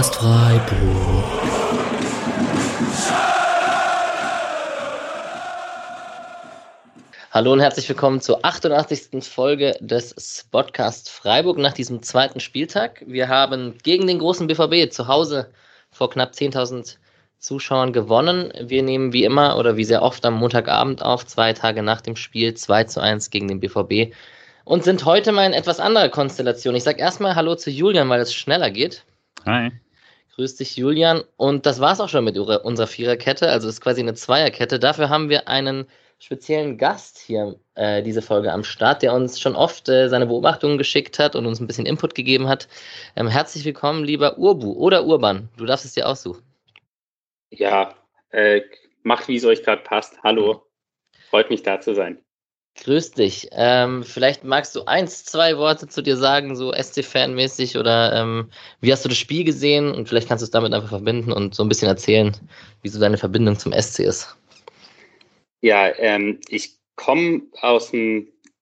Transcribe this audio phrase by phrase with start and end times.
[0.00, 1.24] Podcast Freiburg.
[7.32, 9.22] Hallo und herzlich willkommen zur 88.
[9.22, 13.04] Folge des Podcast Freiburg nach diesem zweiten Spieltag.
[13.06, 15.50] Wir haben gegen den großen BVB zu Hause
[15.90, 16.96] vor knapp 10.000
[17.38, 18.54] Zuschauern gewonnen.
[18.58, 22.16] Wir nehmen wie immer oder wie sehr oft am Montagabend auf, zwei Tage nach dem
[22.16, 24.14] Spiel 2 zu 1 gegen den BVB
[24.64, 26.74] und sind heute mal in etwas anderer Konstellation.
[26.74, 29.04] Ich sage erstmal Hallo zu Julian, weil es schneller geht.
[29.44, 29.70] Hi.
[30.34, 31.22] Grüß dich, Julian.
[31.36, 33.48] Und das war es auch schon mit unserer Viererkette.
[33.48, 34.78] Also es ist quasi eine Zweierkette.
[34.78, 35.86] Dafür haben wir einen
[36.18, 40.78] speziellen Gast hier äh, diese Folge am Start, der uns schon oft äh, seine Beobachtungen
[40.78, 42.68] geschickt hat und uns ein bisschen Input gegeben hat.
[43.16, 45.48] Ähm, herzlich willkommen, lieber Urbu oder Urban.
[45.56, 46.42] Du darfst es dir aussuchen.
[47.50, 47.94] Ja,
[48.30, 48.60] äh,
[49.02, 50.22] macht, wie es euch gerade passt.
[50.22, 50.66] Hallo.
[51.30, 52.22] Freut mich, da zu sein.
[52.76, 53.48] Grüß dich.
[53.52, 58.92] Ähm, vielleicht magst du eins, zwei Worte zu dir sagen, so SC-Fan-mäßig oder ähm, wie
[58.92, 61.62] hast du das Spiel gesehen und vielleicht kannst du es damit einfach verbinden und so
[61.62, 62.34] ein bisschen erzählen,
[62.82, 64.36] wie so deine Verbindung zum SC ist.
[65.60, 67.92] Ja, ähm, ich komme aus,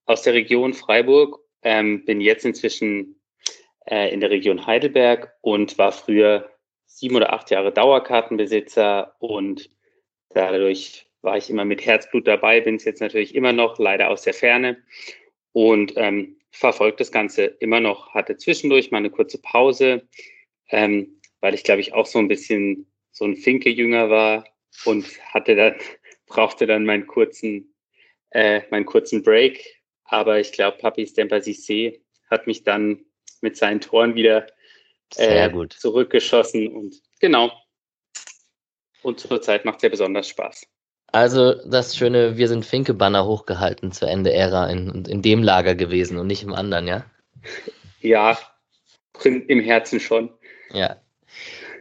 [0.05, 3.15] aus der Region Freiburg, ähm, bin jetzt inzwischen
[3.85, 6.49] äh, in der Region Heidelberg und war früher
[6.85, 9.69] sieben oder acht Jahre Dauerkartenbesitzer und
[10.29, 14.23] dadurch war ich immer mit Herzblut dabei, bin es jetzt natürlich immer noch, leider aus
[14.23, 14.77] der Ferne
[15.51, 18.13] und ähm, verfolge das Ganze immer noch.
[18.13, 20.07] Hatte zwischendurch mal eine kurze Pause,
[20.69, 24.45] ähm, weil ich glaube ich auch so ein bisschen so ein Finke-Jünger war
[24.85, 25.75] und hatte dann,
[26.27, 27.73] brauchte dann meinen kurzen,
[28.31, 29.81] äh, meinen kurzen Break.
[30.05, 33.05] Aber ich glaube, Papi Stemper Cissé hat mich dann
[33.41, 34.47] mit seinen Toren wieder
[35.17, 37.51] äh, zurückgeschossen und genau.
[39.01, 40.67] Und zurzeit macht es ja besonders Spaß.
[41.11, 46.27] Also das schöne Wir sind Finke-Banner hochgehalten zur Ende-Ära in, in dem Lager gewesen und
[46.27, 47.05] nicht im anderen, ja?
[48.01, 48.37] Ja,
[49.23, 50.29] im Herzen schon.
[50.71, 50.95] Ja.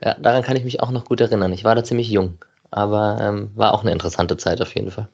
[0.02, 1.52] Ja, daran kann ich mich auch noch gut erinnern.
[1.52, 5.08] Ich war da ziemlich jung, aber ähm, war auch eine interessante Zeit auf jeden Fall.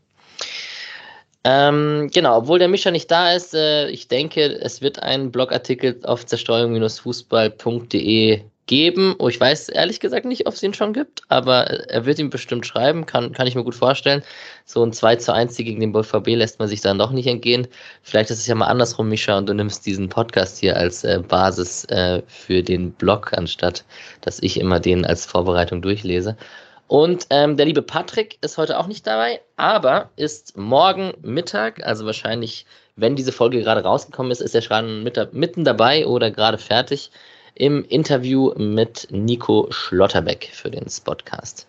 [1.42, 6.00] Ähm, genau, obwohl der Mischer nicht da ist, äh, ich denke, es wird einen Blogartikel
[6.04, 9.14] auf zerstreuung-fußball.de geben.
[9.18, 12.30] Oh, ich weiß ehrlich gesagt nicht, ob es ihn schon gibt, aber er wird ihn
[12.30, 14.22] bestimmt schreiben, kann, kann ich mir gut vorstellen.
[14.64, 17.66] So ein 2 zu 1 gegen den BVB lässt man sich dann doch nicht entgehen.
[18.02, 21.20] Vielleicht ist es ja mal andersrum, Mischa, und du nimmst diesen Podcast hier als äh,
[21.26, 23.84] Basis äh, für den Blog, anstatt
[24.22, 26.36] dass ich immer den als Vorbereitung durchlese.
[26.86, 32.04] Und ähm, der liebe Patrick ist heute auch nicht dabei, aber ist morgen Mittag, also
[32.04, 32.66] wahrscheinlich,
[32.96, 37.10] wenn diese Folge gerade rausgekommen ist, ist er schon mit, mitten dabei oder gerade fertig
[37.54, 41.66] im Interview mit Nico Schlotterbeck für den Spotcast.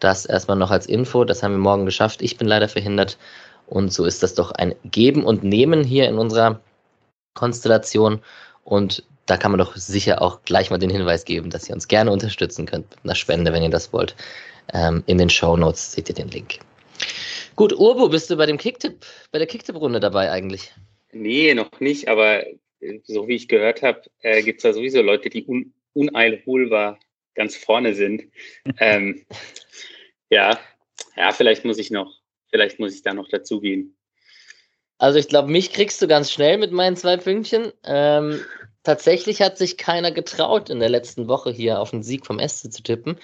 [0.00, 2.22] Das erstmal noch als Info, das haben wir morgen geschafft.
[2.22, 3.18] Ich bin leider verhindert
[3.66, 6.60] und so ist das doch ein Geben und Nehmen hier in unserer
[7.34, 8.20] Konstellation
[8.64, 11.86] und da kann man doch sicher auch gleich mal den Hinweis geben, dass ihr uns
[11.86, 14.16] gerne unterstützen könnt mit einer Spende, wenn ihr das wollt.
[14.72, 16.58] Ähm, in den Show Notes seht ihr den Link.
[17.56, 20.72] Gut, Urbo, bist du bei dem Kicktipp, bei der Kicktipp-Runde dabei eigentlich?
[21.12, 22.42] Nee, noch nicht, aber
[23.04, 26.98] so wie ich gehört habe, äh, gibt es da sowieso Leute, die un uneilholbar
[27.34, 28.24] ganz vorne sind.
[28.78, 29.24] ähm,
[30.30, 30.58] ja,
[31.16, 33.96] ja, vielleicht muss ich noch, vielleicht muss ich da noch dazugehen.
[34.98, 37.72] Also ich glaube, mich kriegst du ganz schnell mit meinen zwei Pünktchen.
[37.84, 38.40] Ähm,
[38.82, 42.72] tatsächlich hat sich keiner getraut, in der letzten Woche hier auf den Sieg vom SC
[42.72, 43.18] zu tippen.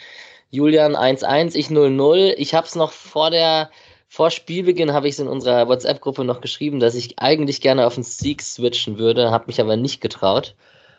[0.51, 2.35] Julian 1-1, ich 0-0.
[2.37, 3.71] Ich habe es noch vor der
[4.09, 7.95] vor Spielbeginn habe ich es in unserer WhatsApp-Gruppe noch geschrieben, dass ich eigentlich gerne auf
[7.95, 10.55] den Sieg switchen würde, habe mich aber nicht getraut.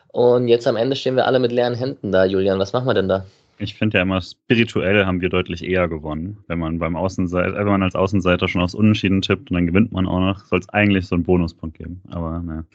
[0.08, 2.60] Und jetzt am Ende stehen wir alle mit leeren Händen da, Julian.
[2.60, 3.26] Was machen wir denn da?
[3.58, 6.44] Ich finde ja immer, spirituell haben wir deutlich eher gewonnen.
[6.48, 9.94] Wenn man beim Außenseiter, wenn man als Außenseiter schon aus Unentschieden tippt und dann gewinnt
[9.94, 12.02] man auch noch, soll es eigentlich so einen Bonuspunkt geben.
[12.10, 12.66] Aber ne.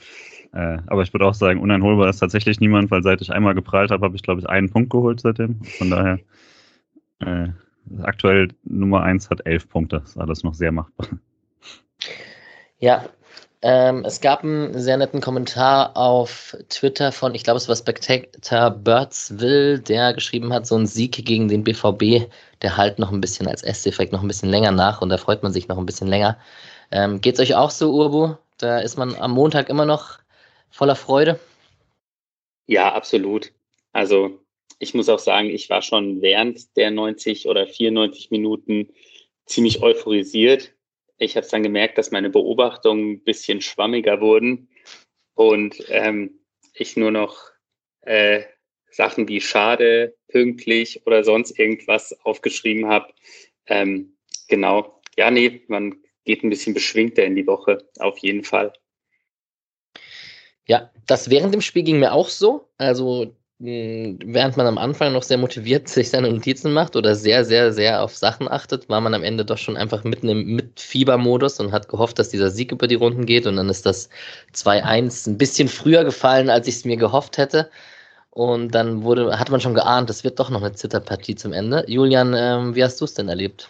[0.53, 3.91] Äh, aber ich würde auch sagen, uneinholbar ist tatsächlich niemand, weil seit ich einmal geprallt
[3.91, 5.63] habe, habe ich, glaube ich, einen Punkt geholt seitdem.
[5.65, 6.19] Von daher
[7.21, 7.49] äh,
[8.03, 10.01] aktuell Nummer 1 hat elf Punkte.
[10.01, 11.09] Das ist alles noch sehr machbar.
[12.79, 13.05] Ja,
[13.63, 18.71] ähm, es gab einen sehr netten Kommentar auf Twitter von, ich glaube, es war Spectator
[18.71, 22.31] Birdsville, der geschrieben hat, so ein Sieg gegen den BVB,
[22.63, 25.43] der halt noch ein bisschen als S-Effekt noch ein bisschen länger nach und da freut
[25.43, 26.39] man sich noch ein bisschen länger.
[26.91, 28.37] Ähm, es euch auch so, Urbu?
[28.57, 30.19] Da ist man am Montag immer noch
[30.71, 31.39] voller Freude?
[32.67, 33.53] Ja, absolut.
[33.93, 34.41] Also
[34.81, 38.89] ich muss auch sagen, ich war schon während der 90 oder 94 Minuten
[39.45, 40.73] ziemlich euphorisiert.
[41.19, 44.69] Ich habe dann gemerkt, dass meine Beobachtungen ein bisschen schwammiger wurden
[45.35, 46.41] und ähm,
[46.73, 47.37] ich nur noch
[48.01, 48.43] äh,
[48.91, 53.13] Sachen wie schade, pünktlich oder sonst irgendwas aufgeschrieben habe.
[53.67, 54.17] Ähm,
[54.49, 55.03] genau.
[55.19, 58.73] Ja, nee, man geht ein bisschen beschwingter in die Woche, auf jeden Fall.
[60.67, 62.71] Ja, das während dem Spiel ging mir auch so.
[62.79, 67.73] Also während man am Anfang noch sehr motiviert sich seine Notizen macht oder sehr, sehr,
[67.73, 71.71] sehr auf Sachen achtet, war man am Ende doch schon einfach mitten im Mitfiebermodus und
[71.71, 73.47] hat gehofft, dass dieser Sieg über die Runden geht.
[73.47, 74.09] Und dann ist das
[74.55, 77.71] 2-1 ein bisschen früher gefallen, als ich es mir gehofft hätte.
[78.31, 81.85] Und dann wurde, hat man schon geahnt, es wird doch noch eine Zitterpartie zum Ende.
[81.87, 83.69] Julian, ähm, wie hast du es denn erlebt?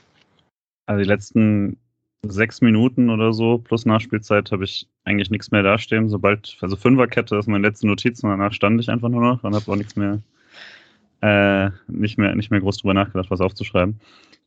[0.87, 1.79] Also die letzten
[2.23, 6.09] sechs Minuten oder so plus Nachspielzeit habe ich eigentlich nichts mehr dastehen.
[6.09, 9.55] Sobald, also Fünferkette ist meine letzte Notiz und danach stand ich einfach nur noch und
[9.55, 10.21] habe auch nichts mehr,
[11.23, 14.01] äh, nicht mehr, nicht mehr groß drüber nachgedacht, was aufzuschreiben.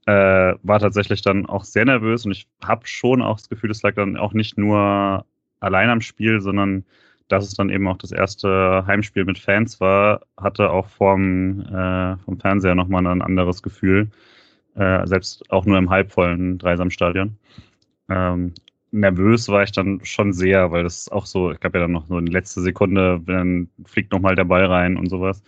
[0.05, 3.81] Äh, war tatsächlich dann auch sehr nervös und ich habe schon auch das Gefühl, es
[3.83, 5.25] lag dann auch nicht nur
[5.59, 6.83] allein am Spiel, sondern
[7.29, 12.17] dass es dann eben auch das erste Heimspiel mit Fans war, hatte auch vom, äh,
[12.17, 14.11] vom Fernseher nochmal ein anderes Gefühl
[14.75, 17.37] äh, selbst auch nur im halbvollen Dreisamstadion.
[18.09, 18.53] Ähm,
[18.91, 22.07] nervös war ich dann schon sehr, weil das auch so, ich gab ja dann noch
[22.07, 25.43] so eine letzte Sekunde, dann fliegt nochmal der Ball rein und sowas.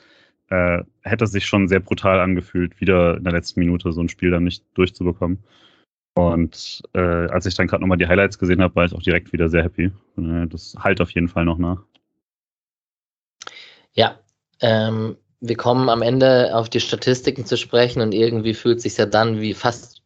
[0.49, 4.31] Äh, hätte sich schon sehr brutal angefühlt, wieder in der letzten Minute so ein Spiel
[4.31, 5.39] dann nicht durchzubekommen.
[6.15, 9.33] Und äh, als ich dann gerade nochmal die Highlights gesehen habe, war ich auch direkt
[9.33, 9.91] wieder sehr happy.
[10.17, 11.83] Äh, das halt auf jeden Fall noch nach.
[13.93, 14.19] Ja,
[14.61, 19.05] ähm, wir kommen am Ende auf die Statistiken zu sprechen und irgendwie fühlt sich ja
[19.05, 20.01] dann wie fast,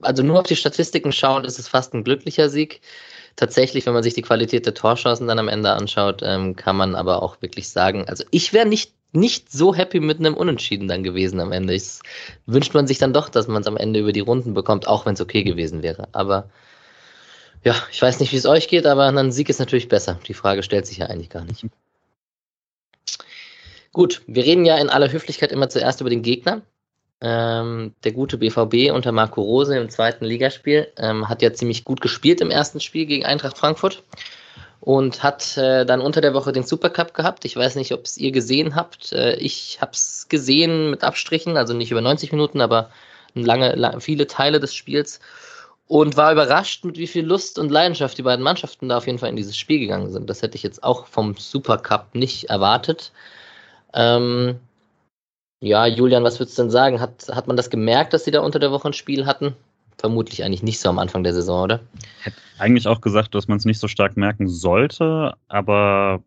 [0.00, 2.80] also nur auf die Statistiken schauen, ist es fast ein glücklicher Sieg.
[3.36, 6.94] Tatsächlich, wenn man sich die Qualität der Torchancen dann am Ende anschaut, ähm, kann man
[6.94, 11.02] aber auch wirklich sagen, also ich wäre nicht nicht so happy mit einem Unentschieden dann
[11.02, 11.74] gewesen am Ende.
[11.74, 12.00] Ich,
[12.44, 15.06] wünscht man sich dann doch, dass man es am Ende über die Runden bekommt, auch
[15.06, 16.08] wenn es okay gewesen wäre.
[16.12, 16.50] Aber
[17.64, 20.20] ja, ich weiß nicht, wie es euch geht, aber ein Sieg ist natürlich besser.
[20.28, 21.64] Die Frage stellt sich ja eigentlich gar nicht.
[23.96, 26.60] Gut, wir reden ja in aller Höflichkeit immer zuerst über den Gegner.
[27.22, 32.02] Ähm, der gute BVB unter Marco Rose im zweiten Ligaspiel ähm, hat ja ziemlich gut
[32.02, 34.02] gespielt im ersten Spiel gegen Eintracht Frankfurt
[34.80, 37.46] und hat äh, dann unter der Woche den Supercup gehabt.
[37.46, 39.14] Ich weiß nicht, ob es ihr gesehen habt.
[39.14, 42.90] Äh, ich habe es gesehen mit Abstrichen, also nicht über 90 Minuten, aber
[43.32, 45.20] lange, lange, viele Teile des Spiels
[45.86, 49.18] und war überrascht, mit wie viel Lust und Leidenschaft die beiden Mannschaften da auf jeden
[49.18, 50.28] Fall in dieses Spiel gegangen sind.
[50.28, 53.10] Das hätte ich jetzt auch vom Supercup nicht erwartet.
[53.94, 54.56] Ähm,
[55.60, 57.00] ja, Julian, was würdest du denn sagen?
[57.00, 59.54] Hat, hat man das gemerkt, dass sie da unter der Woche ein Spiel hatten?
[59.98, 61.80] Vermutlich eigentlich nicht so am Anfang der Saison, oder?
[62.22, 66.22] Hätte eigentlich auch gesagt, dass man es nicht so stark merken sollte, aber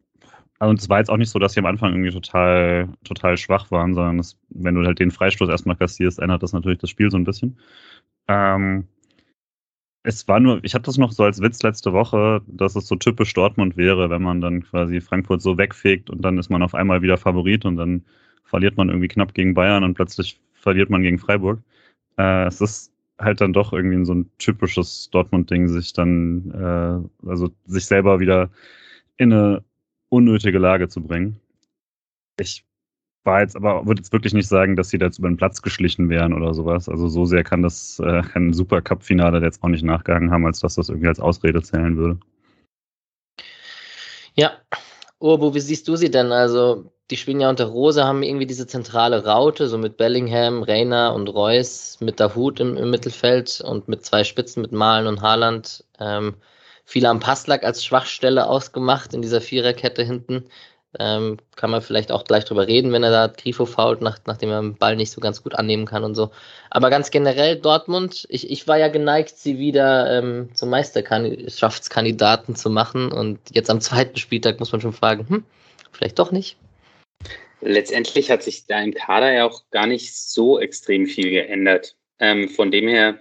[0.59, 3.71] also es war jetzt auch nicht so, dass sie am Anfang irgendwie total, total schwach
[3.71, 7.09] waren, sondern das, wenn du halt den Freistoß erstmal kassierst, ändert das natürlich das Spiel
[7.09, 7.57] so ein bisschen.
[8.27, 8.87] Ähm,
[10.03, 12.95] es war nur, ich hatte das noch so als Witz letzte Woche, dass es so
[12.95, 16.73] typisch Dortmund wäre, wenn man dann quasi Frankfurt so wegfegt und dann ist man auf
[16.73, 18.05] einmal wieder Favorit und dann
[18.43, 21.61] verliert man irgendwie knapp gegen Bayern und plötzlich verliert man gegen Freiburg.
[22.17, 27.49] Äh, es ist halt dann doch irgendwie so ein typisches Dortmund-Ding, sich dann, äh, also
[27.65, 28.49] sich selber wieder
[29.17, 29.63] in eine
[30.09, 31.39] unnötige Lage zu bringen.
[32.39, 32.63] Ich
[33.23, 35.61] war jetzt aber, würde jetzt wirklich nicht sagen, dass sie da jetzt über den Platz
[35.61, 36.89] geschlichen wären oder sowas.
[36.89, 40.75] Also so sehr kann das äh, kein Supercup-Finale jetzt auch nicht nachgegangen haben, als dass
[40.75, 42.19] das irgendwie als Ausrede zählen würde.
[44.35, 44.53] Ja,
[45.19, 46.31] Urbo, wie siehst du sie denn?
[46.31, 51.13] Also, die spielen ja unter Rose, haben irgendwie diese zentrale Raute, so mit Bellingham, Reiner
[51.13, 55.83] und Reus, mit Dahut im, im Mittelfeld und mit zwei Spitzen, mit Malen und Haaland.
[55.99, 56.35] Ähm,
[56.85, 60.45] viele am Passlack als Schwachstelle ausgemacht in dieser Viererkette hinten.
[60.97, 64.49] Ähm, kann man vielleicht auch gleich drüber reden, wenn er da Grifo fault, nach, nachdem
[64.49, 66.31] er den Ball nicht so ganz gut annehmen kann und so.
[66.71, 72.71] Aber ganz generell Dortmund, ich, ich war ja geneigt, sie wieder ähm, zum Meisterschaftskandidaten zu
[72.71, 73.11] machen.
[73.11, 75.43] Und jetzt am zweiten Spieltag muss man schon fragen, hm,
[75.91, 76.57] vielleicht doch nicht.
[77.61, 81.97] Letztendlich hat sich da im Kader ja auch gar nicht so extrem viel geändert.
[82.17, 83.19] Ähm, von dem her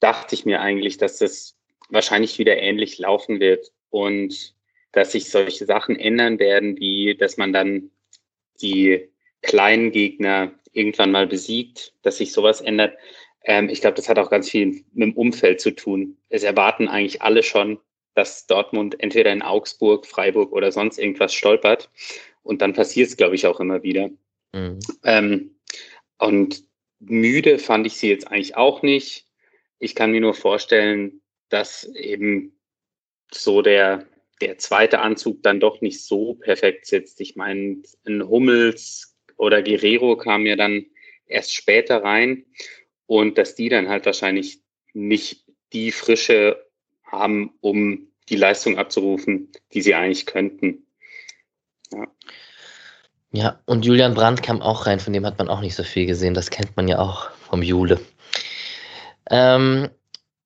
[0.00, 1.54] dachte ich mir eigentlich, dass das
[1.90, 3.70] wahrscheinlich wieder ähnlich laufen wird.
[3.90, 4.55] Und
[4.92, 7.90] dass sich solche Sachen ändern werden, wie dass man dann
[8.60, 9.08] die
[9.42, 12.96] kleinen Gegner irgendwann mal besiegt, dass sich sowas ändert.
[13.44, 16.16] Ähm, ich glaube, das hat auch ganz viel mit dem Umfeld zu tun.
[16.28, 17.78] Es erwarten eigentlich alle schon,
[18.14, 21.90] dass Dortmund entweder in Augsburg, Freiburg oder sonst irgendwas stolpert.
[22.42, 24.10] Und dann passiert es, glaube ich, auch immer wieder.
[24.52, 24.78] Mhm.
[25.04, 25.56] Ähm,
[26.18, 26.64] und
[26.98, 29.26] müde fand ich sie jetzt eigentlich auch nicht.
[29.78, 32.58] Ich kann mir nur vorstellen, dass eben
[33.30, 34.06] so der,
[34.40, 37.20] der zweite Anzug dann doch nicht so perfekt sitzt.
[37.20, 40.86] Ich meine, ein Hummels oder Guerrero kam ja dann
[41.26, 42.44] erst später rein
[43.06, 44.60] und dass die dann halt wahrscheinlich
[44.92, 46.66] nicht die Frische
[47.04, 50.86] haben, um die Leistung abzurufen, die sie eigentlich könnten.
[51.92, 52.06] Ja.
[53.32, 56.06] Ja, und Julian Brandt kam auch rein, von dem hat man auch nicht so viel
[56.06, 56.32] gesehen.
[56.32, 58.00] Das kennt man ja auch vom Jule.
[59.30, 59.90] Ähm,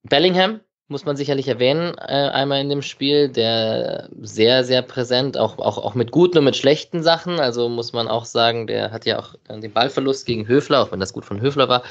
[0.02, 5.58] Bellingham muss man sicherlich erwähnen, äh, einmal in dem Spiel, der sehr, sehr präsent, auch,
[5.58, 7.38] auch, auch mit guten und mit schlechten Sachen.
[7.38, 11.00] Also muss man auch sagen, der hat ja auch den Ballverlust gegen Höfler, auch wenn
[11.00, 11.84] das gut von Höfler war.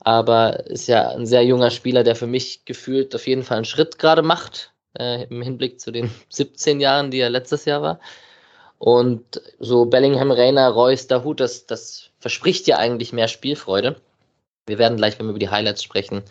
[0.00, 3.64] Aber ist ja ein sehr junger Spieler, der für mich gefühlt auf jeden Fall einen
[3.64, 8.00] Schritt gerade macht, äh, im Hinblick zu den 17 Jahren, die er letztes Jahr war.
[8.78, 13.96] Und so Bellingham, Reiner, Reus, Dahut, das, das verspricht ja eigentlich mehr Spielfreude.
[14.66, 16.22] Wir werden gleich, wenn wir über die Highlights sprechen,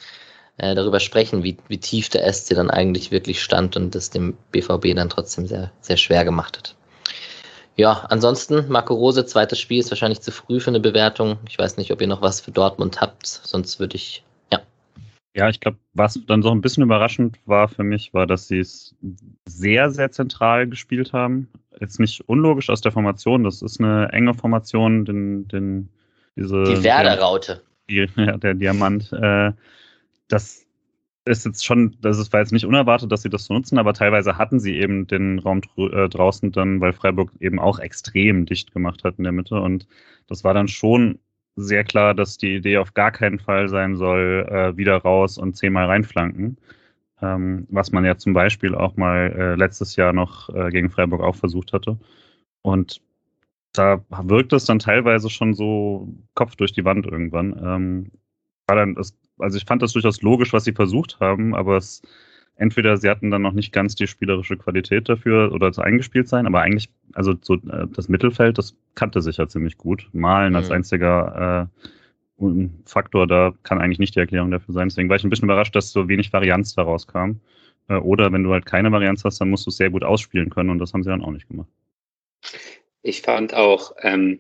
[0.58, 4.38] äh, darüber sprechen, wie, wie tief der SC dann eigentlich wirklich stand und das dem
[4.52, 6.76] BVB dann trotzdem sehr, sehr schwer gemacht hat.
[7.78, 11.38] Ja, ansonsten, Marco Rose, zweites Spiel ist wahrscheinlich zu früh für eine Bewertung.
[11.50, 14.62] Ich weiß nicht, ob ihr noch was für Dortmund habt, sonst würde ich, ja.
[15.36, 18.60] Ja, ich glaube, was dann so ein bisschen überraschend war für mich, war, dass sie
[18.60, 18.96] es
[19.46, 21.50] sehr, sehr zentral gespielt haben.
[21.82, 25.90] Jetzt nicht unlogisch aus der Formation, das ist eine enge Formation, den, den,
[26.38, 26.64] diese.
[26.64, 27.62] Die Werder-Raute.
[27.90, 29.12] Die, ja, der Diamant.
[29.12, 29.52] Äh,
[30.28, 30.66] das
[31.26, 33.94] ist jetzt schon, das ist, war jetzt nicht unerwartet, dass sie das so nutzen, aber
[33.94, 38.72] teilweise hatten sie eben den Raum äh, draußen dann, weil Freiburg eben auch extrem dicht
[38.74, 39.60] gemacht hat in der Mitte.
[39.60, 39.88] Und
[40.28, 41.20] das war dann schon
[41.56, 45.56] sehr klar, dass die Idee auf gar keinen Fall sein soll, äh, wieder raus und
[45.56, 46.58] zehnmal reinflanken.
[47.22, 51.22] Ähm, was man ja zum Beispiel auch mal äh, letztes Jahr noch äh, gegen Freiburg
[51.22, 51.98] auch versucht hatte.
[52.62, 53.02] Und
[53.74, 57.54] da wirkt es dann teilweise schon so Kopf durch die Wand irgendwann.
[57.64, 58.12] Ähm,
[58.68, 62.02] war dann, es also ich fand das durchaus logisch, was sie versucht haben, aber es
[62.58, 66.48] entweder sie hatten dann noch nicht ganz die spielerische Qualität dafür oder zu eingespielt sein,
[66.48, 70.10] aber eigentlich, also so äh, das Mittelfeld, das kannte sich ja ziemlich gut.
[70.14, 70.58] Malen mhm.
[70.58, 71.70] als einziger
[72.40, 72.46] äh,
[72.86, 74.90] Faktor, da kann eigentlich nicht die Erklärung dafür sein.
[74.90, 77.40] Deswegen war ich ein bisschen überrascht, dass so wenig Varianz daraus kam.
[77.88, 80.50] Äh, oder wenn du halt keine Varianz hast, dann musst du es sehr gut ausspielen
[80.50, 81.70] können und das haben sie dann auch nicht gemacht.
[83.02, 84.40] Ich fand auch, ähm,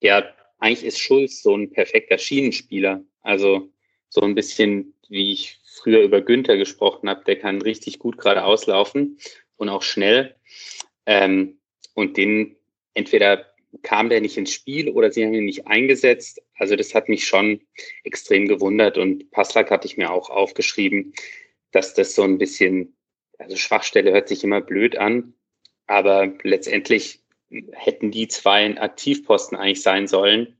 [0.00, 0.22] ja,
[0.58, 3.02] eigentlich ist Schulz so ein perfekter Schienenspieler.
[3.22, 3.68] Also
[4.08, 8.44] so ein bisschen, wie ich früher über Günther gesprochen habe, der kann richtig gut gerade
[8.44, 9.18] auslaufen
[9.56, 10.34] und auch schnell.
[11.06, 11.58] Ähm,
[11.94, 12.56] und den
[12.94, 13.46] entweder
[13.82, 16.42] kam der nicht ins Spiel oder sie haben ihn nicht eingesetzt.
[16.54, 17.60] Also das hat mich schon
[18.04, 21.12] extrem gewundert und Passlack hatte ich mir auch aufgeschrieben,
[21.70, 22.96] dass das so ein bisschen,
[23.38, 25.34] also Schwachstelle hört sich immer blöd an,
[25.86, 27.20] aber letztendlich
[27.72, 30.56] hätten die zwei Aktivposten eigentlich sein sollen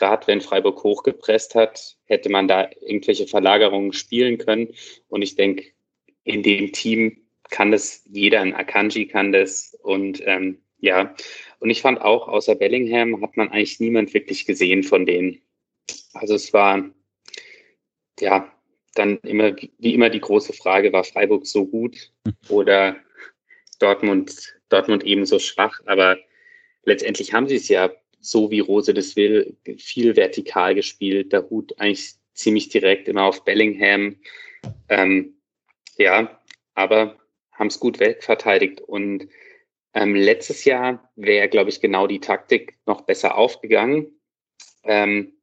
[0.00, 4.74] gerade wenn Freiburg hochgepresst hat, hätte man da irgendwelche Verlagerungen spielen können.
[5.08, 5.66] Und ich denke,
[6.24, 7.18] in dem Team
[7.50, 9.76] kann das jeder, ein Akanji kann das.
[9.82, 11.14] Und ähm, ja,
[11.58, 15.42] und ich fand auch, außer Bellingham hat man eigentlich niemand wirklich gesehen von denen.
[16.14, 16.88] Also es war,
[18.18, 18.50] ja,
[18.94, 22.10] dann immer, wie immer die große Frage, war Freiburg so gut
[22.48, 22.96] oder
[23.78, 25.80] Dortmund, Dortmund ebenso schwach?
[25.84, 26.16] Aber
[26.84, 31.32] letztendlich haben sie es ja so wie Rose das will, viel vertikal gespielt.
[31.32, 34.16] Der Hut eigentlich ziemlich direkt immer auf Bellingham.
[34.88, 35.34] Ähm,
[35.96, 36.40] ja,
[36.74, 37.18] aber
[37.52, 38.80] haben es gut wegverteidigt.
[38.80, 39.28] Und
[39.94, 44.20] ähm, letztes Jahr wäre, glaube ich, genau die Taktik noch besser aufgegangen,
[44.84, 45.34] ähm,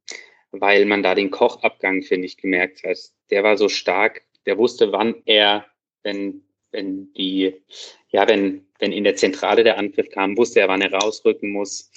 [0.51, 2.97] weil man da den Kochabgang, finde ich, gemerkt hat.
[3.29, 5.65] Der war so stark, der wusste, wann er,
[6.03, 7.61] wenn, wenn die,
[8.09, 11.91] ja, wenn, wenn in der Zentrale der Angriff kam, wusste er, wann er rausrücken muss.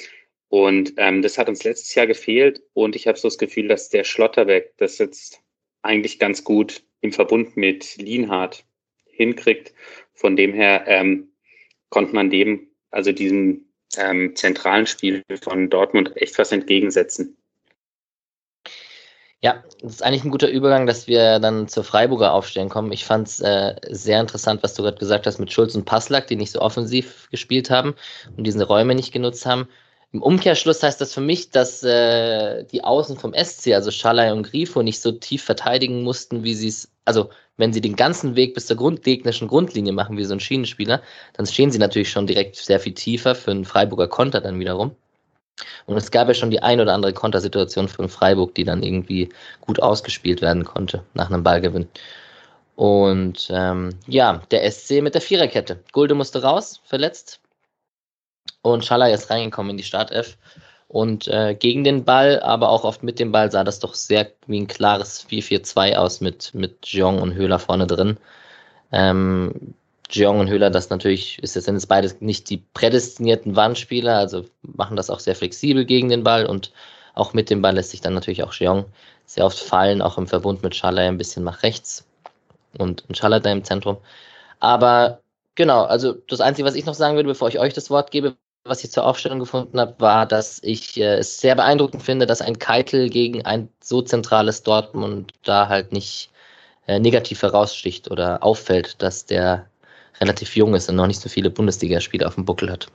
[0.50, 3.88] Und ähm, das hat uns letztes Jahr gefehlt und ich habe so das Gefühl, dass
[3.88, 5.40] der Schlotterbeck das jetzt
[5.82, 8.64] eigentlich ganz gut im Verbund mit Lienhardt
[9.06, 9.72] hinkriegt.
[10.12, 11.28] Von dem her ähm,
[11.88, 13.64] konnte man dem, also diesem
[13.96, 17.36] ähm, zentralen Spiel von Dortmund echt was entgegensetzen.
[19.40, 22.90] Ja, das ist eigentlich ein guter Übergang, dass wir dann zur Freiburger Aufstellung kommen.
[22.90, 26.26] Ich fand es äh, sehr interessant, was du gerade gesagt hast mit Schulz und Passlack,
[26.26, 27.94] die nicht so offensiv gespielt haben
[28.36, 29.68] und diese Räume nicht genutzt haben.
[30.12, 34.42] Im Umkehrschluss heißt das für mich, dass äh, die Außen vom SC, also Schalay und
[34.42, 38.54] Grifo, nicht so tief verteidigen mussten, wie sie es, also wenn sie den ganzen Weg
[38.54, 41.00] bis zur Grund, gegnerischen Grundlinie machen, wie so ein Schienenspieler,
[41.34, 44.96] dann stehen sie natürlich schon direkt sehr viel tiefer für einen Freiburger Konter dann wiederum.
[45.86, 49.28] Und es gab ja schon die ein oder andere Kontersituation für Freiburg, die dann irgendwie
[49.60, 51.88] gut ausgespielt werden konnte nach einem Ballgewinn.
[52.76, 55.78] Und ähm, ja, der SC mit der Viererkette.
[55.92, 57.40] Gulde musste raus, verletzt.
[58.62, 60.36] Und Schalay ist reingekommen in die Startelf.
[60.88, 64.32] Und äh, gegen den Ball, aber auch oft mit dem Ball sah das doch sehr
[64.46, 68.18] wie ein klares 4-4-2 aus mit, mit Jeong und Höhler vorne drin.
[68.90, 69.74] Ähm,
[70.10, 74.46] Jeong und Höhler, das natürlich ist jetzt sind jetzt beide nicht die prädestinierten Wandspieler, also
[74.62, 76.72] machen das auch sehr flexibel gegen den Ball und
[77.14, 78.86] auch mit dem Ball lässt sich dann natürlich auch Jeong
[79.26, 82.04] sehr oft fallen, auch im Verbund mit Schalay ein bisschen nach rechts
[82.78, 83.98] und Schalay da im Zentrum.
[84.58, 85.20] Aber
[85.54, 88.36] genau, also das Einzige, was ich noch sagen würde, bevor ich euch das Wort gebe,
[88.64, 92.42] was ich zur Aufstellung gefunden habe, war, dass ich äh, es sehr beeindruckend finde, dass
[92.42, 96.30] ein Keitel gegen ein so zentrales Dortmund da halt nicht
[96.86, 99.66] äh, negativ heraussticht oder auffällt, dass der
[100.20, 102.88] relativ jung ist und noch nicht so viele Bundesligaspiele auf dem Buckel hat.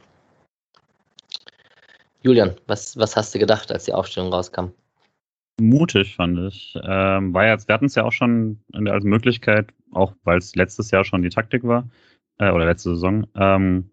[2.22, 4.72] Julian, was, was hast du gedacht, als die Aufstellung rauskam?
[5.60, 6.76] Mutig, fand ich.
[6.84, 10.92] Ähm, war jetzt, wir hatten es ja auch schon als Möglichkeit, auch weil es letztes
[10.92, 11.88] Jahr schon die Taktik war,
[12.40, 13.26] äh, oder letzte Saison.
[13.36, 13.90] Ähm,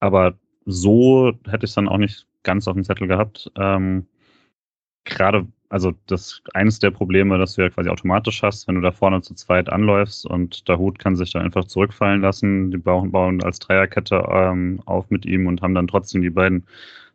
[0.00, 0.34] aber
[0.66, 3.50] so hätte ich es dann auch nicht ganz auf dem Zettel gehabt.
[3.56, 4.06] Ähm,
[5.04, 8.92] Gerade, also das eines der Probleme, dass du ja quasi automatisch hast, wenn du da
[8.92, 12.70] vorne zu zweit anläufst und der Hut kann sich dann einfach zurückfallen lassen.
[12.70, 16.66] Die bauen, bauen als Dreierkette ähm, auf mit ihm und haben dann trotzdem die beiden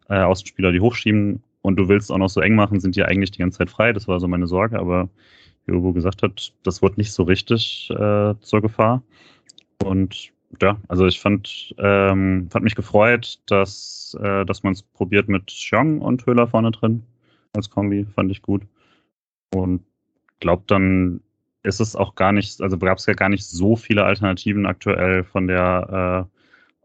[0.09, 3.31] äh, Außenspieler, die hochschieben und du willst auch noch so eng machen, sind die eigentlich
[3.31, 3.93] die ganze Zeit frei.
[3.93, 5.09] Das war so meine Sorge, aber
[5.65, 9.01] wie Uwe gesagt hat, das wird nicht so richtig äh, zur Gefahr.
[9.83, 15.27] Und ja, also ich fand, ähm, fand mich gefreut, dass, äh, dass man es probiert
[15.27, 17.03] mit Xiong und Höhler vorne drin
[17.53, 18.63] als Kombi, fand ich gut.
[19.53, 19.83] Und
[20.39, 21.21] glaube, dann
[21.63, 25.23] ist es auch gar nicht, also gab es ja gar nicht so viele Alternativen aktuell
[25.23, 26.27] von der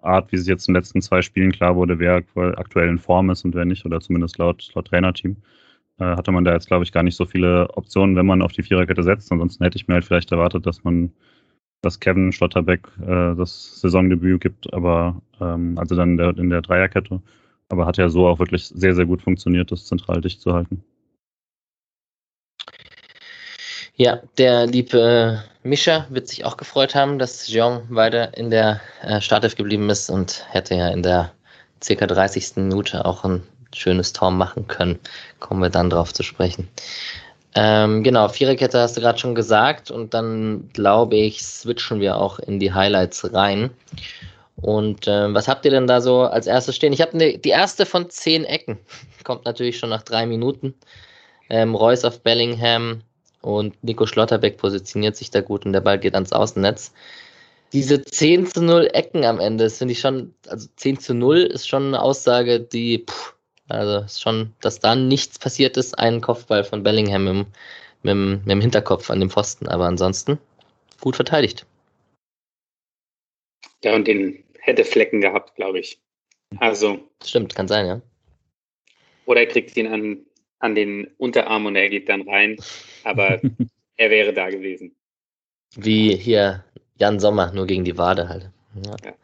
[0.02, 2.22] äh, Art, wie es jetzt in den letzten zwei Spielen klar wurde, wer
[2.56, 5.36] aktuell in Form ist und wer nicht, oder zumindest laut, laut Trainerteam.
[5.98, 8.52] Äh, hatte man da jetzt, glaube ich, gar nicht so viele Optionen, wenn man auf
[8.52, 9.30] die Viererkette setzt.
[9.30, 11.12] Ansonsten hätte ich mir halt vielleicht erwartet, dass man
[11.82, 16.62] dass Kevin Schlotterbeck äh, das Saisondebüt gibt, aber ähm, also dann in der, in der
[16.62, 17.20] Dreierkette.
[17.68, 20.82] Aber hat ja so auch wirklich sehr, sehr gut funktioniert, das zentral dicht zu halten.
[23.94, 29.20] Ja, der liebe Mischa wird sich auch gefreut haben, dass Jean weiter in der äh,
[29.20, 31.32] Startelf geblieben ist und hätte ja in der
[31.86, 32.06] ca.
[32.06, 32.56] 30.
[32.56, 33.42] Minute auch ein
[33.74, 34.98] schönes Tor machen können.
[35.38, 36.68] Kommen wir dann drauf zu sprechen.
[37.54, 42.38] Ähm, genau, Viererkette hast du gerade schon gesagt und dann glaube ich, switchen wir auch
[42.38, 43.70] in die Highlights rein.
[44.56, 46.92] Und äh, was habt ihr denn da so als erstes stehen?
[46.92, 48.78] Ich habe ne, die erste von zehn Ecken.
[49.24, 50.74] Kommt natürlich schon nach drei Minuten.
[51.48, 53.02] Ähm, Reus auf Bellingham
[53.42, 56.92] und Nico Schlotterbeck positioniert sich da gut und der Ball geht ans Außennetz.
[57.72, 61.38] Diese 10 zu 0 Ecken am Ende, das finde ich schon, also 10 zu 0
[61.38, 63.34] ist schon eine Aussage, die, pff,
[63.70, 67.46] also ist schon, dass da nichts passiert ist, ein Kopfball von Bellingham mit,
[68.02, 70.38] mit, mit dem Hinterkopf an dem Pfosten, aber ansonsten
[71.00, 71.66] gut verteidigt.
[73.82, 76.00] Ja, und den hätte Flecken gehabt, glaube ich.
[76.58, 77.08] Also.
[77.24, 78.00] Stimmt, kann sein, ja.
[79.24, 80.26] Oder er kriegt ihn an,
[80.58, 82.56] an den Unterarm und er geht dann rein.
[83.04, 83.40] Aber
[83.96, 84.94] er wäre da gewesen.
[85.76, 86.64] Wie hier
[86.96, 88.50] Jan Sommer, nur gegen die Wade halt.
[88.84, 88.96] Ja.
[89.04, 89.14] ja.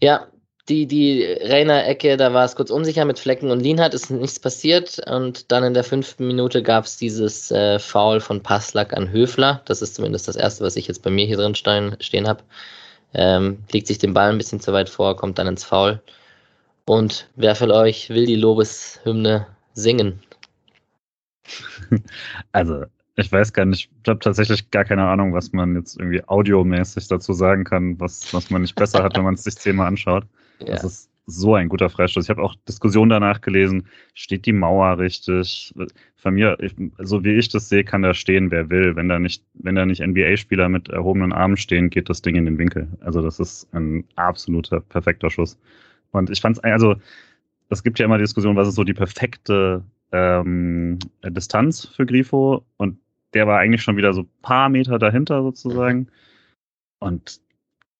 [0.00, 0.32] ja
[0.68, 4.40] die, die Rainer Ecke, da war es kurz unsicher mit Flecken und Lienhardt, ist nichts
[4.40, 5.00] passiert.
[5.06, 9.62] Und dann in der fünften Minute gab es dieses äh, Foul von Passlack an Höfler.
[9.66, 12.42] Das ist zumindest das erste, was ich jetzt bei mir hier drin stehen, stehen habe
[13.16, 16.02] ähm, legt sich den Ball ein bisschen zu weit vor, kommt dann ins Foul.
[16.84, 20.20] Und wer von euch will die Lobeshymne singen?
[22.52, 26.22] Also, ich weiß gar nicht, ich habe tatsächlich gar keine Ahnung, was man jetzt irgendwie
[26.24, 29.86] audiomäßig dazu sagen kann, was, was man nicht besser hat, wenn man es sich zehnmal
[29.86, 30.24] anschaut.
[30.60, 30.66] Ja.
[30.66, 32.24] Das ist so ein guter Freistoß.
[32.24, 35.74] Ich habe auch Diskussionen danach gelesen, steht die Mauer richtig?
[36.16, 38.94] Von mir, ich, so wie ich das sehe, kann da stehen, wer will.
[38.94, 42.44] Wenn da nicht, wenn da nicht NBA-Spieler mit erhobenen Armen stehen, geht das Ding in
[42.44, 42.88] den Winkel.
[43.00, 45.58] Also das ist ein absoluter perfekter Schuss.
[46.12, 46.94] Und ich fand es, also
[47.68, 52.64] es gibt ja immer die Diskussion, was ist so die perfekte ähm, Distanz für Grifo
[52.76, 52.98] und
[53.34, 56.08] der war eigentlich schon wieder so paar Meter dahinter sozusagen.
[57.00, 57.40] Und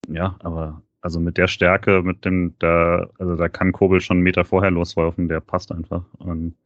[0.09, 4.25] ja, aber also mit der Stärke, mit dem, da, also da kann Kobel schon einen
[4.25, 6.03] Meter vorher losläufen, der passt einfach.
[6.19, 6.57] Und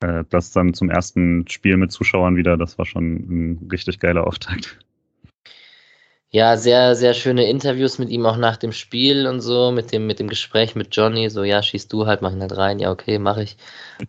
[0.00, 4.26] äh, das dann zum ersten Spiel mit Zuschauern wieder, das war schon ein richtig geiler
[4.26, 4.80] Auftakt.
[6.30, 10.08] Ja, sehr, sehr schöne Interviews mit ihm auch nach dem Spiel und so, mit dem,
[10.08, 12.90] mit dem Gespräch mit Johnny, so, ja, schießt du halt, mach ihn halt rein, ja,
[12.90, 13.56] okay, mach ich.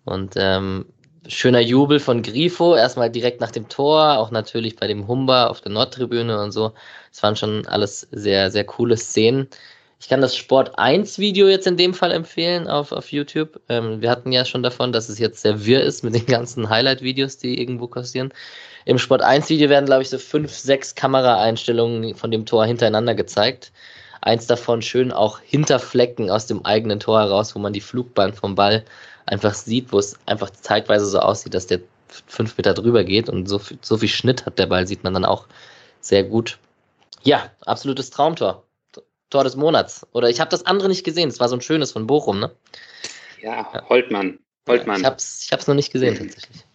[0.04, 0.88] Und ähm,
[1.28, 5.62] schöner Jubel von Grifo, erstmal direkt nach dem Tor, auch natürlich bei dem Humba auf
[5.62, 6.74] der Nordtribüne und so.
[7.12, 9.48] Es waren schon alles sehr, sehr coole Szenen.
[10.00, 13.60] Ich kann das Sport 1 Video jetzt in dem Fall empfehlen auf, auf YouTube.
[13.68, 16.70] Ähm, wir hatten ja schon davon, dass es jetzt sehr wirr ist mit den ganzen
[16.70, 18.34] Highlight-Videos, die irgendwo kursieren.
[18.86, 23.14] Im Sport 1 Video werden, glaube ich, so fünf, sechs Kameraeinstellungen von dem Tor hintereinander
[23.14, 23.74] gezeigt.
[24.22, 28.34] Eins davon schön auch hinter Flecken aus dem eigenen Tor heraus, wo man die Flugbahn
[28.34, 28.84] vom Ball
[29.30, 31.82] einfach sieht, wo es einfach zeitweise so aussieht, dass der
[32.28, 35.26] fünf Meter drüber geht und so, so viel Schnitt hat der Ball, sieht man dann
[35.26, 35.48] auch
[36.02, 36.58] sehr gut.
[37.24, 38.64] Ja, absolutes Traumtor.
[39.30, 40.08] Tor des Monats.
[40.12, 41.30] Oder ich habe das andere nicht gesehen.
[41.30, 42.52] Es war so ein schönes von Bochum, ne?
[43.42, 44.40] Ja, Holtmann.
[44.68, 44.96] Holtmann.
[44.96, 46.66] Ja, ich habe es ich hab's noch nicht gesehen, tatsächlich.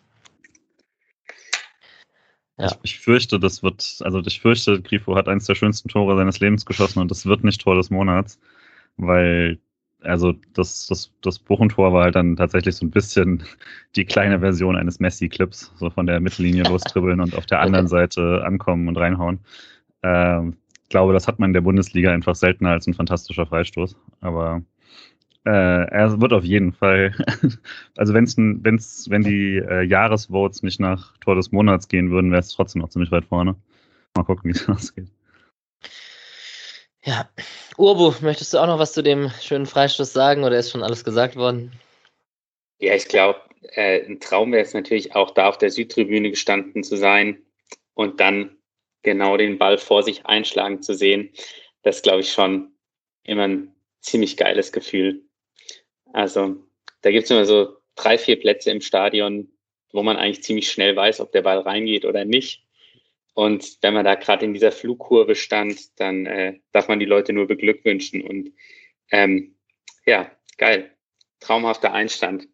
[2.57, 2.67] Ja.
[2.67, 6.39] Ich, ich, fürchte, das wird, also ich fürchte, Grifo hat eines der schönsten Tore seines
[6.39, 8.39] Lebens geschossen und das wird nicht Tor des Monats,
[8.97, 9.59] weil
[10.05, 13.43] also das, das, das Buchentor war halt dann tatsächlich so ein bisschen
[13.97, 18.43] die kleine Version eines Messi-Clips, so von der Mittellinie lostribbeln und auf der anderen Seite
[18.45, 19.41] ankommen und reinhauen.
[20.03, 23.97] Ähm, ich glaube, das hat man in der Bundesliga einfach seltener als ein fantastischer Freistoß.
[24.21, 24.63] Aber
[25.45, 27.15] äh, er wird auf jeden Fall,
[27.97, 32.41] also wenn's, wenn's, wenn die äh, Jahresvotes nicht nach Tor des Monats gehen würden, wäre
[32.41, 33.57] es trotzdem noch ziemlich weit vorne.
[34.17, 35.09] Mal gucken, wie es ausgeht.
[37.05, 37.29] Ja,
[37.77, 41.05] Urbu, möchtest du auch noch was zu dem schönen Freistoß sagen oder ist schon alles
[41.05, 41.73] gesagt worden?
[42.79, 43.41] Ja, ich glaube,
[43.75, 47.43] äh, ein Traum wäre es natürlich auch da auf der Südtribüne gestanden zu sein
[47.93, 48.57] und dann
[49.03, 51.31] genau den Ball vor sich einschlagen zu sehen.
[51.83, 52.73] Das glaube ich schon
[53.23, 55.25] immer ein ziemlich geiles Gefühl.
[56.13, 56.57] Also
[57.03, 59.53] da gibt es immer so drei, vier Plätze im Stadion,
[59.93, 62.65] wo man eigentlich ziemlich schnell weiß, ob der Ball reingeht oder nicht.
[63.35, 67.33] Und wenn man da gerade in dieser Flugkurve stand, dann äh, darf man die Leute
[67.33, 68.23] nur beglückwünschen.
[68.23, 68.53] Und
[69.11, 69.57] ähm,
[70.07, 70.91] ja, geil.
[71.41, 72.47] Traumhafter Einstand.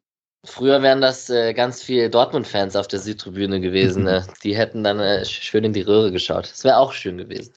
[0.44, 4.06] Früher wären das äh, ganz viele Dortmund-Fans auf der Südtribüne gewesen.
[4.06, 6.50] Äh, die hätten dann äh, schön in die Röhre geschaut.
[6.50, 7.52] Das wäre auch schön gewesen.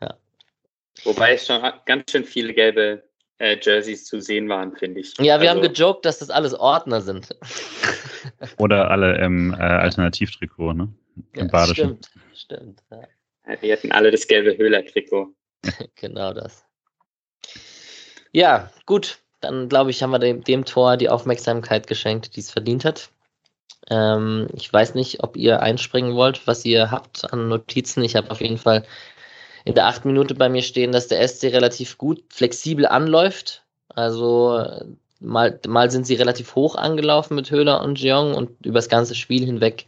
[0.00, 0.18] Ja.
[1.04, 3.04] Wobei es schon ganz schön viele gelbe
[3.38, 5.14] äh, Jerseys zu sehen waren, finde ich.
[5.18, 7.28] Ja, wir also, haben gejoked, dass das alles Ordner sind.
[8.58, 10.88] Oder alle im äh, Alternativtrikot, ne?
[11.32, 11.98] Im ja, Badischen.
[12.02, 12.82] Stimmt, stimmt.
[12.90, 13.56] Ja.
[13.56, 15.34] die hatten alle das gelbe Höhler-Trikot.
[15.94, 16.64] genau das.
[18.32, 19.18] Ja, gut.
[19.40, 23.10] Dann glaube ich, haben wir dem, dem, Tor die Aufmerksamkeit geschenkt, die es verdient hat.
[23.88, 28.02] Ähm, ich weiß nicht, ob ihr einspringen wollt, was ihr habt an Notizen.
[28.02, 28.84] Ich habe auf jeden Fall
[29.66, 33.64] in der achten Minute bei mir stehen, dass der SC relativ gut flexibel anläuft.
[33.88, 34.64] Also
[35.18, 39.16] mal, mal sind sie relativ hoch angelaufen mit Höhler und Jeong und über das ganze
[39.16, 39.86] Spiel hinweg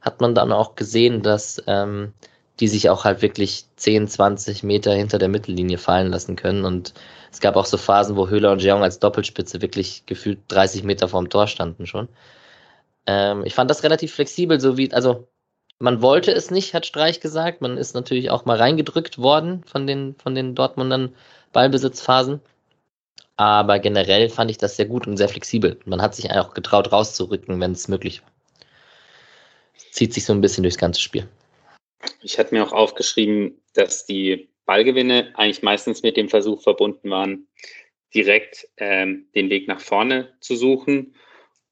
[0.00, 2.12] hat man dann auch gesehen, dass ähm,
[2.58, 6.64] die sich auch halt wirklich 10, 20 Meter hinter der Mittellinie fallen lassen können.
[6.64, 6.92] Und
[7.30, 11.06] es gab auch so Phasen, wo Höhler und Jeong als Doppelspitze wirklich gefühlt 30 Meter
[11.06, 12.08] vorm Tor standen schon.
[13.06, 15.28] Ähm, ich fand das relativ flexibel, so wie, also
[15.80, 17.60] man wollte es nicht, hat Streich gesagt.
[17.60, 21.14] Man ist natürlich auch mal reingedrückt worden von den, von den Dortmundern
[21.52, 22.40] Ballbesitzphasen.
[23.36, 25.80] Aber generell fand ich das sehr gut und sehr flexibel.
[25.86, 28.30] Man hat sich auch getraut, rauszurücken, wenn es möglich war
[29.90, 31.28] zieht sich so ein bisschen durchs ganze Spiel.
[32.22, 37.48] Ich hatte mir auch aufgeschrieben, dass die Ballgewinne eigentlich meistens mit dem Versuch verbunden waren,
[38.14, 41.14] direkt ähm, den Weg nach vorne zu suchen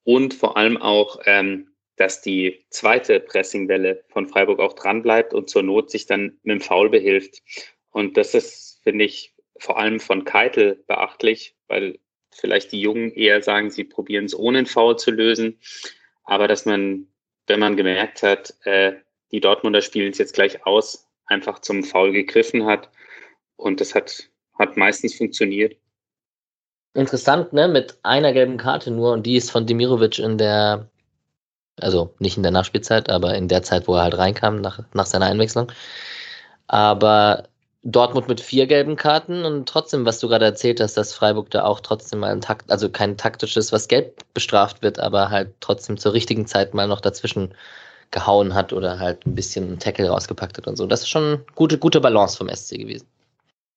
[0.05, 1.67] und vor allem auch, ähm,
[1.98, 6.54] dass die zweite Pressingwelle von Freiburg auch dran bleibt und zur Not sich dann mit
[6.54, 7.42] dem Foul behilft.
[7.90, 11.98] Und das ist, finde ich, vor allem von Keitel beachtlich, weil
[12.30, 15.58] vielleicht die Jungen eher sagen, sie probieren es ohne einen Foul zu lösen,
[16.24, 17.08] aber dass man
[17.48, 18.92] wenn man gemerkt hat, äh,
[19.32, 22.90] die Dortmunder spielen es jetzt gleich aus, einfach zum Foul gegriffen hat.
[23.56, 25.76] Und das hat, hat meistens funktioniert.
[26.94, 27.68] Interessant, ne?
[27.68, 30.88] Mit einer gelben Karte nur und die ist von Demirovic in der,
[31.83, 35.07] also nicht in der Nachspielzeit, aber in der Zeit, wo er halt reinkam nach, nach
[35.07, 35.73] seiner Einwechslung.
[36.67, 37.45] Aber
[37.85, 41.64] Dortmund mit vier gelben Karten und trotzdem, was du gerade erzählt hast, dass Freiburg da
[41.64, 45.97] auch trotzdem mal ein Takt, also kein taktisches, was gelb bestraft wird, aber halt trotzdem
[45.97, 47.55] zur richtigen Zeit mal noch dazwischen
[48.11, 50.87] gehauen hat oder halt ein bisschen einen Tackle rausgepackt hat und so.
[50.87, 53.07] Das ist schon eine gute, gute Balance vom SC gewesen.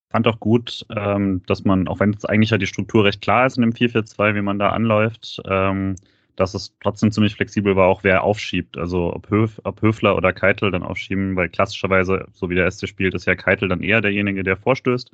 [0.10, 3.46] Fand auch gut, ähm, dass man, auch wenn es eigentlich ja die Struktur recht klar
[3.46, 5.96] ist in dem 4-4-2, wie man da anläuft, ähm,
[6.36, 8.78] dass es trotzdem ziemlich flexibel war, auch wer aufschiebt.
[8.78, 12.88] Also ob, Höf, ob Höfler oder Keitel dann aufschieben, weil klassischerweise, so wie der SC
[12.88, 15.12] spielt, ist ja Keitel dann eher derjenige, der vorstößt.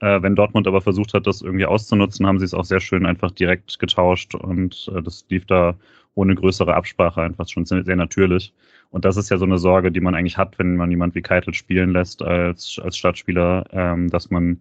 [0.00, 3.06] Äh, wenn Dortmund aber versucht hat, das irgendwie auszunutzen, haben sie es auch sehr schön
[3.06, 5.76] einfach direkt getauscht und äh, das lief da
[6.14, 8.52] ohne größere Absprache einfach schon sehr, sehr, natürlich.
[8.90, 11.22] Und das ist ja so eine Sorge, die man eigentlich hat, wenn man jemand wie
[11.22, 14.60] Keitel spielen lässt als, als Startspieler, ähm, dass man,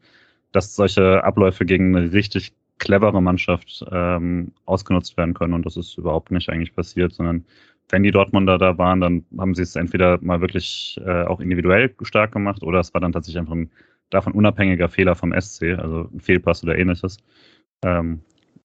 [0.52, 5.54] dass solche Abläufe gegen eine richtig clevere Mannschaft ähm, ausgenutzt werden können.
[5.54, 7.46] Und das ist überhaupt nicht eigentlich passiert, sondern
[7.90, 11.94] wenn die Dortmunder da waren, dann haben sie es entweder mal wirklich äh, auch individuell
[12.02, 13.70] stark gemacht oder es war dann tatsächlich einfach ein
[14.10, 17.18] davon unabhängiger Fehler vom SC, also ein Fehlpass oder ähnliches.
[17.86, 18.20] Ähm,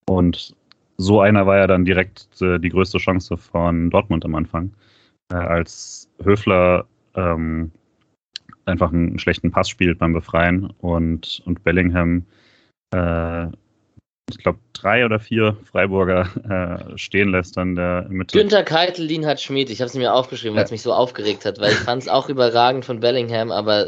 [0.08, 0.56] und
[0.96, 4.72] so einer war ja dann direkt äh, die größte Chance von Dortmund am Anfang,
[5.30, 7.70] äh, als Höfler ähm,
[8.64, 12.24] einfach einen schlechten Pass spielt beim Befreien und, und Bellingham
[12.92, 13.48] äh,
[14.28, 16.28] ich glaube, drei oder vier Freiburger
[16.92, 18.36] äh, stehen lässt dann der Mitte.
[18.36, 21.60] Günther Keitel, Lienhard Schmid, ich habe es mir aufgeschrieben, weil es mich so aufgeregt hat,
[21.60, 23.86] weil ich fand es auch überragend von Bellingham, aber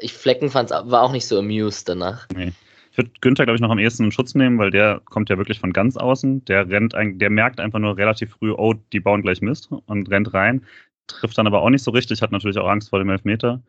[0.00, 2.26] ich Flecken fand's, war auch nicht so amused danach.
[2.34, 2.52] Nee.
[2.90, 5.38] Ich würde Günther, glaube ich, noch am ehesten in Schutz nehmen, weil der kommt ja
[5.38, 6.44] wirklich von ganz außen.
[6.46, 10.34] Der rennt, der merkt einfach nur relativ früh, oh, die bauen gleich Mist und rennt
[10.34, 10.66] rein,
[11.06, 13.62] trifft dann aber auch nicht so richtig, hat natürlich auch Angst vor dem Elfmeter.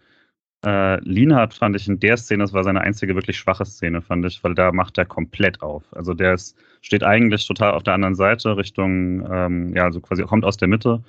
[0.63, 4.25] Äh, Lienhardt fand ich in der Szene, das war seine einzige wirklich schwache Szene, fand
[4.25, 5.83] ich, weil da macht er komplett auf.
[5.91, 10.23] Also der ist, steht eigentlich total auf der anderen Seite, Richtung, ähm, ja, also quasi
[10.23, 11.03] kommt aus der Mitte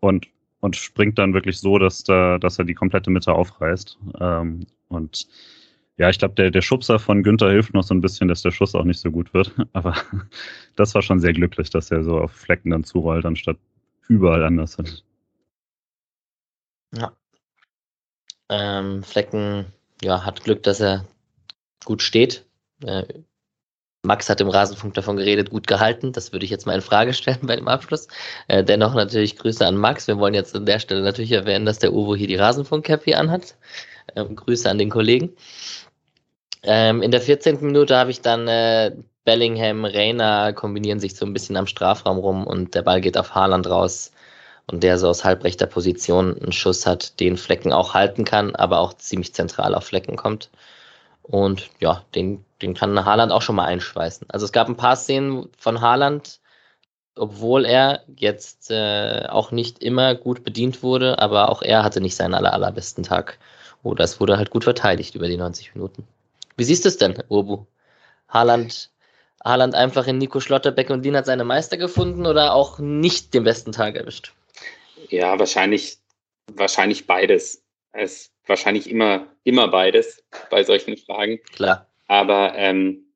[0.00, 0.28] und,
[0.60, 3.98] und springt dann wirklich so, dass, da, dass er die komplette Mitte aufreißt.
[4.20, 5.28] Ähm, und
[5.96, 8.50] ja, ich glaube, der, der Schubser von Günther hilft noch so ein bisschen, dass der
[8.50, 9.54] Schuss auch nicht so gut wird.
[9.72, 9.94] Aber
[10.76, 13.56] das war schon sehr glücklich, dass er so auf Flecken dann zurollt, anstatt
[14.08, 14.86] überall anders hin.
[16.92, 17.12] Ja,
[18.50, 19.66] ähm, Flecken
[20.02, 21.06] ja, hat Glück, dass er
[21.84, 22.44] gut steht.
[22.84, 23.04] Äh,
[24.02, 26.12] Max hat im Rasenfunk davon geredet, gut gehalten.
[26.12, 28.08] Das würde ich jetzt mal in Frage stellen bei dem Abschluss.
[28.48, 30.06] Äh, dennoch natürlich Grüße an Max.
[30.08, 33.18] Wir wollen jetzt an der Stelle natürlich erwähnen, dass der Uwe hier die Rasenfunk-Cap hier
[33.18, 33.56] anhat.
[34.16, 35.34] Ähm, Grüße an den Kollegen.
[36.62, 37.58] Ähm, in der 14.
[37.64, 38.92] Minute habe ich dann äh,
[39.24, 43.34] Bellingham, Reina kombinieren sich so ein bisschen am Strafraum rum und der Ball geht auf
[43.34, 44.12] Haaland raus
[44.70, 48.78] und der so aus halbrechter Position einen Schuss hat, den Flecken auch halten kann, aber
[48.78, 50.50] auch ziemlich zentral auf Flecken kommt.
[51.22, 54.28] Und ja, den, den kann Haaland auch schon mal einschweißen.
[54.30, 56.40] Also es gab ein paar Szenen von Haaland,
[57.16, 62.16] obwohl er jetzt äh, auch nicht immer gut bedient wurde, aber auch er hatte nicht
[62.16, 63.38] seinen aller, allerbesten Tag.
[63.82, 66.06] Oder es wurde halt gut verteidigt über die 90 Minuten.
[66.56, 67.64] Wie siehst du es denn, Obu?
[68.28, 68.90] Haaland,
[69.44, 73.44] Haaland einfach in Nico Schlotterbeck und Lien hat seine Meister gefunden oder auch nicht den
[73.44, 74.32] besten Tag erwischt?
[75.08, 75.98] Ja, wahrscheinlich,
[76.52, 77.64] wahrscheinlich beides.
[77.92, 81.40] Es ist wahrscheinlich immer, immer beides bei solchen Fragen.
[81.52, 81.90] Klar.
[82.06, 83.06] Aber ähm,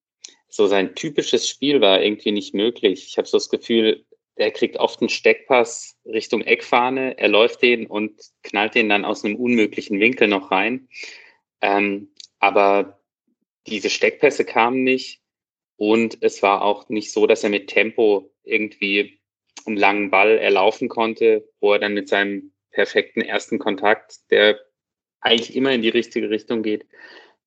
[0.49, 3.07] so sein typisches Spiel war irgendwie nicht möglich.
[3.09, 4.05] Ich habe so das Gefühl,
[4.37, 9.25] er kriegt oft einen Steckpass Richtung Eckfahne, er läuft den und knallt den dann aus
[9.25, 10.89] einem unmöglichen Winkel noch rein.
[11.61, 13.01] Ähm, aber
[13.67, 15.21] diese Steckpässe kamen nicht
[15.77, 19.21] und es war auch nicht so, dass er mit Tempo irgendwie
[19.67, 24.59] einen langen Ball erlaufen konnte, wo er dann mit seinem perfekten ersten Kontakt, der
[25.21, 26.87] eigentlich immer in die richtige Richtung geht,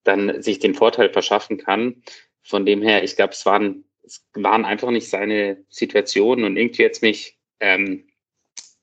[0.04, 2.02] dann sich den Vorteil verschaffen kann.
[2.42, 6.84] Von dem her, ich glaube, es waren, es waren einfach nicht seine Situationen und irgendwie
[6.84, 8.08] jetzt mich ähm,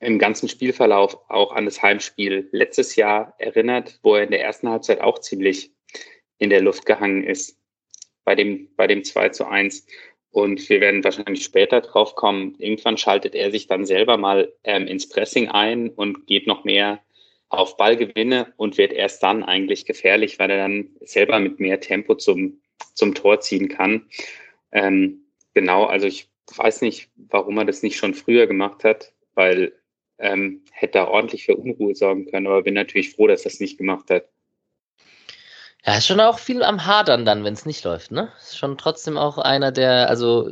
[0.01, 4.69] im ganzen Spielverlauf auch an das Heimspiel letztes Jahr erinnert, wo er in der ersten
[4.69, 5.73] Halbzeit auch ziemlich
[6.39, 7.59] in der Luft gehangen ist
[8.25, 9.87] bei dem, bei dem 2 zu 1.
[10.35, 12.57] Und wir werden wahrscheinlich später drauf kommen.
[12.59, 17.01] Irgendwann schaltet er sich dann selber mal ähm, ins Pressing ein und geht noch mehr
[17.51, 22.17] auf Ballgewinne und wird erst dann eigentlich gefährlich, weil er dann selber mit mehr Tempo
[22.17, 22.61] zum,
[22.95, 24.09] zum Tor ziehen kann.
[24.73, 25.21] Ähm,
[25.55, 29.73] genau, also ich weiß nicht, warum er das nicht schon früher gemacht hat, weil
[30.19, 33.61] ähm, hätte er ordentlich für Unruhe sorgen können, aber bin natürlich froh, dass er es
[33.61, 34.29] nicht gemacht hat.
[35.87, 38.31] Ja, ist schon auch viel am Hadern dann, wenn es nicht läuft, ne?
[38.39, 40.51] Ist schon trotzdem auch einer, der, also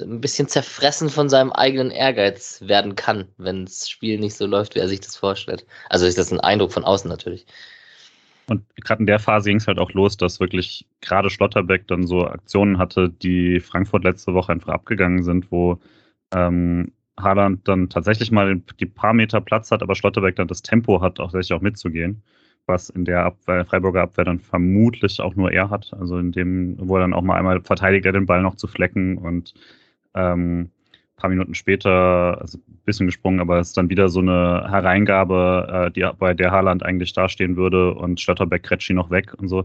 [0.00, 4.74] ein bisschen zerfressen von seinem eigenen Ehrgeiz werden kann, wenn das Spiel nicht so läuft,
[4.74, 5.66] wie er sich das vorstellt.
[5.88, 7.46] Also ist das ein Eindruck von außen natürlich.
[8.46, 12.06] Und gerade in der Phase ging es halt auch los, dass wirklich gerade Schlotterbeck dann
[12.06, 15.78] so Aktionen hatte, die Frankfurt letzte Woche einfach abgegangen sind, wo
[16.32, 21.00] ähm, Haaland dann tatsächlich mal die paar Meter Platz hat, aber Schlotterbeck dann das Tempo
[21.00, 22.22] hat, auch tatsächlich auch mitzugehen
[22.66, 25.92] was in der Abwehr, Freiburger Abwehr dann vermutlich auch nur er hat.
[25.98, 28.66] Also in dem, wo er dann auch mal einmal verteidigt er den Ball noch zu
[28.66, 29.54] flecken und
[30.14, 30.70] ähm,
[31.20, 35.86] paar Minuten später, also ein bisschen gesprungen, aber es ist dann wieder so eine Hereingabe,
[35.86, 39.64] äh, die, bei der Haaland eigentlich dastehen würde und Schlotterbeck Kretschi noch weg und so.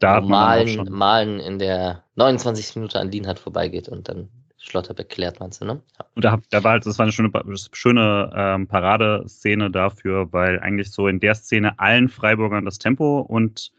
[0.00, 2.76] Da Malen, Malen in der 29.
[2.76, 5.82] Minute an Lienhardt vorbeigeht und dann Schlotterbeck klärt, meinst du, ne?
[5.98, 6.06] Ja.
[6.14, 7.30] Und da, da war halt, das war eine schöne,
[7.72, 13.72] schöne ähm, Paradeszene dafür, weil eigentlich so in der Szene allen Freiburgern das Tempo und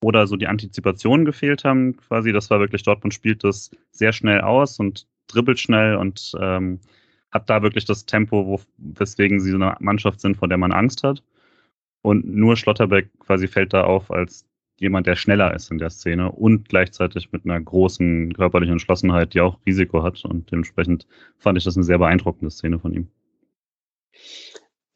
[0.00, 2.32] oder so die Antizipation gefehlt haben, quasi.
[2.32, 6.80] Das war wirklich, Dortmund spielt das sehr schnell aus und dribbelt schnell und ähm,
[7.30, 10.72] hat da wirklich das Tempo, wo, weswegen sie so eine Mannschaft sind, vor der man
[10.72, 11.22] Angst hat.
[12.02, 14.46] Und nur Schlotterbeck quasi fällt da auf als
[14.78, 19.40] jemand, der schneller ist in der Szene und gleichzeitig mit einer großen körperlichen Entschlossenheit, die
[19.40, 20.24] auch Risiko hat.
[20.24, 21.06] Und dementsprechend
[21.38, 23.08] fand ich das eine sehr beeindruckende Szene von ihm.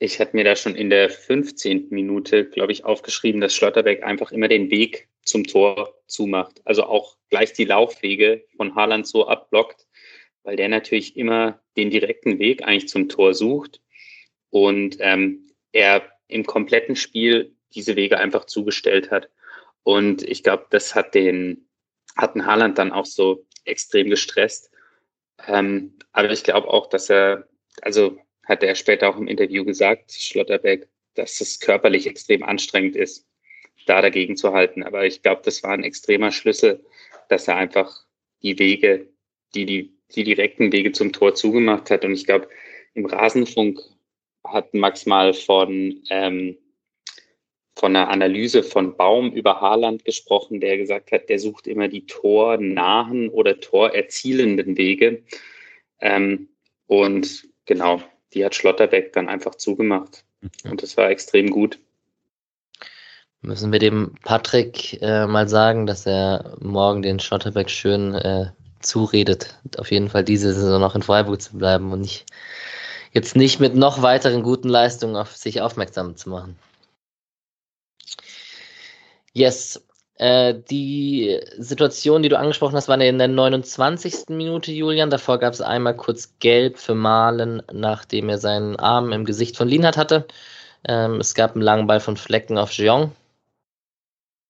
[0.01, 1.89] Ich hatte mir da schon in der 15.
[1.91, 6.61] Minute, glaube ich, aufgeschrieben, dass Schlotterbeck einfach immer den Weg zum Tor zumacht.
[6.65, 9.87] Also auch gleich die Laufwege von Haaland so abblockt,
[10.45, 13.81] weil der natürlich immer den direkten Weg eigentlich zum Tor sucht
[14.51, 19.29] und ähm, er im kompletten Spiel diese Wege einfach zugestellt hat.
[19.89, 21.67] Und ich glaube, das hat den,
[22.15, 24.71] hat den Haaland dann auch so extrem gestresst.
[25.47, 27.49] Ähm, aber ich glaube auch, dass er,
[27.81, 33.27] also hat er später auch im Interview gesagt, Schlotterbeck, dass es körperlich extrem anstrengend ist,
[33.87, 34.83] da dagegen zu halten.
[34.83, 36.85] Aber ich glaube, das war ein extremer Schlüssel,
[37.31, 38.05] dass er einfach
[38.43, 39.09] die Wege,
[39.55, 42.05] die, die, die direkten Wege zum Tor zugemacht hat.
[42.05, 42.51] Und ich glaube,
[42.93, 43.81] im Rasenfunk
[44.45, 46.59] hat Max mal von ähm,
[47.79, 52.07] von einer Analyse von Baum über Haaland gesprochen, der gesagt hat, der sucht immer die
[52.07, 55.23] tornahen oder torerzielenden Wege.
[56.01, 56.49] Ähm,
[56.87, 58.03] und genau,
[58.35, 60.25] die hat Schlotterbeck dann einfach zugemacht.
[60.65, 61.79] Und das war extrem gut.
[63.41, 68.47] Müssen wir dem Patrick äh, mal sagen, dass er morgen den Schlotterbeck schön äh,
[68.81, 72.27] zuredet, auf jeden Fall diese Saison noch in Freiburg zu bleiben und nicht
[73.13, 76.59] jetzt nicht mit noch weiteren guten Leistungen auf sich aufmerksam zu machen.
[79.33, 79.85] Yes.
[80.17, 84.31] Äh, die Situation, die du angesprochen hast, war in der 29.
[84.31, 85.11] Minute, Julian.
[85.11, 89.69] Davor gab es einmal kurz Gelb für Malen, nachdem er seinen Arm im Gesicht von
[89.69, 90.27] Lienhardt hatte.
[90.85, 93.13] Ähm, es gab einen langen Ball von Flecken auf Jeong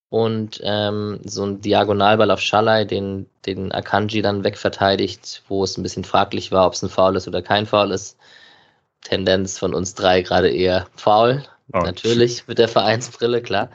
[0.09, 5.83] und ähm, so ein Diagonalball auf Schalai, den, den Akanji dann wegverteidigt, wo es ein
[5.83, 8.17] bisschen fraglich war, ob es ein Foul ist oder kein Foul ist.
[9.01, 11.43] Tendenz von uns drei gerade eher Foul.
[11.71, 11.79] Oh.
[11.79, 13.69] Natürlich mit der Vereinsbrille, klar.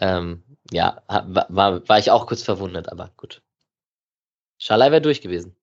[0.00, 3.42] Ähm, ja, war, war ich auch kurz verwundert, aber gut.
[4.58, 5.56] Schalai wäre durch gewesen.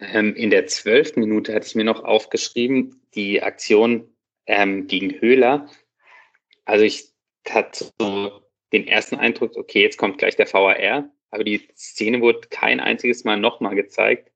[0.00, 4.08] Ähm, in der zwölften Minute hatte ich mir noch aufgeschrieben, die Aktion
[4.46, 5.68] ähm, gegen Höhler.
[6.64, 7.12] Also ich
[7.48, 12.48] hatte so den ersten Eindruck, okay, jetzt kommt gleich der VAR, aber die Szene wurde
[12.48, 14.30] kein einziges Mal nochmal gezeigt.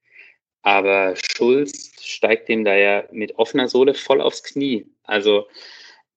[0.63, 4.87] Aber Schulz steigt dem da ja mit offener Sohle voll aufs Knie.
[5.03, 5.47] Also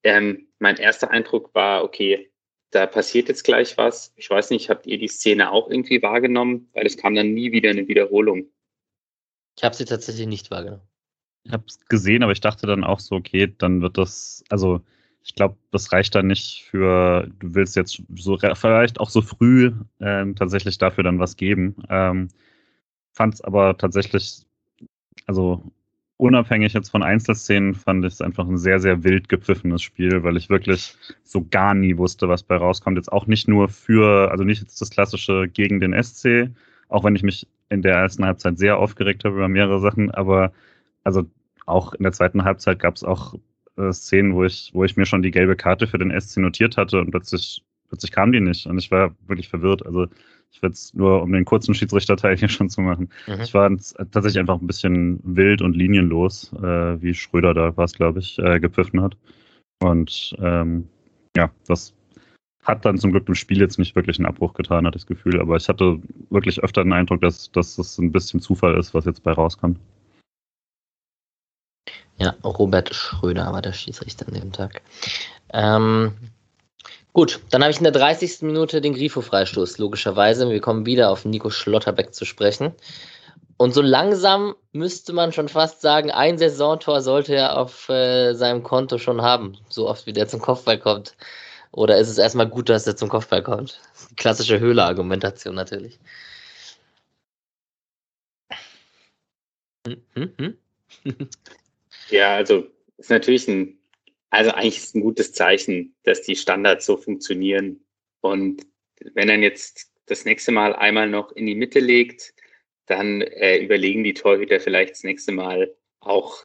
[0.07, 2.31] ähm, mein erster Eindruck war, okay,
[2.71, 4.13] da passiert jetzt gleich was.
[4.15, 6.69] Ich weiß nicht, habt ihr die Szene auch irgendwie wahrgenommen?
[6.73, 8.45] Weil es kam dann nie wieder eine Wiederholung.
[9.57, 10.87] Ich habe sie tatsächlich nicht wahrgenommen.
[11.43, 14.81] Ich habe es gesehen, aber ich dachte dann auch so, okay, dann wird das, also
[15.23, 19.73] ich glaube, das reicht dann nicht für, du willst jetzt so vielleicht auch so früh
[19.99, 21.75] ähm, tatsächlich dafür dann was geben.
[21.89, 22.29] Ähm,
[23.13, 24.45] Fand es aber tatsächlich,
[25.25, 25.63] also
[26.17, 30.35] unabhängig jetzt von Einzelszenen, fand ich es einfach ein sehr, sehr wild gepfiffenes Spiel, weil
[30.35, 32.97] ich wirklich so gar nie wusste, was bei rauskommt.
[32.97, 36.49] Jetzt auch nicht nur für, also nicht jetzt das klassische gegen den SC,
[36.89, 40.51] auch wenn ich mich in der ersten Halbzeit sehr aufgeregt habe über mehrere Sachen, aber
[41.03, 41.25] also
[41.65, 43.35] auch in der zweiten Halbzeit gab es auch
[43.77, 46.77] äh, Szenen, wo ich, wo ich mir schon die gelbe Karte für den SC notiert
[46.77, 49.85] hatte und plötzlich, plötzlich kam die nicht und ich war wirklich verwirrt.
[49.85, 50.07] Also
[50.57, 53.09] ich würde es nur, um den kurzen Schiedsrichterteil hier schon zu machen.
[53.27, 53.41] Mhm.
[53.41, 57.93] Ich war tatsächlich einfach ein bisschen wild und linienlos, äh, wie Schröder da war es,
[57.93, 59.15] glaube ich, äh, gepfiffen hat.
[59.79, 60.89] Und ähm,
[61.35, 61.93] ja, das
[62.63, 65.39] hat dann zum Glück im Spiel jetzt nicht wirklich einen Abbruch getan, hat das Gefühl.
[65.39, 65.99] Aber ich hatte
[66.31, 69.79] wirklich öfter den Eindruck, dass, dass das ein bisschen Zufall ist, was jetzt bei rauskommt.
[72.17, 74.81] Ja, Robert Schröder war der Schiedsrichter an dem Tag.
[75.53, 76.13] Ähm,
[77.17, 78.43] Gut, dann habe ich in der 30.
[78.43, 80.51] Minute den Grifo-Freistoß, logischerweise.
[80.51, 82.73] Wir kommen wieder auf Nico Schlotterbeck zu sprechen.
[83.57, 88.61] Und so langsam müsste man schon fast sagen, ein Saisontor sollte er auf äh, seinem
[88.61, 91.17] Konto schon haben, so oft wie der zum Kopfball kommt.
[91.71, 93.81] Oder ist es erstmal gut, dass er zum Kopfball kommt?
[94.15, 95.97] Klassische Höhle-Argumentation natürlich.
[99.87, 101.29] Hm, hm, hm.
[102.11, 102.67] ja, also
[102.99, 103.76] ist natürlich ein
[104.29, 107.85] also eigentlich ist ein gutes Zeichen, dass die Standards so funktionieren.
[108.21, 108.65] Und
[109.13, 112.33] wenn er jetzt das nächste Mal einmal noch in die Mitte legt,
[112.87, 116.43] dann äh, überlegen die Torhüter vielleicht das nächste Mal auch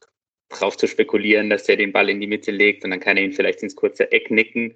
[0.49, 3.23] drauf zu spekulieren, dass er den Ball in die Mitte legt und dann kann er
[3.23, 4.75] ihn vielleicht ins kurze Eck nicken.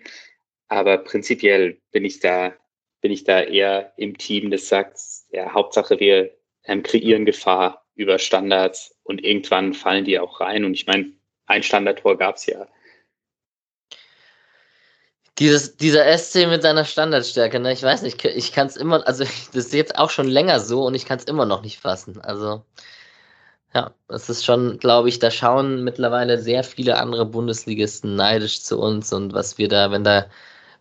[0.70, 2.56] Aber prinzipiell bin ich da,
[3.02, 5.00] bin ich da eher im Team, das sagt,
[5.32, 10.66] ja, Hauptsache wir ähm, kreieren Gefahr über Standards und irgendwann fallen die auch rein.
[10.66, 11.14] Und ich meine,
[11.46, 12.68] ein Standardtor gab es ja
[15.40, 17.74] dieses, dieser SC mit seiner Standardstärke, ne?
[17.74, 19.24] Ich weiß nicht, ich kann es immer, also
[19.54, 22.20] das ist jetzt auch schon länger so und ich kann es immer noch nicht fassen.
[22.22, 22.64] Also
[23.74, 28.80] ja, es ist schon, glaube ich, da schauen mittlerweile sehr viele andere Bundesligisten neidisch zu
[28.80, 30.26] uns und was wir da, wenn da,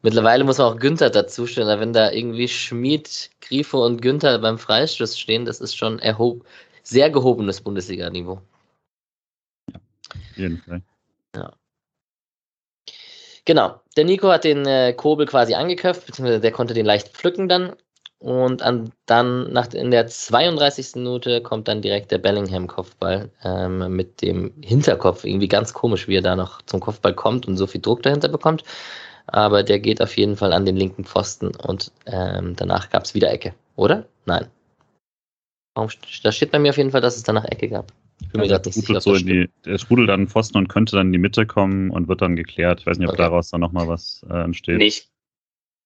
[0.03, 5.19] mittlerweile muss man auch Günther dazustellen, wenn da irgendwie Schmid, Grifo und Günther beim Freistoß
[5.19, 6.47] stehen, das ist schon erhob,
[6.85, 8.41] sehr gehobenes Bundesliga-Niveau.
[9.73, 9.81] Ja,
[10.15, 10.83] auf jeden Fall.
[13.47, 17.49] Genau, der Nico hat den äh, Kobel quasi angeköpft, beziehungsweise der konnte den leicht pflücken
[17.49, 17.75] dann.
[18.19, 20.97] Und an, dann nach, in der 32.
[20.97, 25.25] Minute kommt dann direkt der Bellingham-Kopfball ähm, mit dem Hinterkopf.
[25.25, 28.29] Irgendwie ganz komisch, wie er da noch zum Kopfball kommt und so viel Druck dahinter
[28.29, 28.65] bekommt.
[29.29, 33.15] Aber der geht auf jeden Fall an den linken Pfosten und ähm, danach gab es
[33.15, 34.07] wieder Ecke, oder?
[34.25, 34.47] Nein.
[36.23, 37.93] Da steht bei mir auf jeden Fall, dass es danach Ecke gab.
[38.21, 39.01] Ich bin mir also nicht sicher.
[39.01, 42.09] So in die, der sprudelt dann Pfosten und könnte dann in die Mitte kommen und
[42.09, 42.81] wird dann geklärt.
[42.81, 43.23] Ich weiß nicht, ob okay.
[43.23, 44.79] daraus dann nochmal was äh, entsteht.
[44.79, 45.11] Nicht.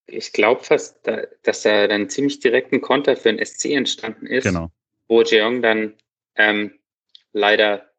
[0.06, 4.26] Ich glaube fast, da, dass da dann ziemlich direkt ein Konter für den SC entstanden
[4.26, 4.44] ist.
[4.44, 4.70] Genau.
[5.08, 5.94] Wo Jeong dann
[6.36, 6.72] ähm,
[7.32, 7.90] leider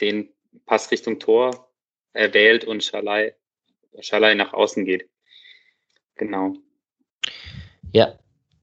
[0.00, 0.28] den
[0.66, 1.68] Pass Richtung Tor
[2.12, 3.34] äh, wählt und Schalai,
[4.00, 5.08] Schalai nach außen geht.
[6.16, 6.54] Genau.
[7.92, 8.18] Ja,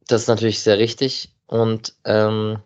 [0.07, 1.29] das ist natürlich sehr richtig.
[1.47, 2.59] Und ähm,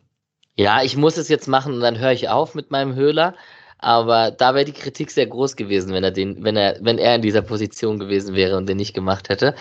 [0.60, 3.34] ja, ich muss es jetzt machen und dann höre ich auf mit meinem Höhler.
[3.78, 7.16] Aber da wäre die Kritik sehr groß gewesen, wenn er den, wenn er, wenn er
[7.16, 9.55] in dieser Position gewesen wäre und den nicht gemacht hätte.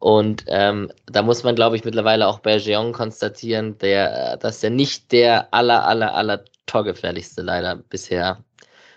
[0.00, 4.70] Und ähm, da muss man, glaube ich, mittlerweile auch bei Jeong konstatieren, der, dass er
[4.70, 8.38] nicht der aller, aller, aller torgefährlichste leider bisher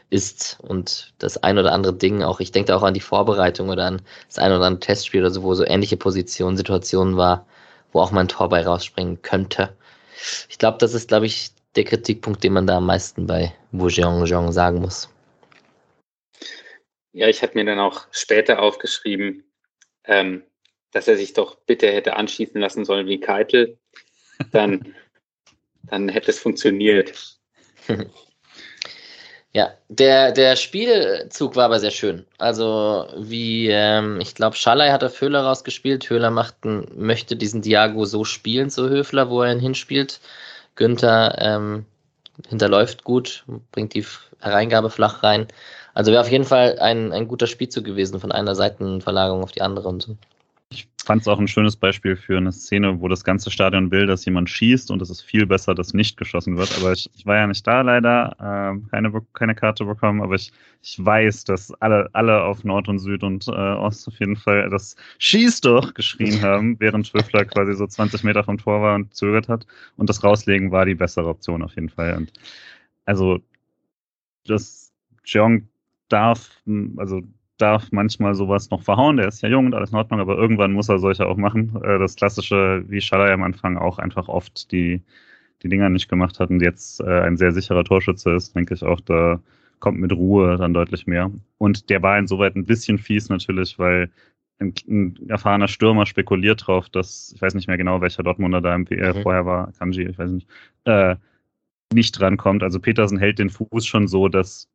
[0.09, 0.57] ist.
[0.63, 4.01] Und das ein oder andere Ding, auch ich denke auch an die Vorbereitung oder an
[4.27, 7.45] das ein oder andere Testspiel oder so, wo so ähnliche Positionen, Situationen war,
[7.91, 9.69] wo auch mal ein Tor bei rausspringen könnte.
[10.49, 13.87] Ich glaube, das ist, glaube ich, der Kritikpunkt, den man da am meisten bei Wu
[13.87, 15.09] Jeong sagen muss.
[17.11, 19.43] Ja, ich habe mir dann auch später aufgeschrieben,
[20.03, 20.43] ähm,
[20.91, 23.77] dass er sich doch bitte hätte anschießen lassen sollen wie Keitel.
[24.51, 24.93] Dann,
[25.83, 27.37] dann hätte es funktioniert.
[29.55, 32.25] Ja, der, der Spielzug war aber sehr schön.
[32.37, 36.09] Also, wie, ähm, ich glaube, Schallei hat auf Höhler rausgespielt.
[36.09, 40.19] Höhler macht möchte diesen Diago so spielen, so Höfler, wo er ihn hinspielt.
[40.75, 41.85] Günther ähm,
[42.49, 44.05] hinterläuft gut, bringt die
[44.41, 45.47] Hereingabe flach rein.
[45.93, 49.61] Also wäre auf jeden Fall ein, ein guter Spielzug gewesen von einer Seitenverlagerung auf die
[49.61, 50.17] andere und so.
[50.75, 54.07] Ich fand es auch ein schönes Beispiel für eine Szene, wo das ganze Stadion will,
[54.07, 56.75] dass jemand schießt und es ist viel besser, dass nicht geschossen wird.
[56.77, 60.51] Aber ich, ich war ja nicht da leider, äh, keine, keine Karte bekommen, aber ich,
[60.81, 64.69] ich weiß, dass alle, alle auf Nord und Süd und äh, Ost auf jeden Fall
[64.69, 69.13] das Schieß doch geschrien haben, während Schwifler quasi so 20 Meter vom Tor war und
[69.13, 69.65] zögert hat.
[69.95, 72.17] Und das Rauslegen war die bessere Option auf jeden Fall.
[72.17, 72.33] Und
[73.05, 73.39] also
[74.45, 74.91] das
[75.23, 75.69] Jeong
[76.09, 76.61] darf,
[76.97, 77.21] also
[77.57, 79.17] darf manchmal sowas noch verhauen.
[79.17, 81.75] Der ist ja jung und alles in Ordnung, aber irgendwann muss er solche auch machen.
[81.83, 85.01] Äh, das klassische, wie Schaller am Anfang auch einfach oft die,
[85.63, 88.83] die Dinger nicht gemacht hat und jetzt äh, ein sehr sicherer Torschütze ist, denke ich
[88.83, 89.39] auch, da
[89.79, 91.31] kommt mit Ruhe dann deutlich mehr.
[91.57, 94.09] Und der war insoweit ein bisschen fies natürlich, weil
[94.59, 98.73] ein, ein erfahrener Stürmer spekuliert drauf, dass, ich weiß nicht mehr genau, welcher Dortmunder da
[98.73, 99.21] im PR mhm.
[99.21, 100.47] vorher war, Kanji, ich weiß nicht,
[100.85, 101.15] äh,
[101.93, 102.63] nicht drankommt.
[102.63, 104.69] Also Petersen hält den Fuß schon so, dass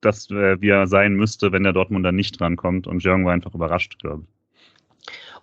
[0.00, 2.86] das, äh, wie er sein müsste, wenn der Dortmunder nicht drankommt.
[2.86, 4.40] Und Jörg war einfach überrascht, glaube ich.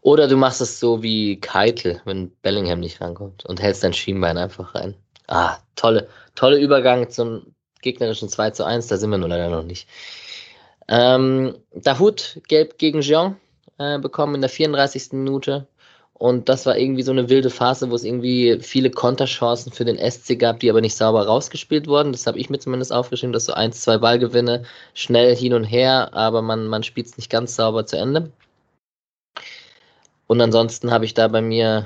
[0.01, 4.37] Oder du machst es so wie Keitel, wenn Bellingham nicht rankommt und hältst dein Schienbein
[4.37, 4.95] einfach rein.
[5.27, 9.63] Ah, tolle, tolle Übergang zum gegnerischen 2 zu 1, da sind wir nur leider noch
[9.63, 9.87] nicht.
[10.87, 13.35] Ähm, Dahut gelb gegen Jean
[13.77, 15.13] äh, bekommen in der 34.
[15.13, 15.67] Minute.
[16.19, 19.99] Und das war irgendwie so eine wilde Phase, wo es irgendwie viele Konterchancen für den
[19.99, 22.11] SC gab, die aber nicht sauber rausgespielt wurden.
[22.11, 24.63] Das habe ich mir zumindest aufgeschrieben, dass so eins, zwei Ballgewinne
[24.95, 28.31] schnell hin und her, aber man, man spielt es nicht ganz sauber zu Ende.
[30.25, 31.85] Und ansonsten habe ich da bei mir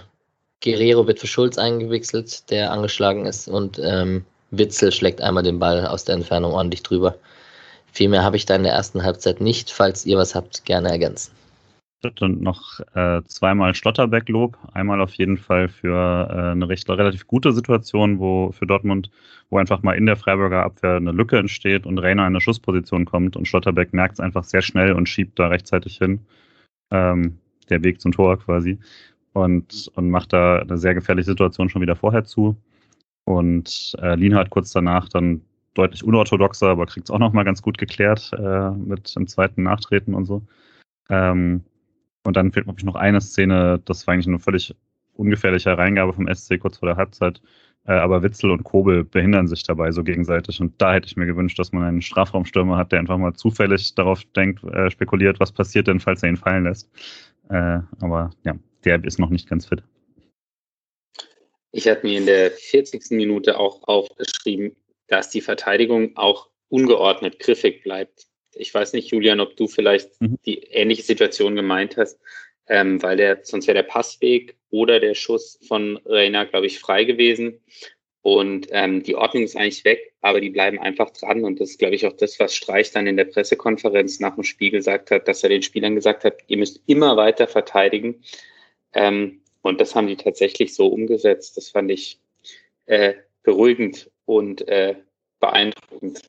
[0.64, 5.86] Guerrero wird für Schulz eingewechselt, der angeschlagen ist, und ähm, Witzel schlägt einmal den Ball
[5.88, 7.16] aus der Entfernung ordentlich drüber.
[7.92, 9.72] Viel mehr habe ich da in der ersten Halbzeit nicht.
[9.72, 11.41] Falls ihr was habt, gerne ergänzen
[12.22, 14.58] und noch äh, zweimal Schlotterbeck-Lob.
[14.74, 19.12] Einmal auf jeden Fall für äh, eine recht, relativ gute Situation, wo für Dortmund,
[19.50, 23.06] wo einfach mal in der Freiburger Abwehr eine Lücke entsteht und Rainer in eine Schussposition
[23.06, 26.22] kommt und Schlotterbeck merkt es einfach sehr schnell und schiebt da rechtzeitig hin.
[26.90, 27.38] Ähm,
[27.70, 28.80] der Weg zum Tor quasi.
[29.34, 32.58] Und, und macht da eine sehr gefährliche Situation schon wieder vorher zu.
[33.26, 35.42] Und äh, Lienhardt kurz danach dann
[35.74, 40.14] deutlich unorthodoxer, aber kriegt es auch nochmal ganz gut geklärt äh, mit dem zweiten Nachtreten
[40.14, 40.42] und so.
[41.10, 41.64] Ähm,
[42.24, 44.76] und dann fehlt, glaube ich, noch eine Szene, das war eigentlich eine völlig
[45.14, 47.42] ungefährliche Reingabe vom SC kurz vor der Halbzeit.
[47.88, 50.60] Äh, aber Witzel und Kobel behindern sich dabei so gegenseitig.
[50.60, 53.96] Und da hätte ich mir gewünscht, dass man einen Strafraumstürmer hat, der einfach mal zufällig
[53.96, 56.90] darauf denkt, äh, spekuliert, was passiert denn, falls er ihn fallen lässt.
[57.50, 58.56] Äh, aber ja,
[58.86, 59.84] der ist noch nicht ganz fit.
[61.72, 63.12] Ich habe mir in der 40.
[63.12, 64.76] Minute auch aufgeschrieben,
[65.08, 70.38] dass die Verteidigung auch ungeordnet griffig bleibt ich weiß nicht, Julian, ob du vielleicht mhm.
[70.46, 72.20] die ähnliche Situation gemeint hast,
[72.68, 77.04] ähm, weil der, sonst wäre der Passweg oder der Schuss von Reina, glaube ich, frei
[77.04, 77.60] gewesen.
[78.24, 81.44] Und ähm, die Ordnung ist eigentlich weg, aber die bleiben einfach dran.
[81.44, 84.44] Und das ist, glaube ich, auch das, was Streich dann in der Pressekonferenz nach dem
[84.44, 88.24] Spiel gesagt hat, dass er den Spielern gesagt hat, ihr müsst immer weiter verteidigen.
[88.94, 91.58] Ähm, und das haben die tatsächlich so umgesetzt.
[91.58, 92.20] Das fand ich
[92.86, 94.96] äh, beruhigend und äh,
[95.40, 96.22] beeindruckend.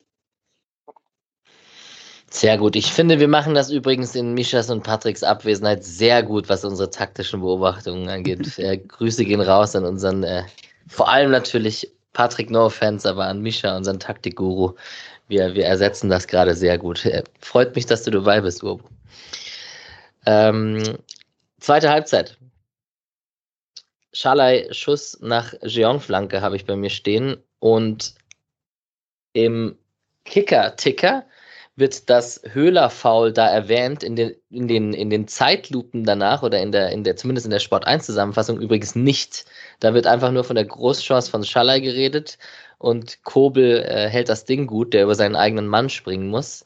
[2.33, 2.75] Sehr gut.
[2.75, 6.89] Ich finde, wir machen das übrigens in Mischas und Patricks Abwesenheit sehr gut, was unsere
[6.89, 8.57] taktischen Beobachtungen angeht.
[8.57, 10.43] äh, Grüße gehen raus an unseren, äh,
[10.87, 14.73] vor allem natürlich Patrick No Offense, aber an Mischa, unseren Taktikguru.
[15.27, 17.05] Wir, wir ersetzen das gerade sehr gut.
[17.05, 18.89] Äh, freut mich, dass du dabei bist, Urbo.
[20.25, 20.97] Ähm,
[21.59, 22.35] zweite Halbzeit.
[24.11, 28.15] Schalai Schuss nach Jeong-Flanke habe ich bei mir stehen und
[29.33, 29.77] im
[30.25, 31.25] Kicker-Ticker
[31.75, 36.71] wird das Höhler-Foul da erwähnt in den, in, den, in den Zeitlupen danach oder in
[36.71, 39.45] der, in der, zumindest in der Sport 1-Zusammenfassung übrigens nicht.
[39.79, 42.37] Da wird einfach nur von der Großchance von Schaller geredet
[42.77, 46.63] und Kobel äh, hält das Ding gut, der über seinen eigenen Mann springen muss.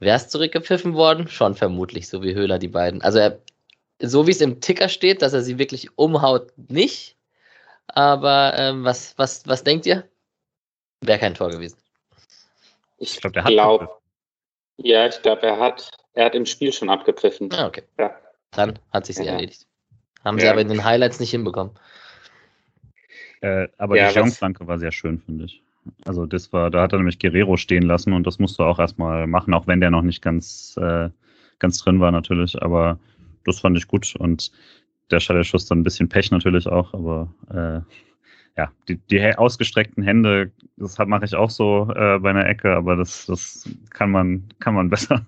[0.00, 1.28] Wäre es zurückgepfiffen worden?
[1.28, 3.00] Schon vermutlich, so wie Höhler die beiden.
[3.00, 3.38] Also er,
[4.00, 7.16] so wie es im Ticker steht, dass er sie wirklich umhaut, nicht.
[7.88, 10.06] Aber ähm, was, was, was denkt ihr?
[11.00, 11.78] Wäre kein Tor gewesen.
[12.98, 14.02] Ich glaube, glaub,
[14.78, 17.52] ja, ich glaube, er hat, er hat im Spiel schon abgepfiffen.
[17.52, 17.82] Ah, okay.
[17.98, 18.14] Ja.
[18.52, 19.24] Dann hat sich ja.
[19.24, 19.66] erledigt.
[20.24, 20.44] Haben ja.
[20.44, 21.72] sie aber in den Highlights nicht hinbekommen.
[23.40, 25.62] Äh, aber ja, die Jean-Flanke war sehr schön, finde ich.
[26.04, 28.78] Also das war, da hat er nämlich Guerrero stehen lassen und das musst du auch
[28.78, 31.10] erstmal machen, auch wenn der noch nicht ganz, äh,
[31.58, 32.60] ganz drin war natürlich.
[32.60, 32.98] Aber
[33.44, 34.50] das fand ich gut und
[35.10, 37.80] der Schallschuss dann ein bisschen Pech natürlich auch, aber äh,
[38.56, 42.96] ja, die, die ausgestreckten Hände, das mache ich auch so äh, bei einer Ecke, aber
[42.96, 45.26] das, das kann man, kann man besser.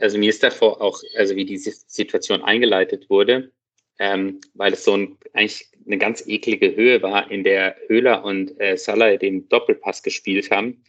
[0.00, 3.52] Also mir ist davor auch, also wie diese Situation eingeleitet wurde,
[3.98, 8.58] ähm, weil es so ein, eigentlich eine ganz eklige Höhe war, in der Höhler und
[8.60, 10.82] äh, Salah den Doppelpass gespielt haben.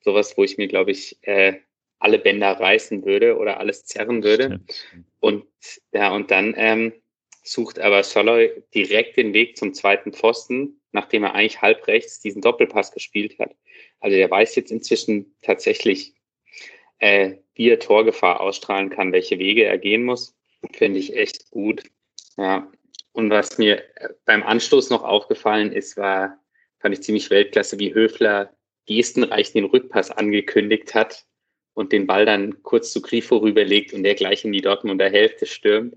[0.00, 1.54] Sowas, wo ich mir, glaube ich, äh,
[1.98, 4.60] alle Bänder reißen würde oder alles zerren würde.
[5.20, 5.46] Und
[5.92, 6.92] ja, und dann ähm,
[7.46, 12.42] sucht aber Soloy direkt den Weg zum zweiten Pfosten, nachdem er eigentlich halb rechts diesen
[12.42, 13.54] Doppelpass gespielt hat.
[14.00, 16.14] Also er weiß jetzt inzwischen tatsächlich,
[16.98, 20.36] äh, wie er Torgefahr ausstrahlen kann, welche Wege er gehen muss.
[20.72, 21.84] Finde ich echt gut.
[22.36, 22.70] Ja.
[23.12, 23.82] Und was mir
[24.24, 26.38] beim Anstoß noch aufgefallen ist, war,
[26.80, 28.54] fand ich ziemlich Weltklasse, wie Höfler
[28.86, 31.24] gestenreich den Rückpass angekündigt hat
[31.74, 35.46] und den Ball dann kurz zu Grifo rüberlegt und der gleich in die Dortmunder Hälfte
[35.46, 35.96] stürmt.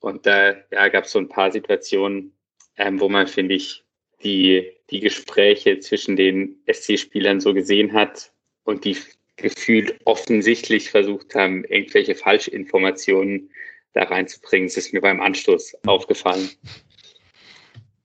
[0.00, 2.32] Und da ja, gab es so ein paar Situationen,
[2.76, 3.84] ähm, wo man, finde ich,
[4.22, 8.32] die, die Gespräche zwischen den SC-Spielern so gesehen hat
[8.64, 8.96] und die
[9.36, 13.50] gefühlt offensichtlich versucht haben, irgendwelche Falschinformationen
[13.94, 14.68] da reinzubringen.
[14.68, 16.50] Das ist mir beim Anstoß aufgefallen.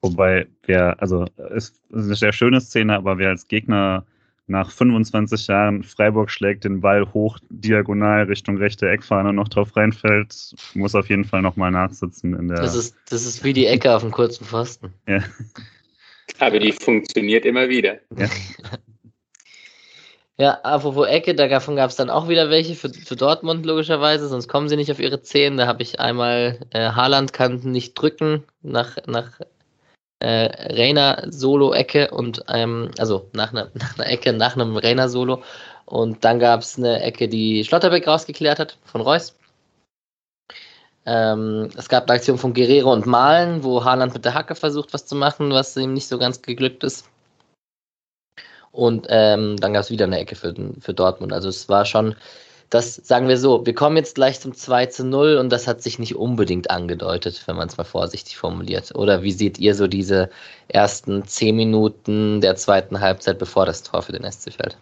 [0.02, 1.26] Wobei wer, also
[1.56, 4.06] es ist eine sehr schöne Szene, aber wer als Gegner
[4.48, 10.56] nach 25 Jahren Freiburg schlägt den Ball hoch diagonal Richtung rechte Eckfahne noch drauf reinfällt,
[10.74, 12.58] muss auf jeden Fall nochmal nachsitzen in der.
[12.58, 14.94] Das ist, das ist wie die Ecke auf dem kurzen Pfosten.
[15.08, 15.24] Ja.
[16.40, 18.00] Aber die funktioniert immer wieder.
[18.18, 18.28] Ja.
[20.38, 24.50] Ja, apropos Ecke, davon gab es dann auch wieder welche für, für Dortmund logischerweise, sonst
[24.50, 25.56] kommen sie nicht auf ihre Zehen.
[25.56, 29.40] Da habe ich einmal äh, Haaland kann nicht drücken nach, nach
[30.26, 35.44] äh, Reina Solo-Ecke und ähm, also nach einer, nach einer Ecke, nach einem Reina Solo.
[35.86, 39.36] Und dann gab es eine Ecke, die Schlotterbeck rausgeklärt hat von Reus.
[41.06, 44.92] Ähm, es gab eine Aktion von Guerrero und Malen, wo Haaland mit der Hacke versucht,
[44.96, 47.08] was zu machen, was ihm nicht so ganz geglückt ist.
[48.72, 51.32] Und ähm, dann gab es wieder eine Ecke für, für Dortmund.
[51.34, 52.16] Also es war schon,
[52.76, 55.82] das sagen wir so, wir kommen jetzt gleich zum 2 zu 0 und das hat
[55.82, 58.94] sich nicht unbedingt angedeutet, wenn man es mal vorsichtig formuliert.
[58.94, 60.30] Oder wie seht ihr so diese
[60.68, 64.78] ersten 10 Minuten der zweiten Halbzeit, bevor das Tor für den SC fällt?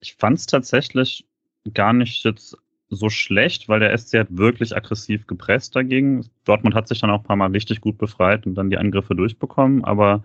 [0.00, 1.26] Ich fand es tatsächlich
[1.74, 2.56] gar nicht jetzt
[2.88, 6.26] so schlecht, weil der SC hat wirklich aggressiv gepresst dagegen.
[6.44, 9.14] Dortmund hat sich dann auch ein paar Mal richtig gut befreit und dann die Angriffe
[9.14, 10.24] durchbekommen, aber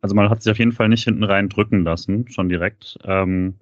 [0.00, 2.98] also man hat sich auf jeden Fall nicht hinten rein drücken lassen, schon direkt.
[3.04, 3.56] Ähm,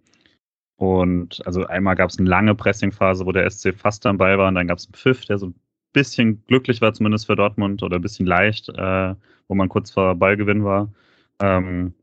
[0.77, 4.49] und also einmal gab es eine lange Pressingphase, wo der SC fast am Ball war
[4.49, 5.55] und dann gab es einen Pfiff, der so ein
[5.93, 9.15] bisschen glücklich war, zumindest für Dortmund, oder ein bisschen leicht, äh,
[9.49, 10.93] wo man kurz vor Ballgewinn war.
[11.41, 11.95] Ähm,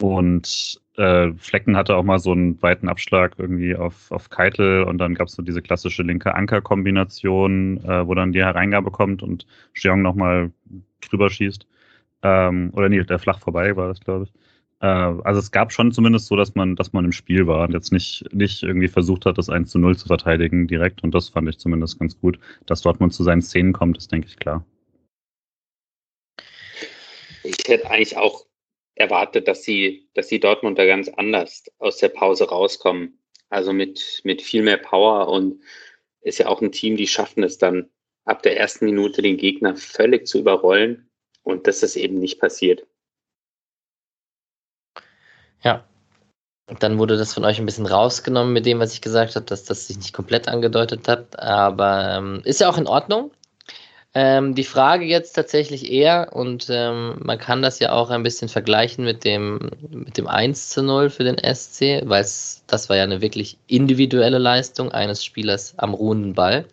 [0.00, 4.98] und äh, Flecken hatte auch mal so einen weiten Abschlag irgendwie auf, auf Keitel und
[4.98, 9.46] dann gab es so diese klassische linke Anker-Kombination, äh, wo dann die Hereingabe kommt und
[9.74, 10.52] Jeong nochmal
[11.00, 11.66] drüber schießt.
[12.22, 14.32] Ähm, oder nee, der flach vorbei war das, glaube ich.
[14.80, 17.72] Äh, also es gab schon zumindest so, dass man, dass man im Spiel war und
[17.72, 21.02] jetzt nicht, nicht irgendwie versucht hat, das 1 zu 0 zu verteidigen direkt.
[21.02, 22.38] Und das fand ich zumindest ganz gut.
[22.66, 24.64] Dass Dortmund zu seinen Szenen kommt, ist, denke ich, klar.
[27.42, 28.46] Ich hätte eigentlich auch
[28.94, 33.18] erwartet, dass sie, dass die Dortmunder ganz anders aus der Pause rauskommen.
[33.48, 35.62] Also mit, mit viel mehr Power und
[36.20, 37.88] ist ja auch ein Team, die schaffen es dann
[38.24, 41.08] ab der ersten Minute den Gegner völlig zu überrollen
[41.42, 42.86] und das ist eben nicht passiert.
[45.62, 45.84] Ja.
[46.80, 49.64] Dann wurde das von euch ein bisschen rausgenommen mit dem, was ich gesagt habe, dass
[49.64, 51.38] das sich nicht komplett angedeutet hat.
[51.38, 53.30] Aber ähm, ist ja auch in Ordnung.
[54.14, 58.48] Ähm, die Frage jetzt tatsächlich eher, und ähm, man kann das ja auch ein bisschen
[58.48, 63.04] vergleichen mit dem, mit dem 1 zu 0 für den SC, weil das war ja
[63.04, 66.64] eine wirklich individuelle Leistung eines Spielers am ruhenden Ball.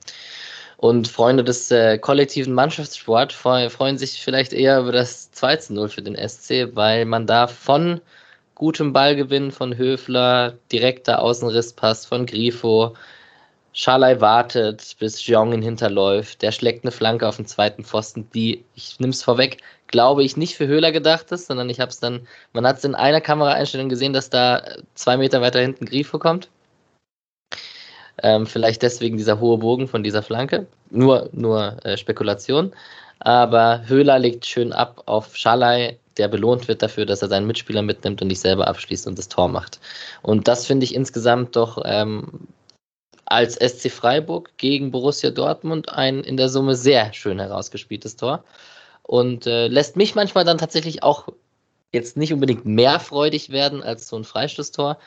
[0.77, 6.01] Und Freunde des äh, kollektiven Mannschaftssports freuen sich vielleicht eher über das 2 0 für
[6.01, 8.01] den SC, weil man da von
[8.56, 12.95] gutem Ballgewinn von Höfler, direkter Außenrisspass von Grifo.
[13.74, 16.41] Schalai wartet, bis Jong ihn hinterläuft.
[16.41, 20.38] Der schlägt eine Flanke auf den zweiten Pfosten, die, ich nehme es vorweg, glaube ich,
[20.38, 23.20] nicht für Höhler gedacht ist, sondern ich habe es dann, man hat es in einer
[23.22, 26.49] Kameraeinstellung gesehen, dass da zwei Meter weiter hinten Grifo kommt.
[28.24, 30.68] Ähm, vielleicht deswegen dieser hohe Bogen von dieser Flanke.
[30.89, 32.74] Nur, nur äh, Spekulation.
[33.20, 37.82] Aber Höhler legt schön ab auf Schalai, der belohnt wird dafür, dass er seinen Mitspieler
[37.82, 39.80] mitnimmt und nicht selber abschließt und das Tor macht.
[40.22, 42.47] Und das finde ich insgesamt doch ähm,
[43.26, 48.43] als SC Freiburg gegen Borussia Dortmund ein in der Summe sehr schön herausgespieltes Tor.
[49.03, 51.28] Und äh, lässt mich manchmal dann tatsächlich auch
[51.91, 54.97] jetzt nicht unbedingt mehr freudig werden als so ein Freistoßtor.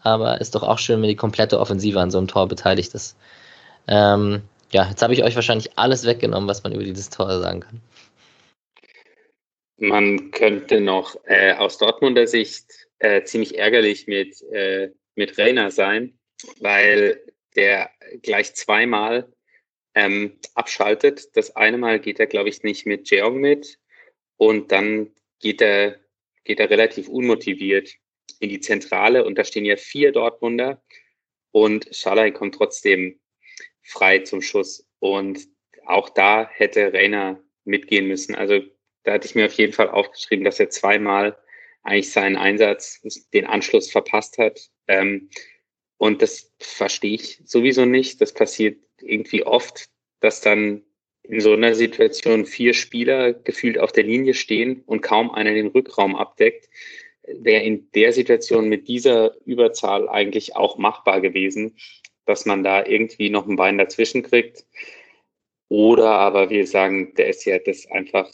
[0.00, 3.16] Aber ist doch auch schön, wenn die komplette Offensive an so einem Tor beteiligt ist.
[3.86, 4.42] Ähm,
[4.72, 7.80] ja, jetzt habe ich euch wahrscheinlich alles weggenommen, was man über dieses Tor sagen kann.
[9.76, 12.66] Man könnte noch äh, aus Dortmunder Sicht
[12.98, 16.18] äh, ziemlich ärgerlich mit, äh, mit Rainer sein,
[16.60, 17.20] weil
[17.56, 17.90] der
[18.22, 19.32] gleich zweimal
[19.94, 21.36] ähm, abschaltet.
[21.36, 23.78] Das eine Mal geht er, glaube ich, nicht mit Jeong mit
[24.36, 25.98] und dann geht er,
[26.44, 27.94] geht er relativ unmotiviert
[28.40, 30.82] in die Zentrale und da stehen ja vier Dortmunder
[31.50, 33.20] und Schalai kommt trotzdem
[33.82, 35.40] frei zum Schuss und
[35.84, 38.34] auch da hätte Rainer mitgehen müssen.
[38.34, 38.60] Also
[39.04, 41.36] da hatte ich mir auf jeden Fall aufgeschrieben, dass er zweimal
[41.82, 43.00] eigentlich seinen Einsatz,
[43.32, 44.70] den Anschluss verpasst hat.
[44.86, 45.28] Ähm,
[45.98, 48.20] und das verstehe ich sowieso nicht.
[48.20, 49.88] Das passiert irgendwie oft,
[50.20, 50.82] dass dann
[51.22, 55.68] in so einer Situation vier Spieler gefühlt auf der Linie stehen und kaum einer den
[55.68, 56.68] Rückraum abdeckt.
[57.24, 61.76] Wäre in der Situation mit dieser Überzahl eigentlich auch machbar gewesen,
[62.26, 64.64] dass man da irgendwie noch ein Bein dazwischen kriegt.
[65.68, 68.28] Oder aber wir sagen, der ist ja das einfach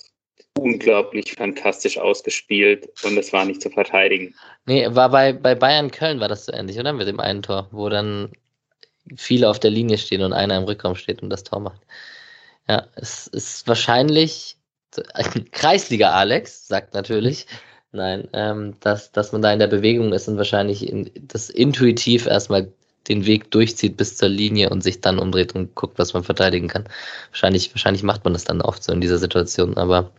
[0.59, 4.35] unglaublich fantastisch ausgespielt und es war nicht zu verteidigen.
[4.67, 6.93] Nee, war bei, bei Bayern Köln war das so ähnlich, oder?
[6.93, 8.33] Mit dem einen Tor, wo dann
[9.17, 11.81] viele auf der Linie stehen und einer im Rückraum steht und das Tor macht.
[12.69, 14.57] Ja, es ist wahrscheinlich
[15.53, 17.47] Kreisliga Alex, sagt natürlich.
[17.91, 22.27] Nein, ähm, dass, dass man da in der Bewegung ist und wahrscheinlich in, das intuitiv
[22.27, 22.71] erstmal
[23.09, 26.69] den Weg durchzieht bis zur Linie und sich dann umdreht und guckt, was man verteidigen
[26.69, 26.85] kann.
[27.31, 30.13] Wahrscheinlich, wahrscheinlich macht man das dann oft so in dieser Situation, aber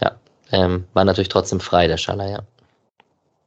[0.00, 0.18] ja,
[0.52, 2.30] ähm, war natürlich trotzdem frei, der Schaller,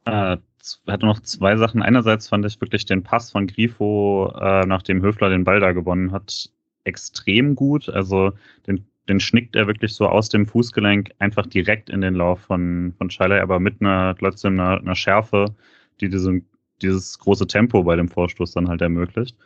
[0.04, 0.32] ja.
[0.34, 0.38] Äh,
[0.86, 1.82] hatte noch zwei Sachen.
[1.82, 6.12] Einerseits fand ich wirklich den Pass von Grifo, äh, nachdem Höfler den Ball da gewonnen
[6.12, 6.50] hat,
[6.84, 7.88] extrem gut.
[7.88, 8.32] Also
[8.66, 12.94] den, den schnickt er wirklich so aus dem Fußgelenk einfach direkt in den Lauf von,
[12.96, 15.54] von Scheiler, aber mit einer trotzdem einer, einer Schärfe,
[16.00, 16.46] die diesem,
[16.82, 19.36] dieses große Tempo bei dem Vorstoß dann halt ermöglicht.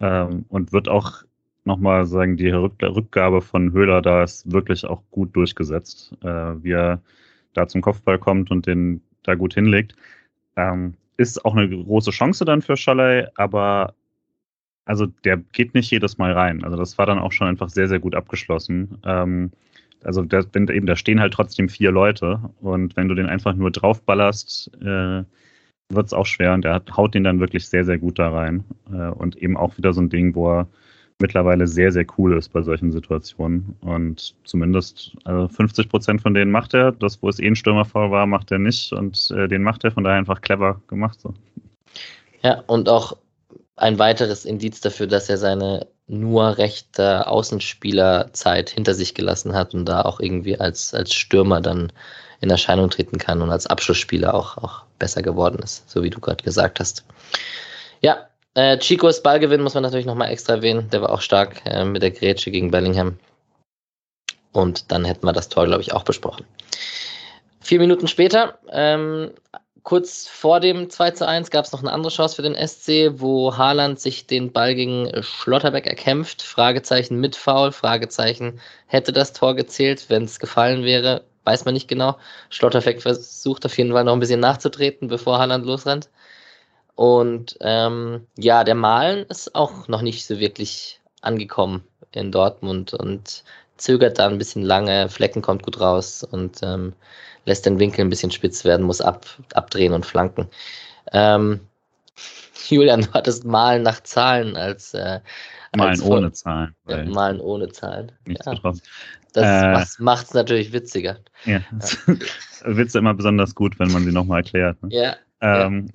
[0.00, 1.22] Ähm, und wird auch
[1.64, 6.26] nochmal sagen, die Rückgabe von Höhler da ist wirklich auch gut durchgesetzt, äh,
[6.62, 7.00] wie er
[7.54, 9.94] da zum Kopfball kommt und den da gut hinlegt.
[10.56, 13.94] Ähm, ist auch eine große Chance dann für Schalay, aber
[14.84, 16.62] also der geht nicht jedes Mal rein.
[16.62, 18.98] Also das war dann auch schon einfach sehr, sehr gut abgeschlossen.
[19.04, 19.50] Ähm,
[20.04, 23.54] also der, wenn, eben, da stehen halt trotzdem vier Leute und wenn du den einfach
[23.54, 25.24] nur draufballerst, äh,
[25.88, 28.30] wird es auch schwer und der hat, haut den dann wirklich sehr, sehr gut da
[28.30, 28.64] rein.
[28.92, 30.68] Äh, und eben auch wieder so ein Ding, wo er
[31.18, 33.76] mittlerweile sehr, sehr cool ist bei solchen Situationen.
[33.80, 36.92] Und zumindest also 50 Prozent von denen macht er.
[36.92, 38.92] Das, wo es eh ein Stürmerfall war, macht er nicht.
[38.92, 41.20] Und äh, den macht er von daher einfach clever gemacht.
[41.20, 41.32] So.
[42.42, 43.16] Ja, und auch
[43.76, 49.86] ein weiteres Indiz dafür, dass er seine nur rechte Außenspielerzeit hinter sich gelassen hat und
[49.86, 51.92] da auch irgendwie als, als Stürmer dann
[52.40, 56.20] in Erscheinung treten kann und als Abschlussspieler auch, auch besser geworden ist, so wie du
[56.20, 57.04] gerade gesagt hast.
[58.00, 60.88] Ja, äh, Chicos Ballgewinn muss man natürlich nochmal extra erwähnen.
[60.90, 63.18] Der war auch stark äh, mit der Grätsche gegen Bellingham.
[64.52, 66.46] Und dann hätten wir das Tor, glaube ich, auch besprochen.
[67.60, 69.32] Vier Minuten später, ähm,
[69.82, 73.20] kurz vor dem 2 zu 1, gab es noch eine andere Chance für den SC,
[73.20, 76.40] wo Haaland sich den Ball gegen Schlotterbeck erkämpft.
[76.40, 81.88] Fragezeichen mit Foul, Fragezeichen hätte das Tor gezählt, wenn es gefallen wäre, weiß man nicht
[81.88, 82.18] genau.
[82.50, 86.10] Schlotterbeck versucht auf jeden Fall noch ein bisschen nachzutreten, bevor Haaland losrennt.
[86.96, 93.44] Und ähm, ja, der Malen ist auch noch nicht so wirklich angekommen in Dortmund und
[93.76, 96.94] zögert da ein bisschen lange, Flecken kommt gut raus und ähm,
[97.44, 100.48] lässt den Winkel ein bisschen spitz werden, muss ab, abdrehen und flanken.
[101.12, 101.60] Ähm,
[102.68, 105.20] Julian, du hattest Malen nach Zahlen als, äh,
[105.76, 106.74] Malen ohne Zahlen.
[106.88, 108.12] Ja, Malen ohne Zahlen.
[108.24, 108.72] Nichts ja.
[109.36, 111.18] Das äh, macht es natürlich witziger.
[111.44, 112.16] Ja, ja.
[112.76, 114.82] Witze immer besonders gut, wenn man sie nochmal erklärt.
[114.82, 114.88] Ne?
[114.92, 115.16] Ja.
[115.42, 115.88] Ähm,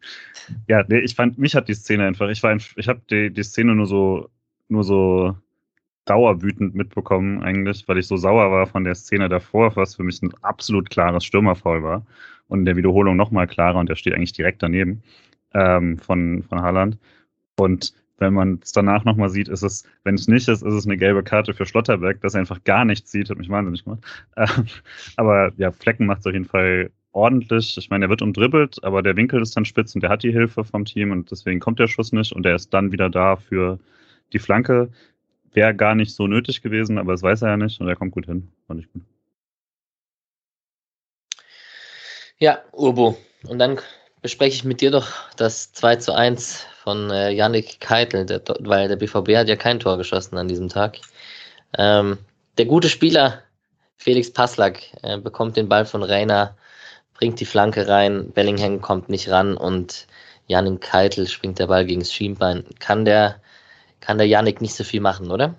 [0.68, 0.84] ja.
[0.86, 3.74] Ja, ich fand, mich hat die Szene einfach, ich war, ich habe die, die Szene
[3.74, 4.28] nur so,
[4.68, 5.34] nur so
[6.04, 10.20] dauerwütend mitbekommen eigentlich, weil ich so sauer war von der Szene davor, was für mich
[10.20, 12.04] ein absolut klares Stürmerfall war.
[12.48, 15.02] und in der Wiederholung nochmal klarer und der steht eigentlich direkt daneben
[15.54, 16.98] ähm, von, von Haaland.
[17.56, 20.86] Und wenn man es danach nochmal sieht, ist es, wenn es nicht ist, ist es
[20.86, 24.04] eine gelbe Karte für Schlotterberg, dass er einfach gar nichts sieht, hat mich wahnsinnig gemacht.
[24.36, 24.66] Ähm,
[25.16, 27.76] aber ja, Flecken macht es auf jeden Fall ordentlich.
[27.78, 30.32] Ich meine, er wird umdribbelt, aber der Winkel ist dann spitz und der hat die
[30.32, 33.36] Hilfe vom Team und deswegen kommt der Schuss nicht und er ist dann wieder da
[33.36, 33.78] für
[34.32, 34.90] die Flanke.
[35.52, 38.12] Wäre gar nicht so nötig gewesen, aber das weiß er ja nicht und er kommt
[38.12, 38.48] gut hin.
[38.66, 39.02] Fand ich gut.
[42.38, 43.16] Ja, Urbo.
[43.46, 43.78] Und dann
[44.24, 48.88] bespreche ich mit dir doch das 2 zu 1 von äh, Yannick Keitel, der, weil
[48.88, 50.96] der BVB hat ja kein Tor geschossen an diesem Tag.
[51.76, 52.16] Ähm,
[52.56, 53.42] der gute Spieler
[53.98, 56.56] Felix Passlack äh, bekommt den Ball von Reiner,
[57.12, 60.06] bringt die Flanke rein, Bellingham kommt nicht ran und
[60.46, 62.64] Yannick Keitel springt der Ball gegen das Schienbein.
[62.78, 63.42] Kann der,
[64.00, 65.54] kann der Yannick nicht so viel machen, oder?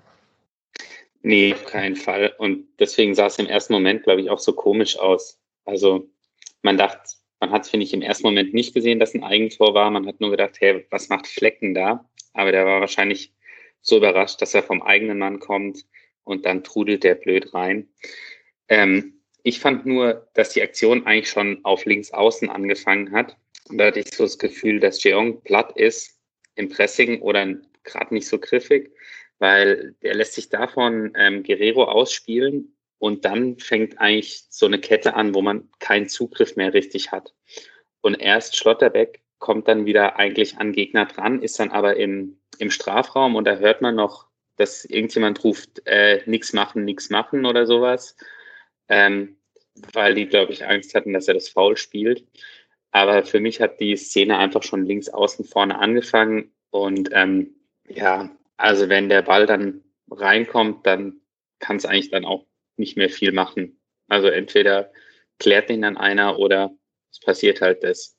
[1.21, 2.33] Nee, auf keinen Fall.
[2.39, 5.37] Und deswegen sah es im ersten Moment, glaube ich, auch so komisch aus.
[5.65, 6.07] Also
[6.63, 7.11] man dachte,
[7.45, 9.91] man hat es, finde ich, im ersten Moment nicht gesehen, dass ein Eigentor war.
[9.91, 12.09] Man hat nur gedacht, hey, was macht Flecken da?
[12.33, 13.33] Aber der war wahrscheinlich
[13.81, 15.85] so überrascht, dass er vom eigenen Mann kommt
[16.23, 17.87] und dann trudelt der blöd rein.
[18.67, 23.37] Ähm, ich fand nur, dass die Aktion eigentlich schon auf links außen angefangen hat.
[23.69, 26.19] Und da hatte ich so das Gefühl, dass Jeong platt ist
[26.55, 27.45] im Pressing oder
[27.83, 28.91] gerade nicht so griffig,
[29.37, 35.15] weil der lässt sich davon ähm, Guerrero ausspielen und dann fängt eigentlich so eine Kette
[35.15, 37.33] an, wo man keinen Zugriff mehr richtig hat.
[38.01, 42.71] Und erst Schlotterbeck kommt dann wieder eigentlich an Gegner dran, ist dann aber im, im
[42.71, 44.27] Strafraum und da hört man noch,
[44.57, 48.15] dass irgendjemand ruft, äh, nix machen, nix machen oder sowas.
[48.87, 49.37] Ähm,
[49.93, 52.25] weil die, glaube ich, Angst hatten, dass er das Foul spielt.
[52.91, 56.53] Aber für mich hat die Szene einfach schon links außen vorne angefangen.
[56.69, 57.55] Und ähm,
[57.87, 61.19] ja, also wenn der Ball dann reinkommt, dann
[61.59, 62.45] kann es eigentlich dann auch
[62.77, 63.79] nicht mehr viel machen.
[64.07, 64.91] Also entweder
[65.39, 66.71] klärt ihn dann einer oder
[67.11, 68.15] es passiert halt das.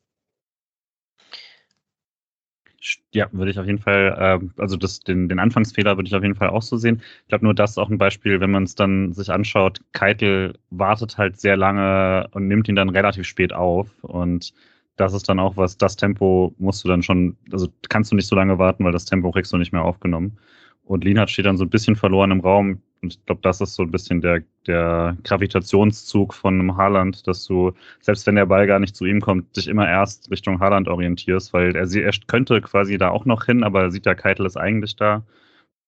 [3.12, 6.22] Ja, würde ich auf jeden Fall, äh, also das, den, den Anfangsfehler würde ich auf
[6.22, 7.02] jeden Fall auch so sehen.
[7.22, 10.58] Ich glaube, nur das ist auch ein Beispiel, wenn man es dann sich anschaut, Keitel
[10.70, 13.88] wartet halt sehr lange und nimmt ihn dann relativ spät auf.
[14.02, 14.52] Und
[14.96, 18.28] das ist dann auch was, das Tempo musst du dann schon, also kannst du nicht
[18.28, 20.38] so lange warten, weil das Tempo kriegst du nicht mehr aufgenommen.
[20.84, 22.80] Und Lienhardt steht dann so ein bisschen verloren im Raum.
[23.02, 27.44] Und ich glaube, das ist so ein bisschen der, der Gravitationszug von einem Haaland, dass
[27.44, 30.88] du, selbst wenn der Ball gar nicht zu ihm kommt, dich immer erst Richtung Haaland
[30.88, 34.46] orientierst, weil er, er könnte quasi da auch noch hin, aber er sieht ja, Keitel
[34.46, 35.22] ist eigentlich da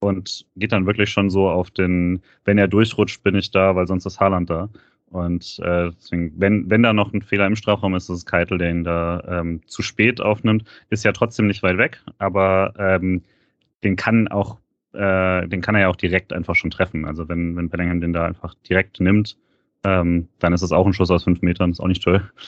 [0.00, 3.86] und geht dann wirklich schon so auf den, wenn er durchrutscht, bin ich da, weil
[3.86, 4.68] sonst ist Haaland da.
[5.10, 8.58] Und äh, deswegen, wenn, wenn da noch ein Fehler im Strafraum ist, ist es Keitel,
[8.58, 10.64] der ihn da ähm, zu spät aufnimmt.
[10.90, 13.22] Ist ja trotzdem nicht weit weg, aber ähm,
[13.84, 14.58] den kann auch
[14.92, 17.04] äh, den kann er ja auch direkt einfach schon treffen.
[17.04, 19.36] Also wenn, wenn Bellingham den da einfach direkt nimmt,
[19.84, 22.30] ähm, dann ist es auch ein Schuss aus fünf Metern, ist auch nicht toll.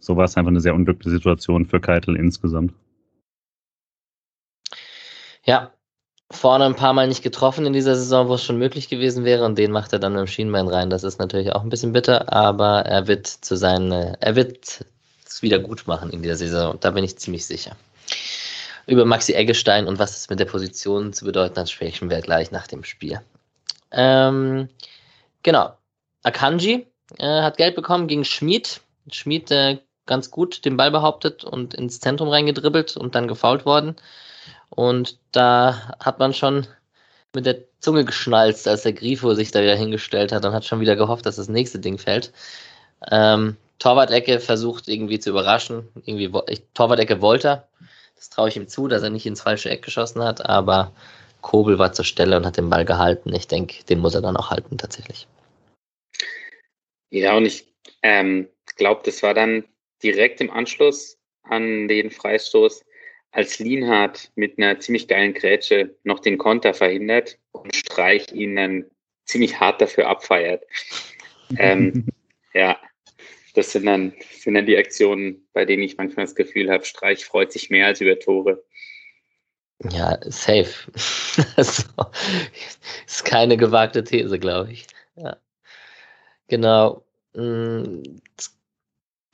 [0.00, 2.72] So war es einfach eine sehr unglückliche Situation für Keitel insgesamt.
[5.44, 5.72] Ja,
[6.30, 9.44] vorne ein paar Mal nicht getroffen in dieser Saison, wo es schon möglich gewesen wäre
[9.44, 10.88] und den macht er dann im Schienbein rein.
[10.88, 14.84] Das ist natürlich auch ein bisschen bitter, aber er wird zu seinen, er wird
[15.26, 16.78] es wieder gut machen in dieser Saison.
[16.80, 17.76] Da bin ich ziemlich sicher
[18.88, 22.50] über Maxi Eggestein und was es mit der Position zu bedeuten hat, sprechen wir gleich
[22.50, 23.20] nach dem Spiel.
[23.92, 24.68] Ähm,
[25.42, 25.74] genau.
[26.22, 26.86] Akanji
[27.18, 28.80] äh, hat Geld bekommen gegen Schmid.
[29.12, 33.94] Schmid äh, ganz gut den Ball behauptet und ins Zentrum reingedribbelt und dann gefault worden.
[34.70, 36.66] Und da hat man schon
[37.34, 40.80] mit der Zunge geschnalzt, als der Grifo sich da wieder hingestellt hat und hat schon
[40.80, 42.32] wieder gehofft, dass das nächste Ding fällt.
[43.10, 45.88] Ähm, Torwart-Ecke versucht irgendwie zu überraschen.
[46.06, 46.32] Irgendwie
[46.72, 47.64] Torwart-Ecke wollte
[48.18, 50.92] das traue ich ihm zu, dass er nicht ins falsche Eck geschossen hat, aber
[51.40, 53.32] Kobel war zur Stelle und hat den Ball gehalten.
[53.32, 55.28] Ich denke, den muss er dann auch halten tatsächlich.
[57.10, 59.64] Ja, und ich ähm, glaube, das war dann
[60.02, 62.84] direkt im Anschluss an den Freistoß,
[63.30, 68.84] als Lienhardt mit einer ziemlich geilen Grätsche noch den Konter verhindert und Streich ihn dann
[69.26, 70.64] ziemlich hart dafür abfeiert.
[71.56, 72.06] ähm,
[72.52, 72.78] ja,
[73.58, 77.24] das sind dann, sind dann die Aktionen, bei denen ich manchmal das Gefühl habe, Streich
[77.24, 78.64] freut sich mehr als über Tore.
[79.90, 80.72] Ja, safe.
[81.56, 81.84] also,
[83.06, 84.86] ist keine gewagte These, glaube ich.
[85.16, 85.36] Ja.
[86.48, 87.04] Genau.
[87.34, 88.02] Mm,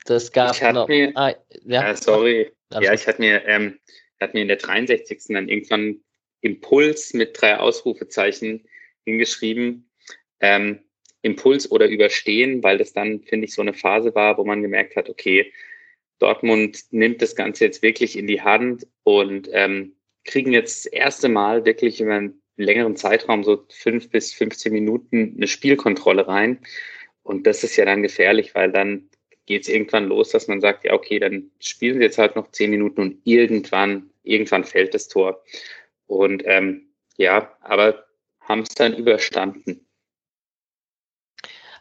[0.05, 0.87] das gab ich noch.
[0.87, 1.33] Mir, ah,
[1.65, 2.51] ja, äh, sorry.
[2.71, 3.79] ja, ich hatte mir, ähm,
[4.19, 5.23] hatte mir in der 63.
[5.29, 5.99] dann irgendwann
[6.41, 8.67] Impuls mit drei Ausrufezeichen
[9.03, 9.89] hingeschrieben.
[10.41, 10.84] Ähm,
[11.25, 14.95] Impuls oder Überstehen, weil das dann, finde ich, so eine Phase war, wo man gemerkt
[14.95, 15.51] hat, okay,
[16.19, 21.27] Dortmund nimmt das Ganze jetzt wirklich in die Hand und ähm, kriegen jetzt das erste
[21.27, 26.59] Mal wirklich über einen längeren Zeitraum, so fünf bis 15 Minuten, eine Spielkontrolle rein.
[27.23, 29.09] Und das ist ja dann gefährlich, weil dann
[29.47, 32.51] geht es irgendwann los, dass man sagt, ja, okay, dann spielen sie jetzt halt noch
[32.51, 35.43] zehn Minuten und irgendwann, irgendwann fällt das Tor.
[36.05, 38.05] Und ähm, ja, aber
[38.41, 39.84] haben es dann überstanden.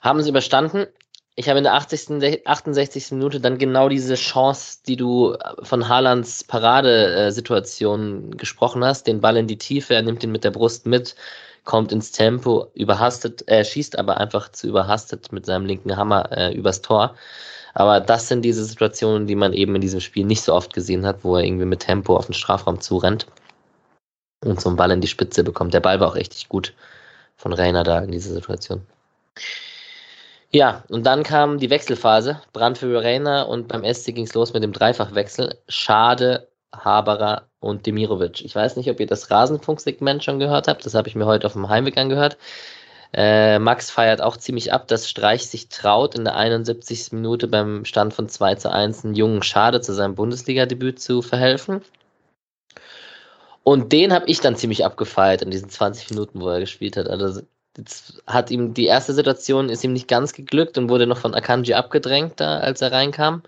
[0.04, 0.86] Haben sie überstanden.
[1.34, 3.12] Ich habe in der 80., 68.
[3.12, 9.46] Minute dann genau diese Chance, die du von Haalands Paradesituation gesprochen hast, den Ball in
[9.46, 11.16] die Tiefe, er nimmt ihn mit der Brust mit,
[11.64, 16.30] kommt ins Tempo, überhastet, er äh, schießt aber einfach zu überhastet mit seinem linken Hammer
[16.32, 17.14] äh, übers Tor.
[17.72, 21.06] Aber das sind diese Situationen, die man eben in diesem Spiel nicht so oft gesehen
[21.06, 23.26] hat, wo er irgendwie mit Tempo auf den Strafraum zurennt
[24.44, 25.72] und so einen Ball in die Spitze bekommt.
[25.72, 26.74] Der Ball war auch richtig gut
[27.36, 28.86] von Rainer da in dieser Situation.
[30.54, 32.40] Ja, und dann kam die Wechselphase.
[32.52, 35.58] Brand für Rainer und beim SC ging es los mit dem Dreifachwechsel.
[35.66, 38.44] Schade, Haberer und Demirovic.
[38.44, 40.86] Ich weiß nicht, ob ihr das Rasenfunksegment schon gehört habt.
[40.86, 42.38] Das habe ich mir heute auf dem Heimweg angehört.
[43.12, 47.10] Äh, Max feiert auch ziemlich ab, dass Streich sich traut, in der 71.
[47.10, 51.82] Minute beim Stand von 2 zu 1 einen jungen Schade zu seinem Bundesliga-Debüt zu verhelfen.
[53.64, 57.08] Und den habe ich dann ziemlich abgefeiert in diesen 20 Minuten, wo er gespielt hat.
[57.08, 57.42] Also
[57.76, 61.34] jetzt hat ihm die erste Situation ist ihm nicht ganz geglückt und wurde noch von
[61.34, 63.42] Akanji abgedrängt, da, als er reinkam.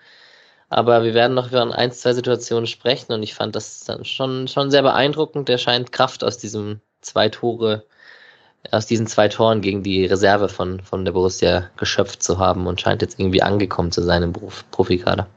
[0.69, 4.49] Aber wir werden noch über ein, zwei Situationen sprechen und ich fand das dann schon,
[4.49, 5.49] schon sehr beeindruckend.
[5.49, 7.85] Der scheint Kraft aus diesem zwei Tore,
[8.73, 12.81] aus diesen zwei Toren gegen die Reserve von, von der Borussia geschöpft zu haben und
[12.81, 15.29] scheint jetzt irgendwie angekommen zu sein im Beruf, Profikader.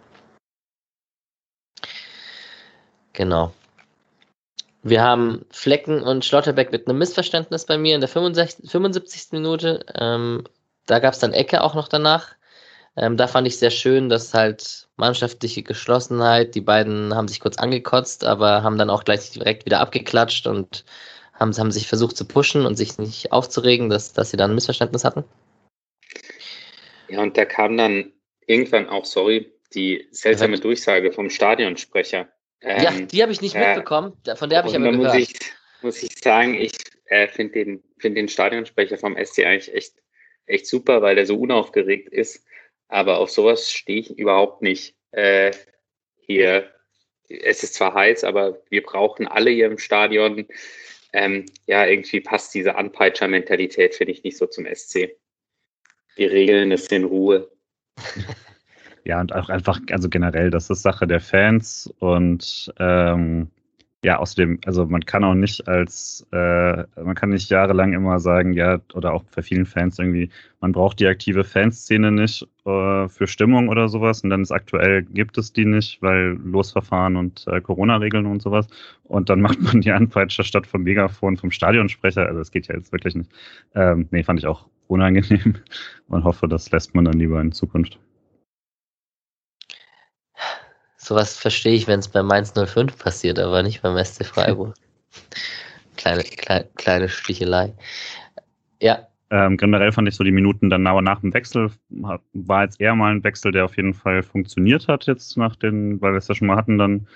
[3.14, 3.54] Genau.
[4.82, 9.34] Wir haben Flecken und Schlotterbeck mit einem Missverständnis bei mir in der 65, 75.
[9.34, 9.86] Minute.
[9.96, 10.46] Ähm,
[10.86, 12.36] da gab es dann Ecke auch noch danach.
[12.96, 17.58] Ähm, da fand ich sehr schön, dass halt mannschaftliche Geschlossenheit, die beiden haben sich kurz
[17.58, 20.86] angekotzt, aber haben dann auch gleich direkt wieder abgeklatscht und
[21.34, 24.56] haben, haben sich versucht zu pushen und sich nicht aufzuregen, dass, dass sie dann ein
[24.56, 25.24] Missverständnis hatten.
[27.08, 28.12] Ja, und da kam dann
[28.46, 30.60] irgendwann auch, sorry, die seltsame.
[30.60, 32.28] Durchsage vom Stadionsprecher.
[32.62, 35.14] Ähm, ja, die habe ich nicht äh, mitbekommen, von der habe ich aber gehört.
[35.14, 35.40] Muss ich,
[35.82, 36.74] muss ich sagen, ich
[37.06, 39.94] äh, finde den, find den Stadionsprecher vom SC eigentlich echt,
[40.46, 42.46] echt super, weil der so unaufgeregt ist.
[42.88, 44.96] Aber auf sowas stehe ich überhaupt nicht.
[45.12, 45.52] Äh,
[46.20, 46.70] hier,
[47.30, 50.48] es ist zwar heiß, aber wir brauchen alle hier im Stadion.
[51.14, 55.16] Ähm, ja, irgendwie passt diese Anpeitscher-Mentalität, finde ich, nicht so zum SC.
[56.18, 57.52] Die Regeln ist in Ruhe.
[59.06, 63.50] Ja, und auch einfach, also generell, das ist Sache der Fans und ähm,
[64.04, 68.54] ja, außerdem, also man kann auch nicht als, äh, man kann nicht jahrelang immer sagen,
[68.54, 70.30] ja, oder auch bei vielen Fans irgendwie,
[70.62, 75.04] man braucht die aktive Fanszene nicht äh, für Stimmung oder sowas und dann ist aktuell
[75.04, 78.68] gibt es die nicht, weil Losverfahren und äh, Corona-Regeln und sowas
[79.04, 82.76] und dann macht man die Anpeitscher statt vom Megafon vom Stadionsprecher, also das geht ja
[82.76, 83.32] jetzt wirklich nicht.
[83.76, 85.56] Ähm, nee, fand ich auch unangenehm
[86.08, 88.00] und hoffe, das lässt man dann lieber in Zukunft.
[91.10, 94.76] Sowas verstehe ich, wenn es bei Mainz 05 passiert, aber nicht beim SC Freiburg.
[95.98, 97.74] kleine, kleine, kleine Stichelei.
[98.80, 99.08] Ja.
[99.32, 102.94] Ähm, generell fand ich so die Minuten dann nach, nach dem Wechsel, war jetzt eher
[102.94, 106.28] mal ein Wechsel, der auf jeden Fall funktioniert hat, jetzt nach den, weil wir es
[106.28, 107.08] ja schon mal hatten dann.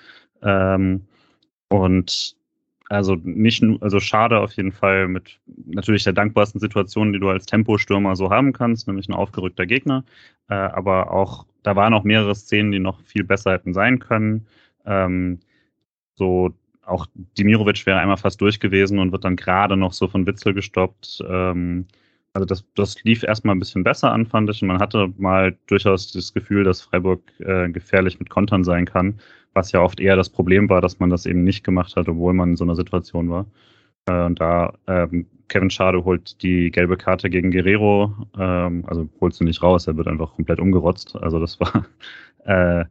[0.42, 1.06] Ähm,
[1.70, 2.36] und
[2.90, 7.46] also nicht, also schade auf jeden Fall mit natürlich der dankbarsten Situation, die du als
[7.46, 10.04] Tempostürmer so haben kannst, nämlich ein aufgerückter Gegner.
[10.50, 14.48] Äh, aber auch, da waren auch mehrere Szenen, die noch viel besser hätten sein können.
[14.86, 15.40] Ähm,
[16.16, 16.54] so
[16.86, 17.08] auch
[17.38, 21.24] Dimirovic wäre einmal fast durch gewesen und wird dann gerade noch so von Witzel gestoppt.
[21.28, 21.88] Ähm,
[22.34, 24.62] also das, das lief erstmal ein bisschen besser an, fand ich.
[24.62, 29.20] Und man hatte mal durchaus das Gefühl, dass Freiburg äh, gefährlich mit Kontern sein kann
[29.54, 32.34] was ja oft eher das Problem war, dass man das eben nicht gemacht hat, obwohl
[32.34, 33.46] man in so einer Situation war.
[34.06, 39.36] Äh, und da ähm, Kevin Schade holt die gelbe Karte gegen Guerrero, ähm, also holt
[39.36, 41.16] sie nicht raus, er wird einfach komplett umgerotzt.
[41.16, 41.86] Also das war
[42.46, 42.86] äh,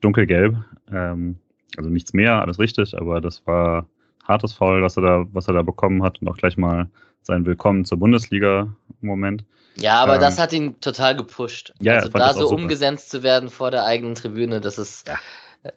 [0.00, 0.56] dunkelgelb.
[0.92, 1.36] Ähm,
[1.76, 3.86] also nichts mehr, alles richtig, aber das war
[4.26, 6.88] hartes Foul, was er da, was er da bekommen hat und auch gleich mal
[7.22, 8.68] sein Willkommen zur Bundesliga
[9.02, 9.44] im Moment.
[9.76, 11.72] Ja, aber ähm, das hat ihn total gepusht.
[11.80, 15.16] Ja, also da so umgesetzt zu werden vor der eigenen Tribüne, das ist, ja.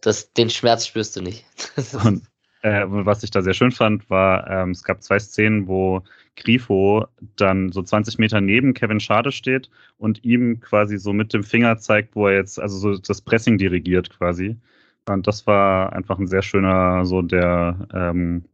[0.02, 1.46] Das, den Schmerz spürst du nicht.
[2.06, 2.24] Und,
[2.62, 6.04] äh, was ich da sehr schön fand, war, ähm, es gab zwei Szenen, wo
[6.36, 11.44] Grifo dann so 20 Meter neben Kevin Schade steht und ihm quasi so mit dem
[11.44, 14.58] Finger zeigt, wo er jetzt, also so das Pressing dirigiert quasi.
[15.08, 18.46] Und das war einfach ein sehr schöner, so der, ähm,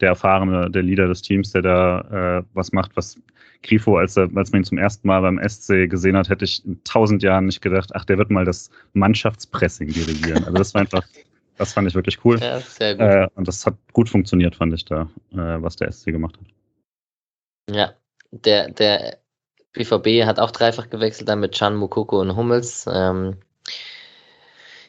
[0.00, 3.16] der erfahrene, der Leader des Teams, der da äh, was macht, was
[3.62, 6.64] Grifo, als, er, als man ihn zum ersten Mal beim SC gesehen hat, hätte ich
[6.64, 10.44] in tausend Jahren nicht gedacht, ach, der wird mal das Mannschaftspressing dirigieren.
[10.44, 11.02] Also das war einfach,
[11.56, 12.38] das fand ich wirklich cool.
[12.40, 13.06] Ja, sehr gut.
[13.06, 17.74] Äh, und das hat gut funktioniert, fand ich da, äh, was der SC gemacht hat.
[17.74, 17.94] Ja,
[18.30, 19.18] der, der
[19.72, 22.86] BVB hat auch dreifach gewechselt, dann mit Chan, Mukoko und Hummels.
[22.92, 23.36] Ähm,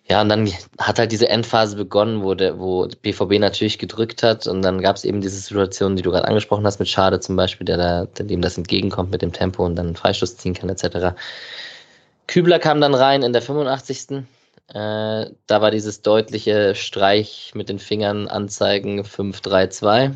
[0.08, 0.48] ja, und dann
[0.78, 4.98] hat halt diese Endphase begonnen, wo der, wo BVB natürlich gedrückt hat und dann gab
[4.98, 8.06] es eben diese Situation, die du gerade angesprochen hast, mit Schade zum Beispiel, der da,
[8.24, 11.18] dem das entgegenkommt mit dem Tempo und dann einen Freistoß ziehen kann, etc.
[12.28, 14.10] Kübler kam dann rein in der 85.
[14.12, 14.24] Äh,
[14.74, 20.16] da war dieses deutliche Streich mit den Fingern anzeigen 5-3-2.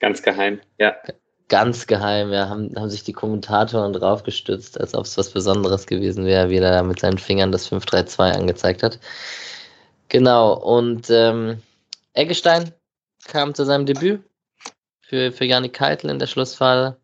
[0.00, 0.96] Ganz geheim, ja
[1.50, 6.24] ganz geheim, ja, haben, haben sich die Kommentatoren draufgestützt, als ob es was Besonderes gewesen
[6.24, 8.98] wäre, wie er da mit seinen Fingern das 532 angezeigt hat.
[10.08, 11.60] Genau, und ähm,
[12.14, 12.72] Eggestein
[13.26, 14.22] kam zu seinem Debüt
[15.00, 16.96] für, für Janik Keitel in der Schlussphase.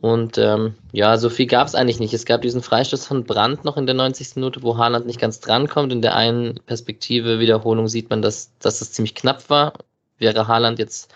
[0.00, 2.12] Und ähm, ja, so viel gab es eigentlich nicht.
[2.12, 4.36] Es gab diesen Freistoß von Brandt noch in der 90.
[4.36, 5.92] Minute, wo Haaland nicht ganz drankommt.
[5.92, 9.72] In der einen Perspektive Wiederholung sieht man, dass, dass es ziemlich knapp war.
[10.18, 11.12] Wäre Haaland jetzt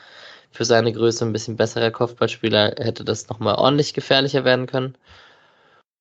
[0.51, 4.97] für seine Größe ein bisschen besserer Kopfballspieler hätte das nochmal ordentlich gefährlicher werden können.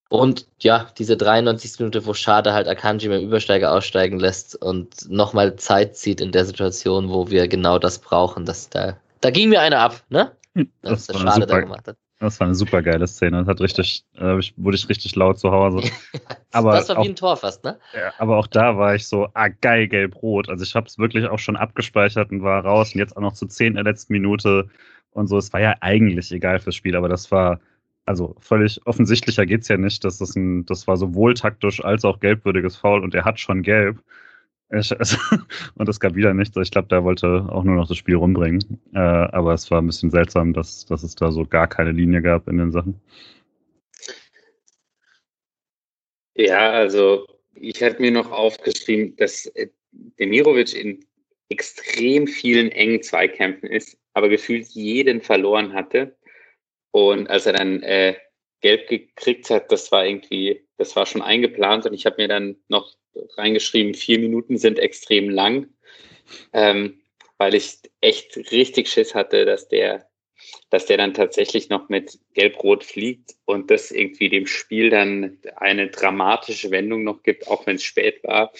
[0.09, 1.79] Und ja, diese 93.
[1.79, 6.45] Minute, wo Schade halt Akanji beim Übersteiger aussteigen lässt und nochmal Zeit zieht in der
[6.45, 8.45] Situation, wo wir genau das brauchen.
[8.45, 10.31] Das, da, da ging mir einer ab, ne?
[10.81, 11.97] Das, das war Schade super, da gemacht hat.
[12.19, 13.39] Das war eine super geile Szene.
[13.39, 15.89] Das hat richtig, äh, wurde ich richtig laut zu Hause.
[16.51, 17.79] aber das war auch, wie ein Tor fast, ne?
[17.93, 20.49] Ja, aber auch da war ich so, ah geil, gelb-rot.
[20.49, 23.33] Also ich habe es wirklich auch schon abgespeichert und war raus und jetzt auch noch
[23.33, 24.69] zu zehn in der letzten Minute
[25.11, 25.37] und so.
[25.37, 27.61] Es war ja eigentlich egal fürs Spiel, aber das war,
[28.05, 30.03] also völlig offensichtlicher geht's ja nicht.
[30.03, 33.63] dass Das, ein, das war sowohl taktisch als auch gelbwürdiges Foul und er hat schon
[33.63, 34.03] gelb.
[34.71, 35.17] Ich, also,
[35.75, 36.55] und es gab wieder nichts.
[36.57, 38.79] Ich glaube, der wollte auch nur noch das Spiel rumbringen.
[38.93, 42.21] Äh, aber es war ein bisschen seltsam, dass, dass es da so gar keine Linie
[42.21, 42.99] gab in den Sachen.
[46.35, 51.05] Ja, also ich hatte mir noch aufgeschrieben, dass äh, Demirovic in
[51.49, 56.15] extrem vielen engen Zweikämpfen ist, aber gefühlt jeden verloren hatte.
[56.91, 58.15] Und als er dann äh,
[58.61, 62.55] gelb gekriegt hat, das war irgendwie, das war schon eingeplant und ich habe mir dann
[62.67, 62.93] noch
[63.37, 65.67] reingeschrieben, vier Minuten sind extrem lang,
[66.53, 67.01] ähm,
[67.37, 70.09] weil ich echt richtig Schiss hatte, dass der,
[70.69, 75.89] dass der dann tatsächlich noch mit Gelb-Rot fliegt und das irgendwie dem Spiel dann eine
[75.89, 78.51] dramatische Wendung noch gibt, auch wenn es spät war.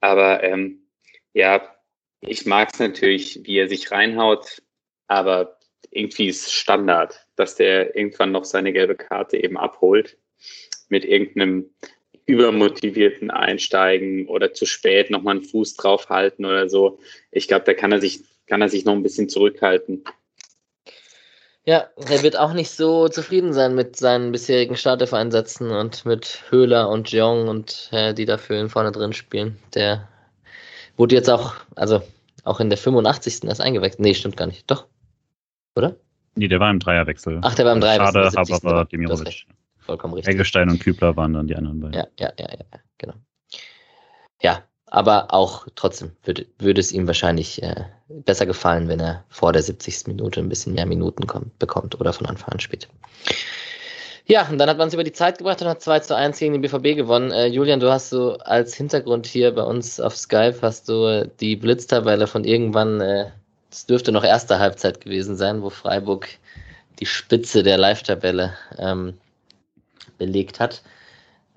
[0.00, 0.88] Aber ähm,
[1.32, 1.76] ja,
[2.20, 4.62] ich mag es natürlich, wie er sich reinhaut,
[5.08, 5.58] aber
[5.90, 10.18] irgendwie ist Standard, dass der irgendwann noch seine gelbe Karte eben abholt
[10.88, 11.70] mit irgendeinem
[12.26, 16.98] übermotivierten Einsteigen oder zu spät nochmal einen Fuß draufhalten oder so.
[17.30, 20.04] Ich glaube, da kann er sich, kann er sich noch ein bisschen zurückhalten.
[21.66, 26.90] Ja, er wird auch nicht so zufrieden sein mit seinen bisherigen Startelf-Einsätzen und mit Höhler
[26.90, 29.58] und Jong und äh, die dafür in vorne drin spielen.
[29.74, 30.08] Der
[30.96, 32.02] wurde jetzt auch, also
[32.44, 33.44] auch in der 85.
[33.44, 34.00] erst eingewechselt.
[34.00, 34.70] Nee, stimmt gar nicht.
[34.70, 34.86] Doch.
[35.74, 35.96] Oder?
[36.36, 37.40] Nee, der war im Dreierwechsel.
[37.42, 38.30] Ach, der war im Dreierwechsel.
[38.30, 39.46] Schade, aber Demirovic
[39.84, 40.34] vollkommen richtig.
[40.34, 41.94] Eggestein und Kübler waren dann die anderen beiden.
[41.94, 43.14] Ja, ja, ja, ja, genau.
[44.42, 49.52] Ja, aber auch trotzdem würde, würde es ihm wahrscheinlich äh, besser gefallen, wenn er vor
[49.52, 50.06] der 70.
[50.06, 52.88] Minute ein bisschen mehr Minuten kommt, bekommt oder von Anfang an spielt.
[54.26, 56.38] Ja, und dann hat man es über die Zeit gebracht und hat 2 zu 1
[56.38, 57.30] gegen den BVB gewonnen.
[57.30, 61.28] Äh, Julian, du hast so als Hintergrund hier bei uns auf Skype hast du äh,
[61.40, 66.28] die Blitztabelle von irgendwann, es äh, dürfte noch erste Halbzeit gewesen sein, wo Freiburg
[67.00, 69.14] die Spitze der Live-Tabelle ähm,
[70.18, 70.82] belegt hat.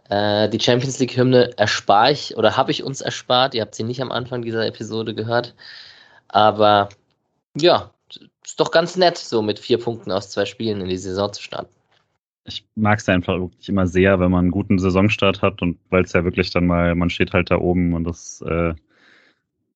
[0.09, 3.55] Äh, die Champions League-Hymne erspare ich oder habe ich uns erspart.
[3.55, 5.55] Ihr habt sie nicht am Anfang dieser Episode gehört.
[6.29, 6.89] Aber
[7.57, 7.91] ja,
[8.43, 11.41] ist doch ganz nett, so mit vier Punkten aus zwei Spielen in die Saison zu
[11.41, 11.73] starten.
[12.45, 16.03] Ich mag es einfach wirklich immer sehr, wenn man einen guten Saisonstart hat und weil
[16.03, 18.73] es ja wirklich dann mal, man steht halt da oben und das, äh,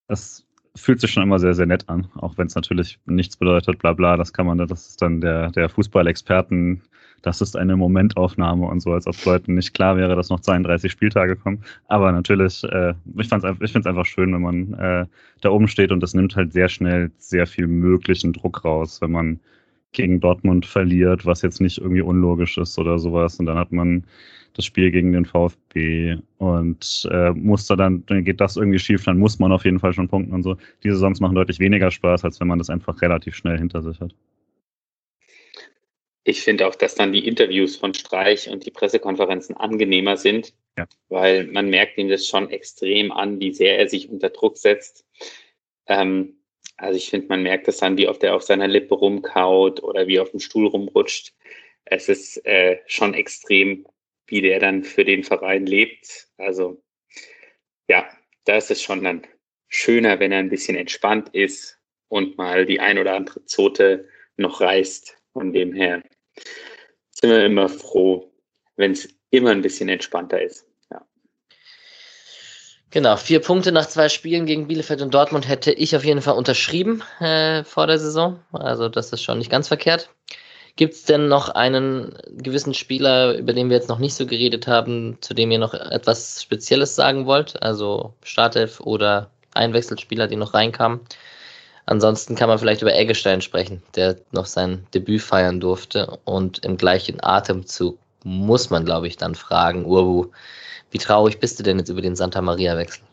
[0.08, 0.46] das
[0.76, 3.94] fühlt sich schon immer sehr, sehr nett an, auch wenn es natürlich nichts bedeutet, bla
[3.94, 6.82] bla, das kann man, das ist dann der, der Fußballexperten
[7.22, 10.92] das ist eine Momentaufnahme und so, als ob Leuten nicht klar wäre, dass noch 32
[10.92, 11.64] Spieltage kommen.
[11.88, 15.06] Aber natürlich, äh, ich, fand's, ich finde es einfach schön, wenn man äh,
[15.42, 19.12] da oben steht und das nimmt halt sehr schnell sehr viel möglichen Druck raus, wenn
[19.12, 19.40] man
[19.92, 23.40] gegen Dortmund verliert, was jetzt nicht irgendwie unlogisch ist oder sowas.
[23.40, 24.06] Und dann hat man
[24.54, 29.04] das Spiel gegen den VfB und äh, muss da dann, dann geht das irgendwie schief,
[29.04, 30.58] dann muss man auf jeden Fall schon punkten und so.
[30.84, 34.00] Diese Songs machen deutlich weniger Spaß, als wenn man das einfach relativ schnell hinter sich
[34.00, 34.14] hat
[36.24, 40.88] ich finde auch, dass dann die Interviews von Streich und die Pressekonferenzen angenehmer sind, ja.
[41.10, 45.06] weil man merkt ihm das schon extrem an, wie sehr er sich unter Druck setzt.
[45.88, 46.36] Ähm,
[46.78, 50.08] also ich finde, man merkt das dann, wie oft er auf seiner Lippe rumkaut oder
[50.08, 51.34] wie auf dem Stuhl rumrutscht.
[51.86, 53.86] Es ist äh, schon extrem,
[54.32, 56.28] wie der dann für den Verein lebt.
[56.38, 56.82] Also
[57.88, 58.10] ja,
[58.46, 59.28] da ist es schon dann
[59.68, 61.78] schöner, wenn er ein bisschen entspannt ist
[62.08, 64.08] und mal die ein oder andere Zote
[64.38, 65.18] noch reißt.
[65.34, 66.02] Von dem her
[67.12, 68.34] sind wir immer froh,
[68.78, 70.66] wenn es immer ein bisschen entspannter ist.
[72.94, 76.36] Genau, vier Punkte nach zwei Spielen gegen Bielefeld und Dortmund hätte ich auf jeden Fall
[76.36, 78.44] unterschrieben äh, vor der Saison.
[78.52, 80.10] Also das ist schon nicht ganz verkehrt.
[80.76, 84.68] Gibt es denn noch einen gewissen Spieler, über den wir jetzt noch nicht so geredet
[84.68, 87.62] haben, zu dem ihr noch etwas Spezielles sagen wollt?
[87.62, 91.02] Also Startelf oder Einwechselspieler, die noch reinkamen?
[91.86, 96.20] Ansonsten kann man vielleicht über Eggestein sprechen, der noch sein Debüt feiern durfte.
[96.24, 100.32] Und im gleichen Atemzug muss man, glaube ich, dann fragen, Urbu,
[100.92, 103.04] wie traurig bist du denn jetzt über den Santa Maria-Wechsel?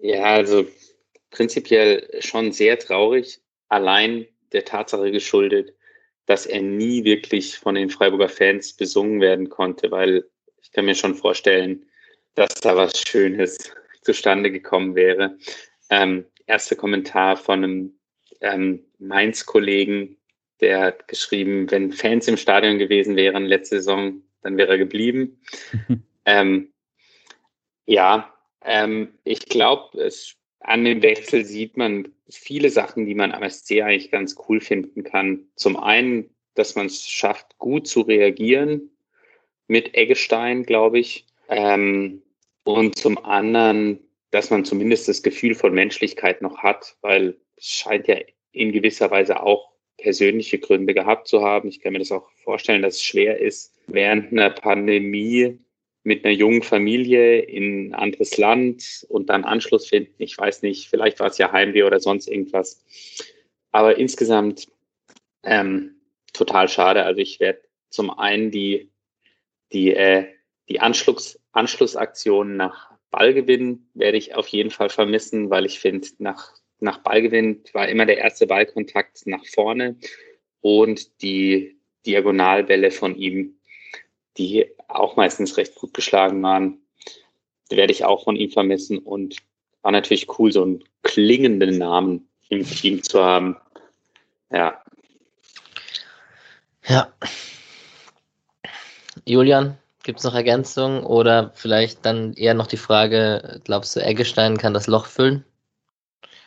[0.00, 0.66] Ja, also
[1.30, 5.74] prinzipiell schon sehr traurig, allein der Tatsache geschuldet,
[6.26, 10.24] dass er nie wirklich von den Freiburger Fans besungen werden konnte, weil
[10.62, 11.84] ich kann mir schon vorstellen,
[12.34, 15.36] dass da was Schönes zustande gekommen wäre.
[15.90, 17.98] Ähm, erster Kommentar von einem
[18.40, 20.16] ähm, Mainz-Kollegen,
[20.60, 25.40] der hat geschrieben, wenn Fans im Stadion gewesen wären letzte Saison, dann wäre er geblieben.
[26.24, 26.72] ähm,
[27.86, 29.98] ja, ähm, ich glaube,
[30.60, 35.02] an dem Wechsel sieht man viele Sachen, die man am SC eigentlich ganz cool finden
[35.02, 35.46] kann.
[35.56, 38.90] Zum einen, dass man es schafft, gut zu reagieren
[39.66, 41.26] mit Eggestein, glaube ich.
[41.48, 42.22] Ähm,
[42.64, 44.00] und zum anderen,
[44.30, 48.16] dass man zumindest das Gefühl von Menschlichkeit noch hat, weil es scheint ja
[48.52, 51.68] in gewisser Weise auch persönliche Gründe gehabt zu haben.
[51.68, 55.58] Ich kann mir das auch vorstellen, dass es schwer ist, während einer Pandemie
[56.02, 60.14] mit einer jungen Familie in ein anderes Land und dann Anschluss finden.
[60.18, 62.84] Ich weiß nicht, vielleicht war es ja Heimweh oder sonst irgendwas.
[63.70, 64.68] Aber insgesamt
[65.42, 65.96] ähm,
[66.32, 67.04] total schade.
[67.04, 68.90] Also ich werde zum einen die,
[69.72, 70.26] die, äh,
[70.68, 76.54] die Anschluss, Anschlussaktion nach Ballgewinn werde ich auf jeden Fall vermissen, weil ich finde, nach,
[76.78, 79.96] nach Ballgewinn war immer der erste Ballkontakt nach vorne
[80.60, 81.76] und die
[82.06, 83.59] Diagonalbälle von ihm,
[84.38, 86.78] die auch meistens recht gut geschlagen waren,
[87.68, 89.36] werde ich auch von ihm vermissen und
[89.82, 93.56] war natürlich cool, so einen klingenden Namen im Team zu haben.
[94.50, 94.82] Ja.
[96.86, 97.12] Ja.
[99.24, 104.56] Julian, Gibt es noch Ergänzungen oder vielleicht dann eher noch die Frage, glaubst du, Eggestein
[104.56, 105.44] kann das Loch füllen?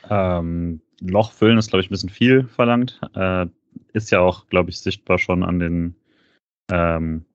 [0.10, 3.00] Ähm, Loch füllen ist, glaube ich, ein bisschen viel verlangt.
[3.16, 3.46] Äh,
[3.94, 5.96] ist ja auch, glaube ich, sichtbar schon an den,
[6.72, 7.26] ähm,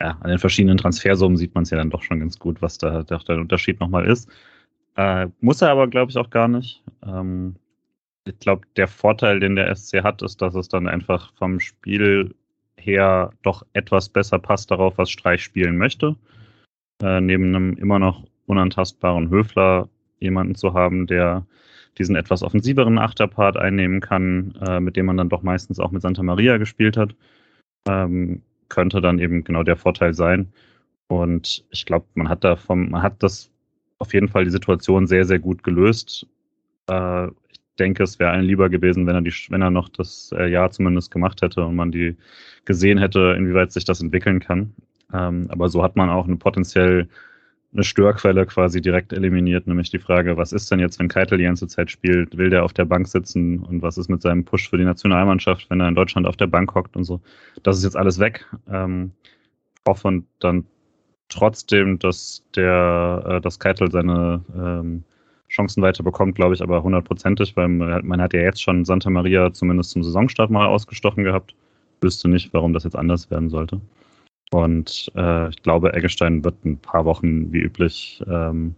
[0.00, 2.78] ja, an den verschiedenen Transfersummen sieht man es ja dann doch schon ganz gut, was
[2.78, 4.30] da der, der Unterschied nochmal ist.
[4.96, 6.82] Äh, muss er aber, glaube ich, auch gar nicht.
[7.04, 7.56] Ähm,
[8.24, 12.34] ich glaube, der Vorteil, den der SC hat, ist, dass es dann einfach vom Spiel
[12.76, 16.16] her doch etwas besser passt darauf, was Streich spielen möchte.
[17.02, 19.88] Äh, neben einem immer noch unantastbaren Höfler
[20.20, 21.46] jemanden zu haben, der
[21.98, 26.02] diesen etwas offensiveren Achterpart einnehmen kann, äh, mit dem man dann doch meistens auch mit
[26.02, 27.14] Santa Maria gespielt hat,
[27.88, 30.52] ähm, könnte dann eben genau der Vorteil sein.
[31.08, 33.50] Und ich glaube, man hat da vom, man hat das
[33.98, 36.26] auf jeden Fall die Situation sehr, sehr gut gelöst.
[36.88, 37.28] Äh,
[37.78, 40.70] denke, es wäre allen lieber gewesen, wenn er, die, wenn er noch das äh, Jahr
[40.70, 42.16] zumindest gemacht hätte und man die
[42.64, 44.72] gesehen hätte, inwieweit sich das entwickeln kann.
[45.12, 47.08] Ähm, aber so hat man auch eine potenziell
[47.76, 51.44] eine Störquelle quasi direkt eliminiert, nämlich die Frage, was ist denn jetzt, wenn Keitel die
[51.44, 52.36] ganze Zeit spielt?
[52.36, 53.60] Will der auf der Bank sitzen?
[53.60, 56.46] Und was ist mit seinem Push für die Nationalmannschaft, wenn er in Deutschland auf der
[56.46, 57.20] Bank hockt und so?
[57.62, 58.46] Das ist jetzt alles weg.
[58.70, 59.12] Ähm,
[59.86, 60.64] hoffe dann
[61.28, 65.04] trotzdem, dass der, äh, dass Keitel seine ähm,
[65.48, 69.52] Chancen weiter bekommt, glaube ich, aber hundertprozentig, weil man hat ja jetzt schon Santa Maria
[69.52, 71.54] zumindest zum Saisonstart mal ausgestochen gehabt.
[72.00, 73.80] Wüsste nicht, warum das jetzt anders werden sollte.
[74.50, 78.74] Und äh, ich glaube, Eggestein wird ein paar Wochen wie üblich ähm,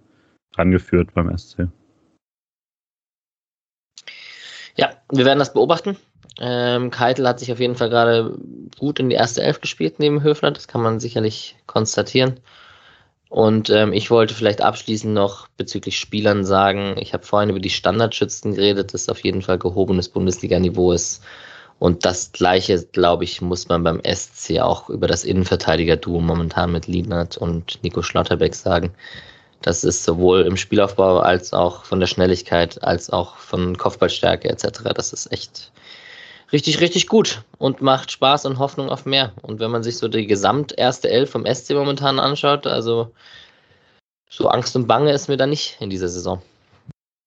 [0.56, 1.68] rangeführt beim SC.
[4.76, 5.96] Ja, wir werden das beobachten.
[6.40, 8.38] Ähm, Keitel hat sich auf jeden Fall gerade
[8.78, 12.40] gut in die erste Elf gespielt neben Höfler, das kann man sicherlich konstatieren.
[13.28, 17.70] Und ähm, ich wollte vielleicht abschließend noch bezüglich Spielern sagen, ich habe vorhin über die
[17.70, 21.22] Standardschützen geredet, das auf jeden Fall gehobenes Bundesliga-Niveau ist.
[21.78, 26.86] Und das gleiche, glaube ich, muss man beim SC auch über das Innenverteidiger-Duo momentan mit
[26.86, 28.92] Lienert und Nico Schlotterbeck sagen.
[29.62, 34.82] Das ist sowohl im Spielaufbau als auch von der Schnelligkeit, als auch von Kopfballstärke etc.
[34.94, 35.72] Das ist echt
[36.52, 39.32] richtig, richtig gut und macht Spaß und Hoffnung auf mehr.
[39.42, 43.12] Und wenn man sich so die gesamt erste Elf vom SC momentan anschaut, also
[44.30, 46.42] so Angst und Bange ist mir da nicht in dieser Saison.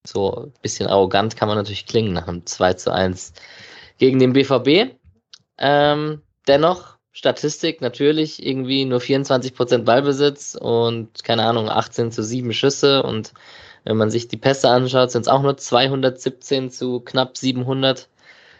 [0.07, 3.34] So ein bisschen arrogant kann man natürlich klingen nach einem 2 zu 1
[4.02, 4.95] gegen den BVB.
[5.60, 13.03] Ähm, dennoch, Statistik natürlich irgendwie nur 24% Ballbesitz und keine Ahnung, 18 zu 7 Schüsse
[13.03, 13.32] und
[13.84, 18.10] wenn man sich die Pässe anschaut, sind es auch nur 217 zu knapp 700.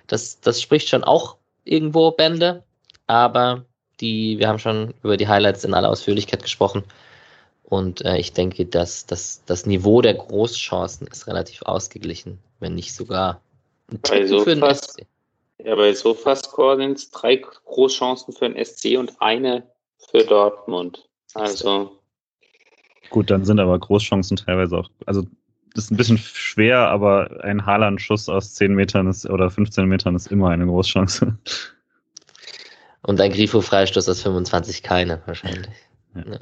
[0.06, 2.64] Das, das spricht schon auch irgendwo Bände.
[3.08, 3.66] aber
[4.00, 6.84] die, wir haben schon über die Highlights in aller Ausführlichkeit gesprochen.
[7.64, 12.94] Und äh, ich denke, dass, dass das Niveau der Großchancen ist relativ ausgeglichen, wenn nicht
[12.94, 13.42] sogar
[13.92, 15.08] ein bei so für den SC.
[15.64, 19.64] Ja, bei Sofascore sind es drei Großchancen für den SC und eine
[20.10, 21.08] für Dortmund.
[21.34, 22.00] Also.
[23.10, 25.24] Gut, dann sind aber Großchancen teilweise auch, also
[25.74, 30.16] das ist ein bisschen schwer, aber ein Haaland-Schuss aus 10 Metern ist, oder 15 Metern
[30.16, 31.38] ist immer eine Großchance.
[33.04, 35.72] Und ein Grifo-Freistoß aus 25 keine, wahrscheinlich.
[36.16, 36.24] Ja.
[36.34, 36.40] Ja.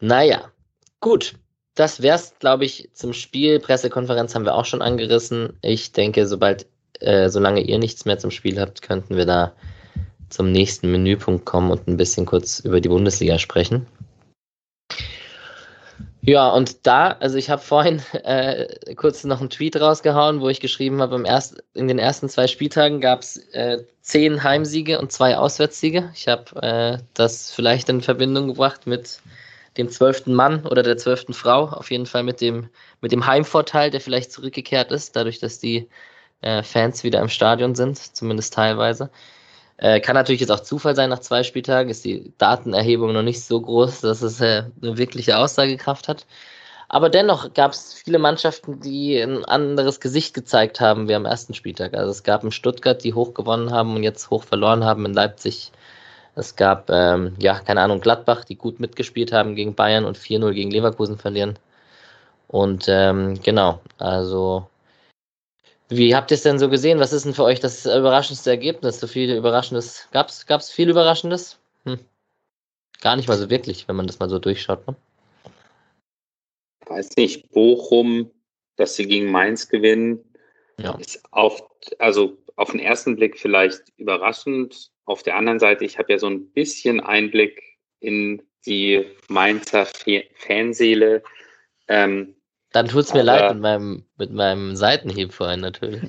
[0.00, 0.52] Naja,
[1.00, 1.34] gut.
[1.74, 3.60] Das wär's, glaube ich, zum Spiel.
[3.60, 5.56] Pressekonferenz haben wir auch schon angerissen.
[5.62, 6.66] Ich denke, sobald,
[7.00, 9.52] äh, solange ihr nichts mehr zum Spiel habt, könnten wir da
[10.28, 13.86] zum nächsten Menüpunkt kommen und ein bisschen kurz über die Bundesliga sprechen.
[16.20, 20.60] Ja, und da, also ich habe vorhin äh, kurz noch einen Tweet rausgehauen, wo ich
[20.60, 21.16] geschrieben habe,
[21.72, 26.10] in den ersten zwei Spieltagen gab es äh, zehn Heimsiege und zwei Auswärtssiege.
[26.14, 29.20] Ich habe äh, das vielleicht in Verbindung gebracht mit
[29.78, 32.68] dem zwölften Mann oder der zwölften Frau, auf jeden Fall mit dem,
[33.00, 35.88] mit dem Heimvorteil, der vielleicht zurückgekehrt ist, dadurch, dass die
[36.42, 39.10] äh, Fans wieder im Stadion sind, zumindest teilweise.
[39.78, 43.44] Äh, kann natürlich jetzt auch Zufall sein, nach zwei Spieltagen ist die Datenerhebung noch nicht
[43.44, 46.26] so groß, dass es äh, eine wirkliche Aussagekraft hat.
[46.88, 51.54] Aber dennoch gab es viele Mannschaften, die ein anderes Gesicht gezeigt haben wie am ersten
[51.54, 51.94] Spieltag.
[51.94, 55.04] Also es gab in Stuttgart, die hoch gewonnen haben und jetzt hoch verloren haben.
[55.04, 55.70] In Leipzig
[56.34, 60.52] es gab, ähm, ja, keine Ahnung, Gladbach, die gut mitgespielt haben gegen Bayern und 4-0
[60.54, 61.58] gegen Leverkusen verlieren.
[62.46, 64.68] Und ähm, genau, also
[65.88, 67.00] wie habt ihr es denn so gesehen?
[67.00, 69.00] Was ist denn für euch das überraschendste Ergebnis?
[69.00, 70.08] So viel Überraschendes.
[70.12, 71.58] Gab es viel Überraschendes?
[71.84, 71.98] Hm.
[73.00, 74.86] Gar nicht mal so wirklich, wenn man das mal so durchschaut.
[74.86, 74.96] Ne?
[76.86, 78.30] Weiß nicht, Bochum,
[78.76, 80.24] dass sie gegen Mainz gewinnen,
[80.78, 80.94] ja.
[80.96, 81.62] ist auf,
[81.98, 84.90] also auf den ersten Blick vielleicht überraschend.
[85.04, 87.62] Auf der anderen Seite, ich habe ja so ein bisschen Einblick
[88.00, 89.86] in die Mainzer
[90.34, 91.22] Fanseele.
[91.86, 92.34] Ähm,
[92.72, 96.02] Dann tut es mir leid mit meinem, mit meinem Seitenhieb vorhin natürlich.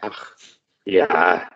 [0.00, 0.32] Ach,
[0.84, 1.48] ja,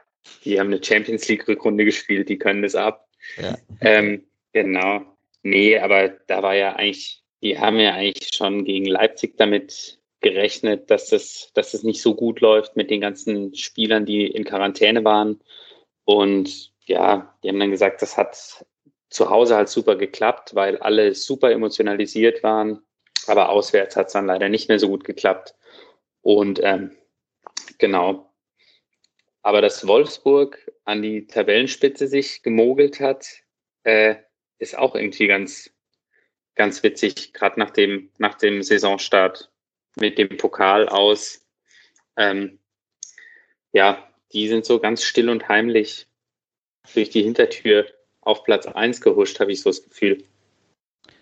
[0.45, 3.09] die haben eine Champions League-Rückrunde gespielt, die können das ab.
[3.39, 3.57] Ja.
[3.81, 5.03] Ähm, genau.
[5.43, 10.91] Nee, aber da war ja eigentlich, die haben ja eigentlich schon gegen Leipzig damit gerechnet,
[10.91, 15.05] dass das, dass das nicht so gut läuft mit den ganzen Spielern, die in Quarantäne
[15.05, 15.41] waren.
[16.05, 18.65] Und ja, die haben dann gesagt, das hat
[19.11, 22.83] zu Hause halt super geklappt, weil alle super emotionalisiert waren.
[23.27, 25.55] Aber auswärts hat es dann leider nicht mehr so gut geklappt.
[26.23, 26.97] Und ähm,
[27.79, 28.31] genau.
[29.43, 33.27] Aber dass Wolfsburg an die Tabellenspitze sich gemogelt hat,
[33.83, 34.17] äh,
[34.59, 35.71] ist auch irgendwie ganz,
[36.55, 39.51] ganz witzig, gerade nach dem, nach dem Saisonstart
[39.97, 41.47] mit dem Pokal aus.
[42.17, 42.59] Ähm,
[43.73, 46.07] ja, die sind so ganz still und heimlich
[46.95, 47.87] durch die Hintertür
[48.21, 50.25] auf Platz 1 gehuscht, habe ich so das Gefühl.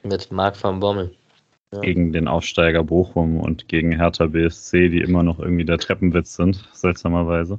[0.03, 1.16] Mit Marc van Bommel.
[1.73, 1.81] Ja.
[1.81, 6.69] Gegen den Aufsteiger Bochum und gegen Hertha BSC, die immer noch irgendwie der Treppenwitz sind,
[6.73, 7.59] seltsamerweise.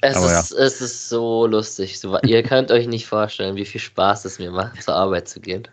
[0.00, 0.64] Es, ist, ja.
[0.64, 2.00] es ist so lustig.
[2.24, 5.66] Ihr könnt euch nicht vorstellen, wie viel Spaß es mir macht, zur Arbeit zu gehen.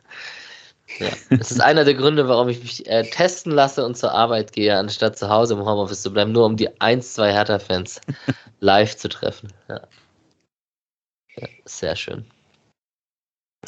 [1.00, 4.52] Ja, das ist einer der Gründe, warum ich mich äh, testen lasse und zur Arbeit
[4.52, 8.02] gehe, anstatt zu Hause im Homeoffice zu bleiben, nur um die 1, 2 Hertha-Fans
[8.60, 9.52] live zu treffen.
[9.68, 9.82] Ja.
[11.38, 11.48] ja.
[11.66, 12.26] sehr schön.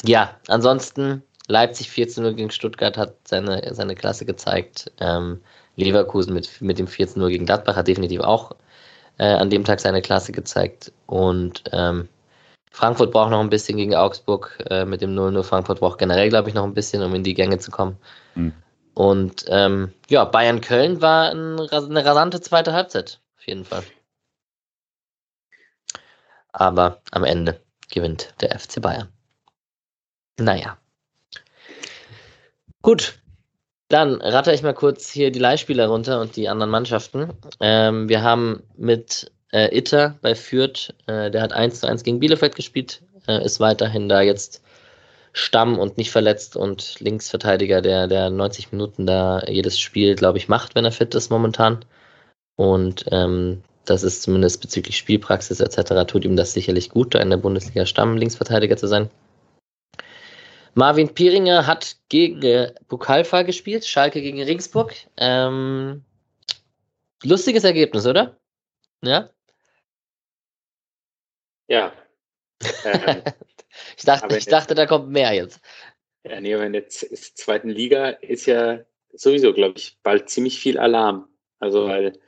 [0.04, 4.92] Ja, ansonsten Leipzig 14-0 gegen Stuttgart hat seine, seine Klasse gezeigt.
[5.00, 5.40] Ähm,
[5.76, 8.54] Leverkusen mit, mit dem 14-0 gegen Gladbach hat definitiv auch
[9.18, 10.92] äh, an dem Tag seine Klasse gezeigt.
[11.06, 12.08] Und ähm,
[12.70, 15.42] Frankfurt braucht noch ein bisschen gegen Augsburg äh, mit dem 0-0.
[15.42, 17.96] Frankfurt braucht generell, glaube ich, noch ein bisschen, um in die Gänge zu kommen.
[18.34, 18.52] Mhm.
[18.94, 23.84] Und ähm, ja, Bayern-Köln war ein, eine rasante zweite Halbzeit, auf jeden Fall.
[26.52, 27.60] Aber am Ende
[27.90, 29.08] gewinnt der FC Bayern.
[30.38, 30.76] Naja.
[32.82, 33.18] Gut,
[33.88, 37.32] dann ratter ich mal kurz hier die Leihspieler runter und die anderen Mannschaften.
[37.60, 42.20] Ähm, wir haben mit äh, Itter bei Fürth, äh, der hat 1 zu 1 gegen
[42.20, 44.62] Bielefeld gespielt, äh, ist weiterhin da jetzt
[45.32, 50.48] Stamm und nicht verletzt und Linksverteidiger, der, der 90 Minuten da jedes Spiel, glaube ich,
[50.48, 51.84] macht, wenn er fit ist momentan.
[52.56, 56.06] Und ähm, das ist zumindest bezüglich Spielpraxis etc.
[56.06, 59.08] tut ihm das sicherlich gut, da in der Bundesliga Stamm Linksverteidiger zu sein.
[60.78, 64.94] Marvin Pieringer hat gegen äh, Bukalfa gespielt, Schalke gegen Ringsburg.
[65.16, 66.04] Ähm,
[67.24, 68.38] lustiges Ergebnis, oder?
[69.02, 69.28] Ja?
[71.66, 71.92] Ja.
[72.84, 73.22] Ähm,
[73.96, 75.60] ich dachte, ich dachte, da kommt mehr jetzt.
[76.24, 78.80] Ja, nee, aber in der zweiten Liga ist ja
[79.12, 81.28] sowieso, glaube ich, bald ziemlich viel Alarm.
[81.60, 82.18] Also, weil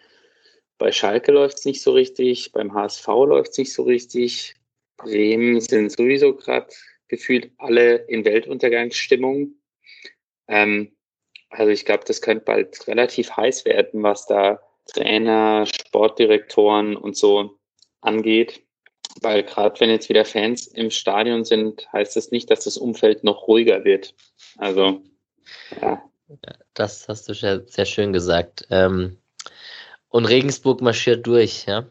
[0.79, 4.55] bei Schalke läuft es nicht so richtig, beim HSV läuft es nicht so richtig,
[4.97, 6.69] Bremen sind sowieso gerade
[7.11, 9.55] gefühlt alle in Weltuntergangsstimmung.
[10.49, 10.97] Ähm,
[11.51, 17.59] also ich glaube, das könnte bald relativ heiß werden, was da Trainer, Sportdirektoren und so
[18.01, 18.63] angeht.
[19.21, 23.25] Weil gerade wenn jetzt wieder Fans im Stadion sind, heißt das nicht, dass das Umfeld
[23.25, 24.15] noch ruhiger wird.
[24.57, 25.03] Also,
[25.83, 26.03] ja.
[26.75, 28.67] Das hast du sehr, sehr schön gesagt.
[28.71, 29.19] Ähm,
[30.09, 31.89] und Regensburg marschiert durch, ja.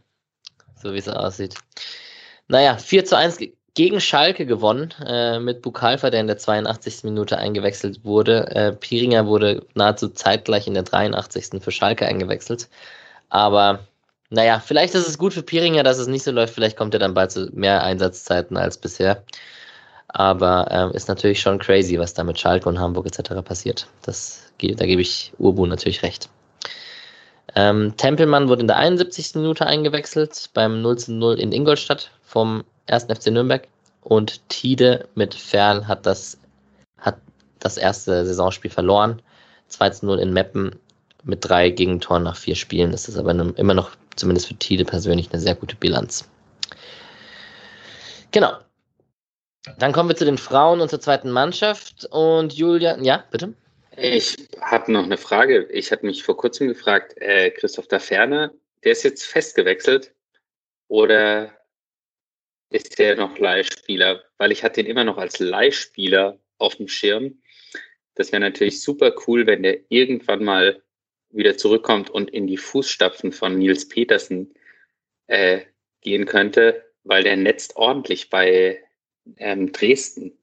[0.82, 1.56] So wie es aussieht.
[2.48, 3.38] Naja, 4 zu 1
[3.80, 7.06] gegen Schalke gewonnen, äh, mit Bukalfa, der in der 82.
[7.06, 8.46] Minute eingewechselt wurde.
[8.54, 11.64] Äh, Piringer wurde nahezu zeitgleich in der 83.
[11.64, 12.68] für Schalke eingewechselt.
[13.30, 13.80] Aber
[14.30, 16.56] naja, vielleicht ist es gut für Piringer, dass es nicht so läuft.
[16.56, 19.24] Vielleicht kommt er dann bald zu mehr Einsatzzeiten als bisher.
[20.10, 23.42] Aber ähm, ist natürlich schon crazy, was da mit Schalke und Hamburg etc.
[23.46, 23.88] passiert.
[24.02, 26.28] Das, da gebe ich Urbu natürlich recht.
[27.56, 29.36] Ähm, Tempelmann wurde in der 71.
[29.36, 33.06] Minute eingewechselt beim 0 zu 0 in Ingolstadt vom 1.
[33.06, 33.68] FC Nürnberg.
[34.02, 36.38] Und Tide mit Ferl hat das,
[36.98, 37.18] hat
[37.60, 39.22] das erste Saisonspiel verloren.
[39.68, 40.76] 2 zu 0 in Meppen
[41.24, 42.92] mit drei Gegentoren nach vier Spielen.
[42.92, 46.30] Das ist aber immer noch zumindest für Tide persönlich eine sehr gute Bilanz.
[48.32, 48.54] Genau.
[49.78, 52.06] Dann kommen wir zu den Frauen und zur zweiten Mannschaft.
[52.12, 53.54] Und Julian, ja, bitte.
[53.98, 55.64] Ich habe noch eine Frage.
[55.66, 58.52] Ich hatte mich vor kurzem gefragt, äh, Christoph da Ferner,
[58.84, 60.14] der ist jetzt festgewechselt
[60.88, 61.52] oder
[62.70, 64.24] ist der noch Leihspieler?
[64.38, 67.40] Weil ich hatte ihn immer noch als Leihspieler auf dem Schirm.
[68.16, 70.82] Das wäre natürlich super cool, wenn der irgendwann mal
[71.32, 74.54] wieder zurückkommt und in die Fußstapfen von Nils Petersen
[75.28, 75.62] äh,
[76.02, 78.80] gehen könnte, weil der netzt ordentlich bei
[79.38, 80.34] ähm, Dresden.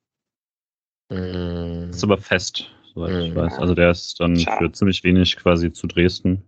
[1.10, 1.90] Mm.
[1.90, 3.26] Ist aber fest, soweit mm.
[3.26, 3.58] ich weiß.
[3.58, 4.66] Also der ist dann Schade.
[4.66, 6.42] für ziemlich wenig quasi zu Dresden.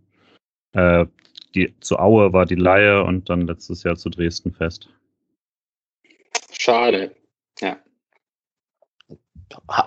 [0.72, 1.06] Äh,
[1.54, 4.88] die, zu Aue war die Laie und dann letztes Jahr zu Dresden fest.
[6.58, 7.14] Schade,
[7.60, 7.78] ja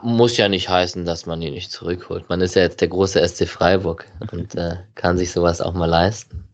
[0.02, 2.30] muss ja nicht heißen, dass man ihn nicht zurückholt.
[2.30, 5.85] Man ist ja jetzt der große SC Freiburg und äh, kann sich sowas auch mal
[5.85, 6.48] leisten.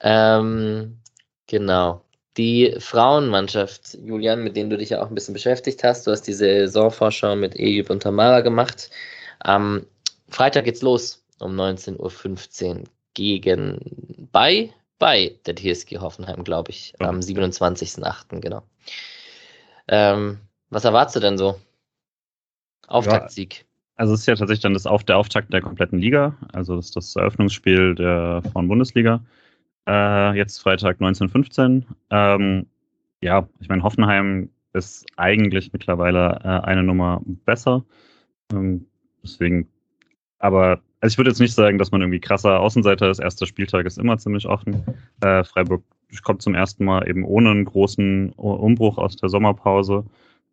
[0.00, 0.98] Ähm,
[1.46, 2.02] genau.
[2.36, 6.22] Die Frauenmannschaft, Julian, mit denen du dich ja auch ein bisschen beschäftigt hast, du hast
[6.22, 8.90] diese Saisonvorschau mit Ejub und Tamara gemacht.
[9.40, 9.84] Am
[10.28, 12.84] Freitag geht's los um 19.15 Uhr
[13.14, 18.38] gegen bei, bei der TSG Hoffenheim, glaube ich, am 27.08.
[18.38, 18.62] genau.
[19.88, 21.58] Ähm, was erwartest du denn so?
[22.86, 23.54] Auftaktsieg.
[23.54, 23.64] Ja,
[23.96, 26.36] also es ist ja tatsächlich dann das Auf der Auftakt der kompletten Liga.
[26.52, 29.24] Also das ist das Eröffnungsspiel der Frauen-Bundesliga.
[29.88, 31.86] Äh, jetzt Freitag 1915.
[32.10, 32.66] Ähm,
[33.22, 37.84] ja, ich meine, Hoffenheim ist eigentlich mittlerweile äh, eine Nummer besser.
[38.52, 38.86] Ähm,
[39.22, 39.68] deswegen,
[40.38, 43.20] aber also ich würde jetzt nicht sagen, dass man irgendwie krasser Außenseiter ist.
[43.20, 44.84] Erster Spieltag ist immer ziemlich offen.
[45.22, 45.82] Äh, Freiburg
[46.22, 50.04] kommt zum ersten Mal eben ohne einen großen Umbruch aus der Sommerpause.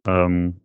[0.07, 0.56] Ähm,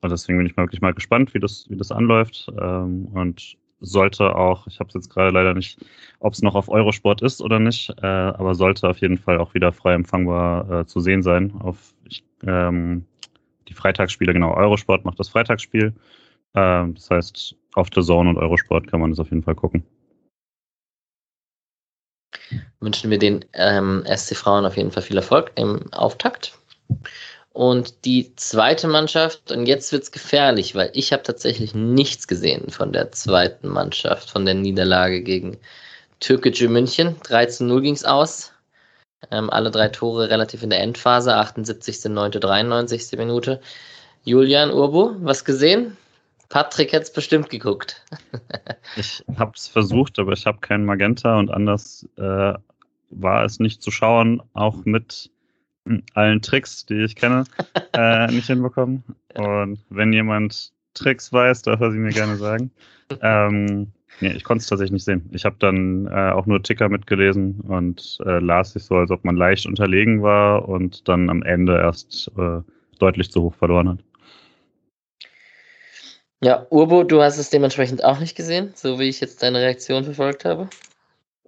[0.00, 2.50] und deswegen bin ich mal wirklich mal gespannt, wie das, wie das anläuft.
[2.60, 5.78] Ähm, und sollte auch, ich habe es jetzt gerade leider nicht,
[6.20, 9.52] ob es noch auf Eurosport ist oder nicht, äh, aber sollte auf jeden Fall auch
[9.52, 11.52] wieder frei empfangbar äh, zu sehen sein.
[11.58, 13.04] Auf ich, ähm,
[13.68, 15.92] die Freitagsspiele, genau, Eurosport macht das Freitagsspiel.
[16.56, 19.84] Äh, das heißt, auf The Zone und Eurosport kann man das auf jeden Fall gucken.
[22.80, 26.58] Wünschen wir den ähm, SC Frauen auf jeden Fall viel Erfolg im Auftakt.
[27.52, 32.70] Und die zweite Mannschaft, und jetzt wird es gefährlich, weil ich habe tatsächlich nichts gesehen
[32.70, 35.56] von der zweiten Mannschaft, von der Niederlage gegen
[36.20, 37.16] Türkgücü München.
[37.22, 38.52] 13-0 ging es aus.
[39.30, 43.18] Ähm, alle drei Tore relativ in der Endphase, 78., 9., 93.
[43.18, 43.60] Minute.
[44.24, 45.96] Julian Urbo, was gesehen?
[46.48, 48.04] Patrick hat es bestimmt geguckt.
[48.96, 52.54] ich habe es versucht, aber ich habe keinen Magenta und anders äh,
[53.10, 55.30] war es nicht zu schauen, auch mit
[56.14, 57.44] allen Tricks, die ich kenne,
[57.92, 59.04] äh, nicht hinbekommen.
[59.34, 62.70] Und wenn jemand Tricks weiß, darf er sie mir gerne sagen.
[63.20, 65.28] Ähm, nee, ich konnte es tatsächlich nicht sehen.
[65.32, 69.24] Ich habe dann äh, auch nur Ticker mitgelesen und äh, las sich so, als ob
[69.24, 72.60] man leicht unterlegen war und dann am Ende erst äh,
[72.98, 73.98] deutlich zu hoch verloren hat.
[76.42, 80.04] Ja, Urbo, du hast es dementsprechend auch nicht gesehen, so wie ich jetzt deine Reaktion
[80.04, 80.68] verfolgt habe.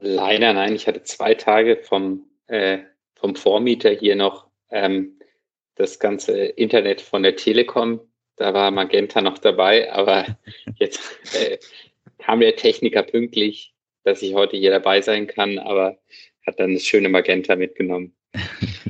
[0.00, 2.78] Leider nein, ich hatte zwei Tage vom äh,
[3.16, 5.18] vom Vormieter hier noch ähm,
[5.74, 8.00] das ganze Internet von der Telekom.
[8.36, 10.24] Da war Magenta noch dabei, aber
[10.76, 11.00] jetzt
[11.34, 11.58] äh,
[12.18, 13.74] kam der Techniker pünktlich,
[14.04, 15.98] dass ich heute hier dabei sein kann, aber
[16.46, 18.14] hat dann das schöne Magenta mitgenommen.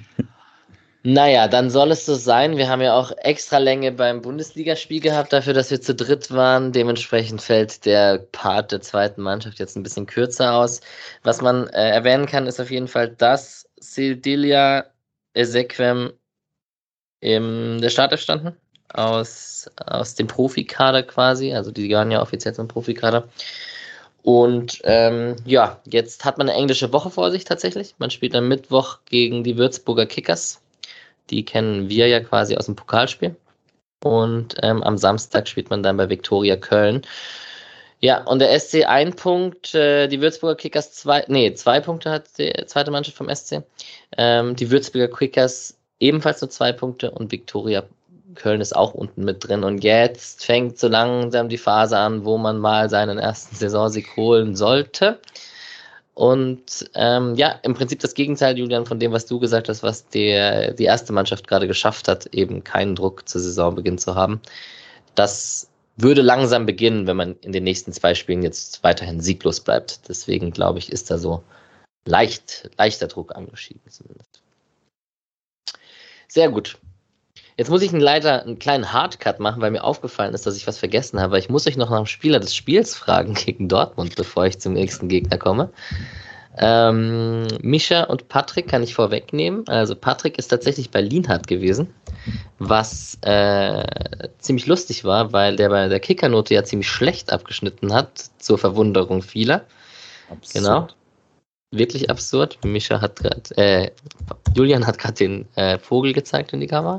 [1.10, 2.58] Naja, dann soll es so sein.
[2.58, 6.70] Wir haben ja auch extra Länge beim Bundesligaspiel gehabt, dafür, dass wir zu dritt waren.
[6.72, 10.82] Dementsprechend fällt der Part der zweiten Mannschaft jetzt ein bisschen kürzer aus.
[11.22, 14.84] Was man äh, erwähnen kann, ist auf jeden Fall, dass Sildilia
[15.32, 16.12] Ezequem
[17.20, 18.54] in der Startelf standen,
[18.92, 23.28] aus, aus dem Profikader quasi, also die gehören ja offiziell zum Profikader.
[24.22, 27.94] Und ähm, ja, jetzt hat man eine englische Woche vor sich tatsächlich.
[27.96, 30.60] Man spielt am Mittwoch gegen die Würzburger Kickers.
[31.30, 33.36] Die kennen wir ja quasi aus dem Pokalspiel.
[34.02, 37.02] Und ähm, am Samstag spielt man dann bei Viktoria Köln.
[38.00, 42.38] Ja, und der SC ein Punkt, äh, die Würzburger Kickers zwei, nee, zwei Punkte hat
[42.38, 43.62] die zweite Mannschaft vom SC.
[44.16, 47.84] Ähm, die Würzburger Kickers ebenfalls nur zwei Punkte und Viktoria
[48.36, 49.64] Köln ist auch unten mit drin.
[49.64, 54.54] Und jetzt fängt so langsam die Phase an, wo man mal seinen ersten Saisonsieg holen
[54.54, 55.18] sollte.
[56.18, 60.08] Und ähm, ja, im Prinzip das Gegenteil, Julian, von dem, was du gesagt hast, was
[60.08, 64.40] der, die erste Mannschaft gerade geschafft hat, eben keinen Druck zu Saisonbeginn zu haben.
[65.14, 70.08] Das würde langsam beginnen, wenn man in den nächsten zwei Spielen jetzt weiterhin sieglos bleibt.
[70.08, 71.44] Deswegen glaube ich, ist da so
[72.04, 74.42] leicht, leichter Druck angeschieden zumindest.
[76.26, 76.78] Sehr gut.
[77.58, 80.78] Jetzt muss ich leider einen kleinen Hardcut machen, weil mir aufgefallen ist, dass ich was
[80.78, 81.40] vergessen habe.
[81.40, 84.74] Ich muss euch noch nach dem Spieler des Spiels fragen gegen Dortmund, bevor ich zum
[84.74, 85.70] nächsten Gegner komme.
[86.56, 89.66] Ähm, Mischa und Patrick kann ich vorwegnehmen.
[89.66, 91.92] Also Patrick ist tatsächlich bei Lienhardt gewesen,
[92.60, 93.82] was äh,
[94.38, 99.20] ziemlich lustig war, weil der bei der Kickernote ja ziemlich schlecht abgeschnitten hat, zur Verwunderung
[99.20, 99.64] vieler.
[100.30, 100.54] Absurd.
[100.54, 100.88] Genau.
[101.70, 102.58] Wirklich absurd.
[102.64, 103.90] Mischa hat gerade, äh,
[104.54, 106.98] Julian hat gerade den äh, Vogel gezeigt in die Kamera.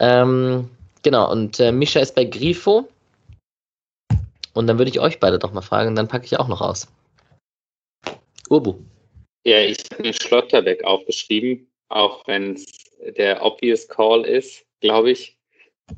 [0.00, 0.70] Ähm,
[1.02, 2.88] genau, und äh, Mischa ist bei Grifo.
[4.54, 6.88] Und dann würde ich euch beide doch mal fragen, dann packe ich auch noch aus.
[8.48, 8.78] Urbu.
[9.44, 12.66] Ja, ich habe mir Schlotterbeck aufgeschrieben, auch wenn es
[13.16, 15.36] der obvious Call ist, glaube ich.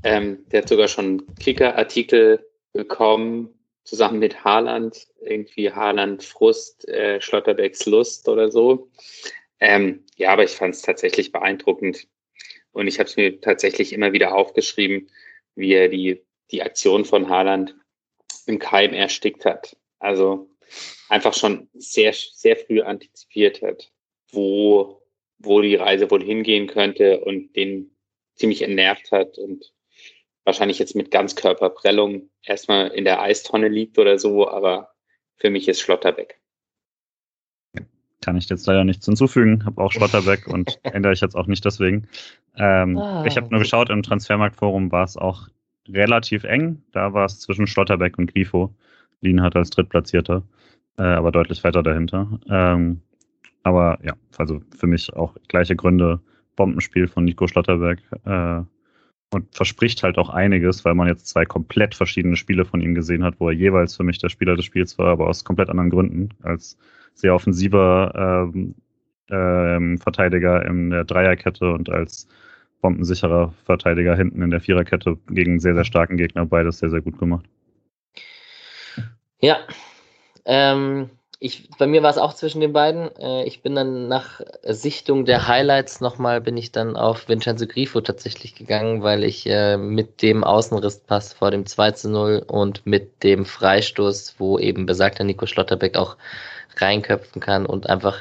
[0.02, 3.48] Ähm, der hat sogar schon Kicker-Artikel bekommen,
[3.90, 8.88] zusammen mit Haaland, irgendwie Haaland Frust, äh, Schlotterbecks Lust oder so.
[9.58, 12.06] Ähm, ja, aber ich fand es tatsächlich beeindruckend.
[12.70, 15.10] Und ich habe es mir tatsächlich immer wieder aufgeschrieben,
[15.56, 16.22] wie er die,
[16.52, 17.74] die Aktion von Haaland
[18.46, 19.76] im Keim erstickt hat.
[19.98, 20.48] Also
[21.08, 23.90] einfach schon sehr, sehr früh antizipiert hat,
[24.30, 25.02] wo,
[25.38, 27.90] wo die Reise wohl hingehen könnte und den
[28.36, 29.72] ziemlich entnervt hat und
[30.44, 34.90] wahrscheinlich jetzt mit Ganzkörperprellung erstmal in der Eistonne liegt oder so, aber
[35.36, 36.40] für mich ist Schlotterbeck.
[38.22, 41.64] Kann ich jetzt leider nichts hinzufügen, habe auch Schlotterbeck und ändere ich jetzt auch nicht
[41.64, 42.06] deswegen.
[42.56, 43.24] Ähm, ah.
[43.26, 45.48] Ich habe nur geschaut, im Transfermarktforum war es auch
[45.88, 46.82] relativ eng.
[46.92, 48.74] Da war es zwischen Schlotterbeck und Grifo.
[49.22, 50.42] Lien hat als Drittplatzierter,
[50.98, 52.38] äh, aber deutlich weiter dahinter.
[52.48, 53.00] Ähm,
[53.62, 56.20] aber ja, also für mich auch gleiche Gründe.
[56.56, 58.00] Bombenspiel von Nico Schlotterbeck.
[58.26, 58.62] Äh,
[59.32, 63.24] und verspricht halt auch einiges, weil man jetzt zwei komplett verschiedene Spiele von ihm gesehen
[63.24, 65.90] hat, wo er jeweils für mich der Spieler des Spiels war, aber aus komplett anderen
[65.90, 66.30] Gründen.
[66.42, 66.76] Als
[67.14, 68.74] sehr offensiver ähm,
[69.30, 72.28] ähm, Verteidiger in der Dreierkette und als
[72.80, 76.46] bombensicherer Verteidiger hinten in der Viererkette gegen sehr, sehr starken Gegner.
[76.46, 77.46] Beides sehr, sehr gut gemacht.
[79.40, 79.58] Ja,
[80.44, 81.10] ähm,
[81.42, 83.16] ich, bei mir war es auch zwischen den beiden.
[83.16, 88.02] Äh, ich bin dann nach Sichtung der Highlights nochmal, bin ich dann auf Vincenzo Grifo
[88.02, 93.22] tatsächlich gegangen, weil ich äh, mit dem Außenrisspass vor dem 2 zu 0 und mit
[93.22, 96.18] dem Freistoß, wo eben besagter Nico Schlotterbeck auch
[96.76, 98.18] reinköpfen kann und einfach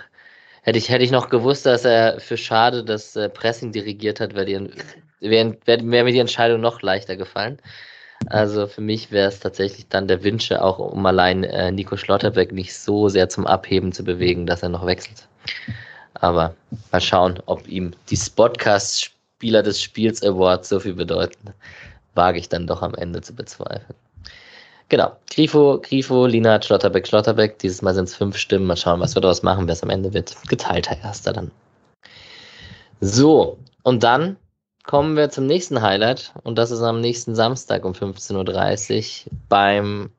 [0.61, 4.33] hätte ich, hätte ich noch gewusst, dass er für schade das äh, Pressing dirigiert hat,
[4.33, 4.69] wäre
[5.19, 7.59] wär, wär mir die Entscheidung noch leichter gefallen.
[8.27, 12.51] Also für mich wäre es tatsächlich dann der Wünsche, auch um allein äh, Nico Schlotterbeck
[12.51, 15.27] nicht so sehr zum Abheben zu bewegen, dass er noch wechselt.
[16.15, 16.53] Aber
[16.91, 21.53] mal schauen, ob ihm die Spotcast Spieler des Spiels Award so viel bedeuten.
[22.13, 23.95] Wage ich dann doch am Ende zu bezweifeln.
[24.89, 25.15] Genau.
[25.29, 27.59] Grifo, Grifo, Lina, Schlotterbeck, Schlotterbeck.
[27.59, 28.65] Dieses Mal sind es fünf Stimmen.
[28.65, 30.35] Mal schauen, was wir daraus machen, wer es am Ende wird.
[30.49, 31.51] Geteilter Erster dann.
[32.99, 33.57] So.
[33.83, 34.35] Und dann
[34.89, 40.09] kommen wir zum nächsten Highlight und das ist am nächsten Samstag um 15.30 Uhr beim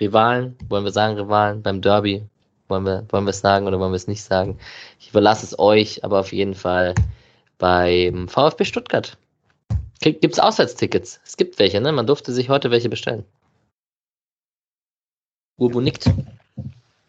[0.00, 2.22] Rivalen, wollen wir sagen Rivalen, beim Derby,
[2.68, 4.56] wollen wir, wollen wir es sagen oder wollen wir es nicht sagen?
[5.00, 6.94] Ich überlasse es euch, aber auf jeden Fall
[7.58, 9.18] beim VfB Stuttgart.
[9.98, 11.20] Gibt es Auswärtstickets?
[11.24, 11.90] Es gibt welche, ne?
[11.90, 13.24] Man durfte sich heute welche bestellen.
[15.58, 16.08] Urbu nickt.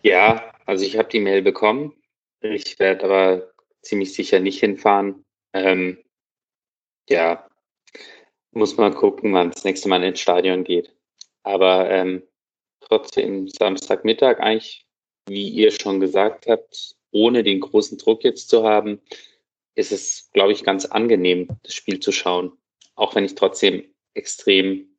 [0.02, 1.94] Ja, also ich habe die Mail bekommen.
[2.42, 3.48] Ich werde aber
[3.84, 5.23] ziemlich sicher nicht hinfahren.
[5.54, 6.04] Ähm,
[7.10, 7.48] ja,
[8.52, 10.96] muss man gucken, wann das nächste Mal ins Stadion geht.
[11.44, 12.24] Aber ähm,
[12.82, 14.86] trotzdem Samstagmittag eigentlich,
[15.28, 19.02] wie ihr schon gesagt habt, ohne den großen Druck jetzt zu haben,
[19.76, 22.52] ist es, glaube ich, ganz angenehm, das Spiel zu schauen.
[22.96, 24.98] Auch wenn ich trotzdem extrem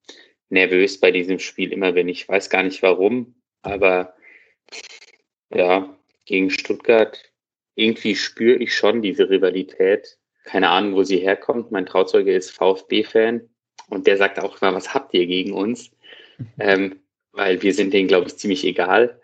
[0.49, 2.09] nervös bei diesem Spiel immer bin.
[2.09, 4.15] Ich weiß gar nicht warum, aber
[5.51, 7.33] ja, gegen Stuttgart
[7.77, 10.19] irgendwie spüre ich schon diese Rivalität.
[10.45, 11.73] Keine Ahnung, wo sie herkommt.
[11.73, 13.49] Mein Trauzeuge ist VfB-Fan
[13.89, 15.91] und der sagt auch immer, was habt ihr gegen uns?
[16.59, 17.01] ähm,
[17.33, 19.21] weil wir sind denen, glaube ich, ziemlich egal.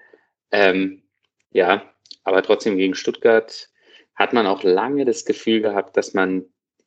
[0.50, 1.02] Ähm,
[1.52, 1.90] ja,
[2.24, 3.68] aber trotzdem gegen Stuttgart
[4.14, 6.44] hat man auch lange das Gefühl gehabt, dass man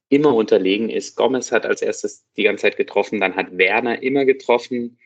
[0.09, 1.15] immer unterlegen ist.
[1.15, 4.99] Gomez hat als erstes die ganze Zeit getroffen, dann hat Werner immer getroffen.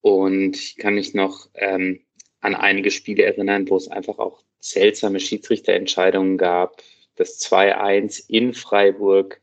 [0.00, 2.00] Und ich kann mich noch ähm,
[2.40, 6.82] an einige Spiele erinnern, wo es einfach auch seltsame Schiedsrichterentscheidungen gab.
[7.16, 9.40] Das 2-1 in Freiburg,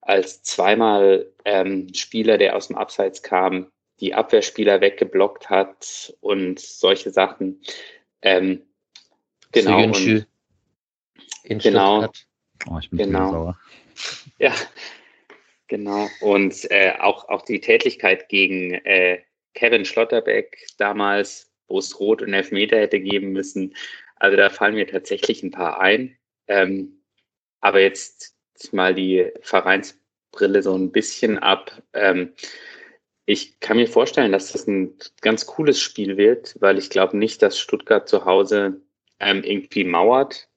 [0.00, 3.70] als zweimal ähm, Spieler, der aus dem Abseits kam,
[4.00, 7.60] die Abwehrspieler weggeblockt hat und solche Sachen.
[8.22, 8.62] Ähm,
[9.52, 9.84] genau.
[9.84, 10.26] Und,
[11.44, 12.08] genau.
[12.70, 13.30] Oh, ich bin genau.
[13.30, 13.58] sauer.
[14.38, 14.54] Ja,
[15.66, 16.08] genau.
[16.20, 19.22] Und äh, auch, auch die Tätigkeit gegen äh,
[19.54, 23.74] Kevin Schlotterbeck damals, wo es Rot und Elfmeter hätte geben müssen.
[24.16, 26.16] Also da fallen mir tatsächlich ein paar ein.
[26.46, 26.97] Ähm,
[27.60, 28.36] aber jetzt
[28.72, 31.82] mal die Vereinsbrille so ein bisschen ab.
[31.92, 32.34] Ähm,
[33.24, 37.42] ich kann mir vorstellen, dass das ein ganz cooles Spiel wird, weil ich glaube nicht,
[37.42, 38.80] dass Stuttgart zu Hause
[39.20, 40.48] ähm, irgendwie mauert.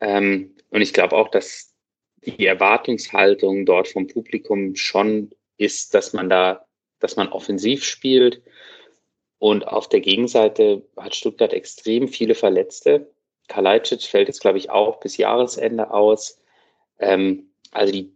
[0.00, 1.74] Ähm, und ich glaube auch, dass
[2.22, 6.66] die Erwartungshaltung dort vom Publikum schon ist, dass man da,
[6.98, 8.42] dass man offensiv spielt.
[9.38, 13.12] Und auf der Gegenseite hat Stuttgart extrem viele Verletzte.
[13.48, 16.40] Kalajdzic fällt jetzt, glaube ich, auch bis Jahresende aus.
[16.98, 18.12] Ähm, also die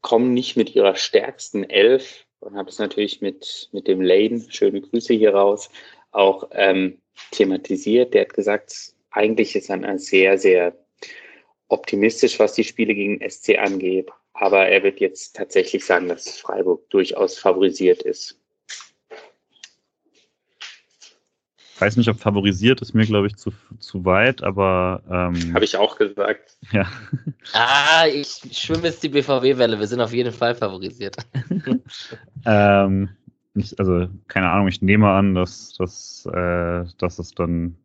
[0.00, 4.80] kommen nicht mit ihrer stärksten Elf und habe es natürlich mit, mit dem Lane, schöne
[4.80, 5.70] Grüße hier raus,
[6.10, 6.98] auch ähm,
[7.30, 8.14] thematisiert.
[8.14, 10.76] Der hat gesagt, eigentlich ist er sehr, sehr
[11.68, 14.10] optimistisch, was die Spiele gegen SC angeht.
[14.34, 18.38] Aber er wird jetzt tatsächlich sagen, dass Freiburg durchaus favorisiert ist.
[21.58, 25.02] Ich weiß nicht, ob favorisiert ist mir, glaube ich, zu, zu weit, aber.
[25.10, 26.56] Ähm, Habe ich auch gesagt.
[26.70, 26.86] Ja.
[27.52, 29.78] Ah, ich schwimme jetzt die BVW-Welle.
[29.80, 31.16] Wir sind auf jeden Fall favorisiert.
[32.46, 33.08] ähm,
[33.54, 37.76] nicht, also, keine Ahnung, ich nehme an, dass, dass, äh, dass es dann,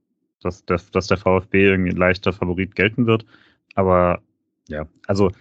[0.43, 3.25] dass der, dass der VfB irgendwie leichter Favorit gelten wird.
[3.73, 4.21] Aber
[4.69, 5.31] ja, also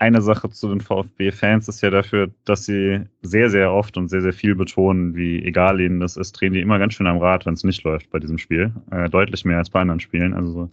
[0.00, 4.22] eine Sache zu den VfB-Fans ist ja dafür, dass sie sehr, sehr oft und sehr,
[4.22, 7.44] sehr viel betonen, wie egal ihnen das ist, drehen die immer ganz schön am Rad,
[7.44, 8.72] wenn es nicht läuft bei diesem Spiel.
[8.90, 10.32] Äh, deutlich mehr als bei anderen Spielen.
[10.32, 10.70] Also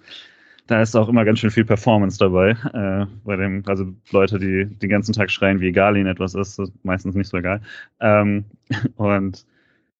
[0.68, 2.52] da ist auch immer ganz schön viel Performance dabei.
[2.74, 6.58] Äh, bei dem, also Leute, die den ganzen Tag schreien, wie egal ihnen etwas ist,
[6.58, 7.62] ist meistens nicht so egal.
[8.00, 8.46] Ähm,
[8.96, 9.46] und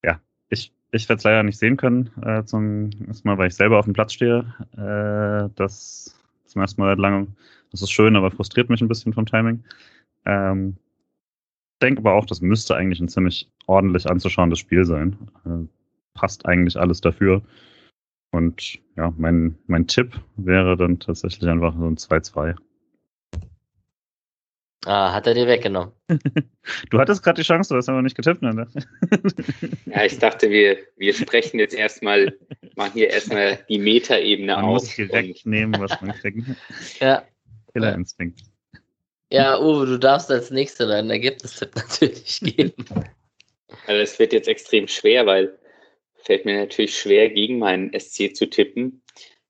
[0.04, 3.56] ja, ich, ich werde es leider nicht sehen können, äh, zum ersten Mal, weil ich
[3.56, 4.46] selber auf dem Platz stehe.
[4.78, 7.36] Äh, das zum ersten Mal seit langem.
[7.72, 9.64] Das ist schön, aber frustriert mich ein bisschen vom Timing.
[10.26, 10.78] Ähm,
[11.82, 15.18] denke aber auch, das müsste eigentlich ein ziemlich ordentlich anzuschauendes Spiel sein.
[15.46, 15.68] Äh,
[16.14, 17.42] passt eigentlich alles dafür.
[18.32, 22.56] Und ja, mein, mein Tipp wäre dann tatsächlich einfach so ein 2-2.
[24.86, 25.92] Ah, hat er dir weggenommen.
[26.90, 28.68] du hattest gerade die Chance, du hast aber nicht getippt, ne?
[29.86, 32.38] ja, ich dachte, wir, wir sprechen jetzt erstmal,
[32.76, 34.62] machen hier erstmal die Metaebene aus.
[34.64, 36.48] Man muss direkt nehmen, was man kriegt.
[37.00, 37.24] ja.
[37.78, 38.42] Killerinstinkt.
[39.30, 42.74] Ja, Uwe, du darfst als nächster deinen Ergebnistipp natürlich geben.
[43.86, 45.58] Also es wird jetzt extrem schwer, weil
[46.16, 49.02] fällt mir natürlich schwer, gegen meinen SC zu tippen,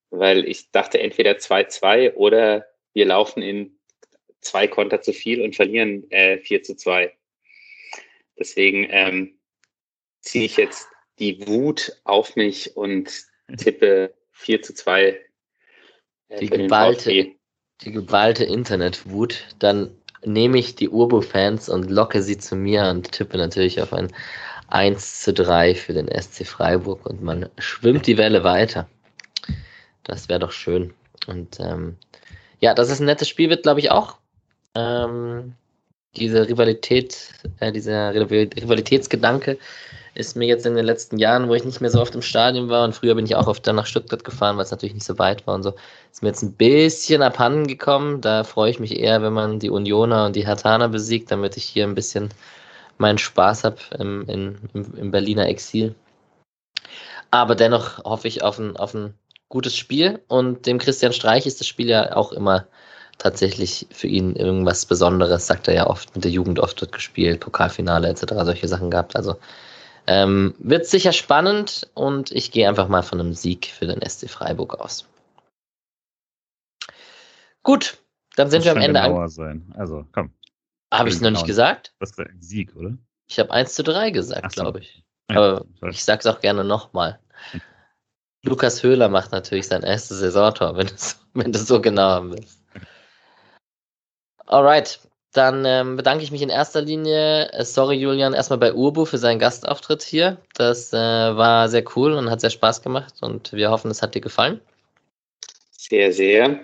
[0.09, 3.79] weil ich dachte entweder 2-2 oder wir laufen in
[4.41, 7.15] zwei Konter zu viel und verlieren äh, 4 zu 2.
[8.37, 9.39] Deswegen ähm,
[10.21, 10.87] ziehe ich jetzt
[11.19, 13.11] die Wut auf mich und
[13.57, 15.19] tippe 4 zu 2.
[16.29, 17.36] Äh, die, geballte,
[17.81, 19.45] die geballte Internetwut.
[19.59, 19.89] Dann
[20.25, 24.11] nehme ich die Urbo-Fans und locke sie zu mir und tippe natürlich auf ein
[24.69, 28.87] 1 zu 3 für den SC Freiburg und man schwimmt die Welle weiter.
[30.03, 30.93] Das wäre doch schön.
[31.27, 31.97] Und ähm,
[32.59, 34.17] ja, dass es ein nettes Spiel wird, glaube ich auch
[34.75, 35.53] ähm,
[36.15, 39.57] diese Rivalität, äh, dieser Rivalitätsgedanke
[40.17, 42.69] ist mir jetzt in den letzten Jahren, wo ich nicht mehr so oft im Stadion
[42.69, 45.05] war und früher bin ich auch oft dann nach Stuttgart gefahren, weil es natürlich nicht
[45.05, 45.75] so weit war und so,
[46.11, 48.19] ist mir jetzt ein bisschen abhanden gekommen.
[48.21, 51.65] Da freue ich mich eher, wenn man die Unioner und die Hartaner besiegt, damit ich
[51.65, 52.29] hier ein bisschen
[52.97, 55.93] meinen Spaß habe im, im, im Berliner Exil.
[57.29, 59.13] Aber dennoch hoffe ich auf ein, auf ein
[59.49, 62.65] gutes Spiel und dem Christian Streich ist das Spiel ja auch immer
[63.19, 67.39] tatsächlich für ihn irgendwas Besonderes, sagt er ja oft, mit der Jugend oft wird gespielt,
[67.39, 69.15] Pokalfinale etc., solche Sachen gehabt.
[69.15, 69.35] Also
[70.07, 74.29] ähm, wird sicher spannend und ich gehe einfach mal von einem Sieg für den SC
[74.29, 75.05] Freiburg aus.
[77.63, 77.97] Gut,
[78.35, 79.29] dann sind wir am Ende an.
[79.29, 79.73] sein.
[79.77, 80.31] Also, komm.
[80.93, 81.93] Habe ich es noch nicht gesagt?
[81.99, 82.97] Das ist ein Sieg, oder?
[83.27, 84.61] Ich habe 1 zu 3 gesagt, so.
[84.61, 85.03] glaube ich.
[85.27, 87.19] Aber ja, ich sag's auch gerne nochmal.
[88.43, 90.93] Lukas Höhler macht natürlich sein erstes Saisontor, wenn du,
[91.33, 92.63] wenn du so genau haben willst.
[94.45, 95.01] Alright,
[95.33, 99.17] dann ähm, bedanke ich mich in erster Linie, äh, sorry Julian, erstmal bei Urbu für
[99.17, 100.37] seinen Gastauftritt hier.
[100.55, 104.15] Das äh, war sehr cool und hat sehr Spaß gemacht und wir hoffen, es hat
[104.15, 104.61] dir gefallen.
[105.71, 106.59] Sehr, sehr.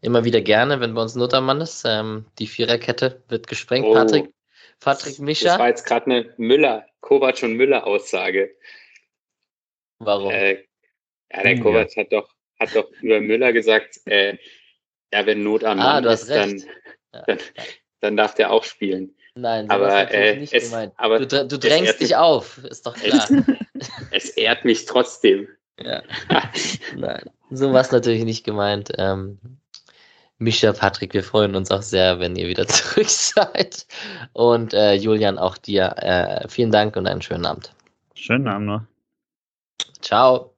[0.00, 1.84] Immer wieder gerne, wenn bei uns Notermann ist.
[1.86, 3.86] Ähm, die Viererkette wird gesprengt.
[3.86, 4.32] Oh, Patrick,
[4.80, 5.50] Patrick Mischa.
[5.50, 8.50] Das war jetzt gerade eine Müller, Kovac und Müller-Aussage.
[9.98, 10.32] Warum?
[10.32, 10.64] Äh,
[11.32, 12.28] ja, der Kovac hat doch,
[12.58, 14.36] hat doch über Müller gesagt, äh,
[15.12, 16.62] ja, wenn Not am ah, Mann ist, dann,
[17.12, 17.38] dann,
[18.00, 19.14] dann, darf der auch spielen.
[19.34, 20.92] Nein, aber, äh, nicht es, gemeint.
[20.96, 23.26] aber du, du drängst dich auf, ist doch klar.
[23.74, 25.48] Es, es ehrt mich trotzdem.
[25.80, 26.02] Ja.
[26.96, 28.92] Nein, so war es natürlich nicht gemeint.
[28.98, 29.38] Ähm,
[30.38, 33.86] Mischa, Patrick, wir freuen uns auch sehr, wenn ihr wieder zurück seid.
[34.32, 37.72] Und äh, Julian, auch dir äh, vielen Dank und einen schönen Abend.
[38.14, 38.82] Schönen Abend noch.
[40.00, 40.51] Ciao.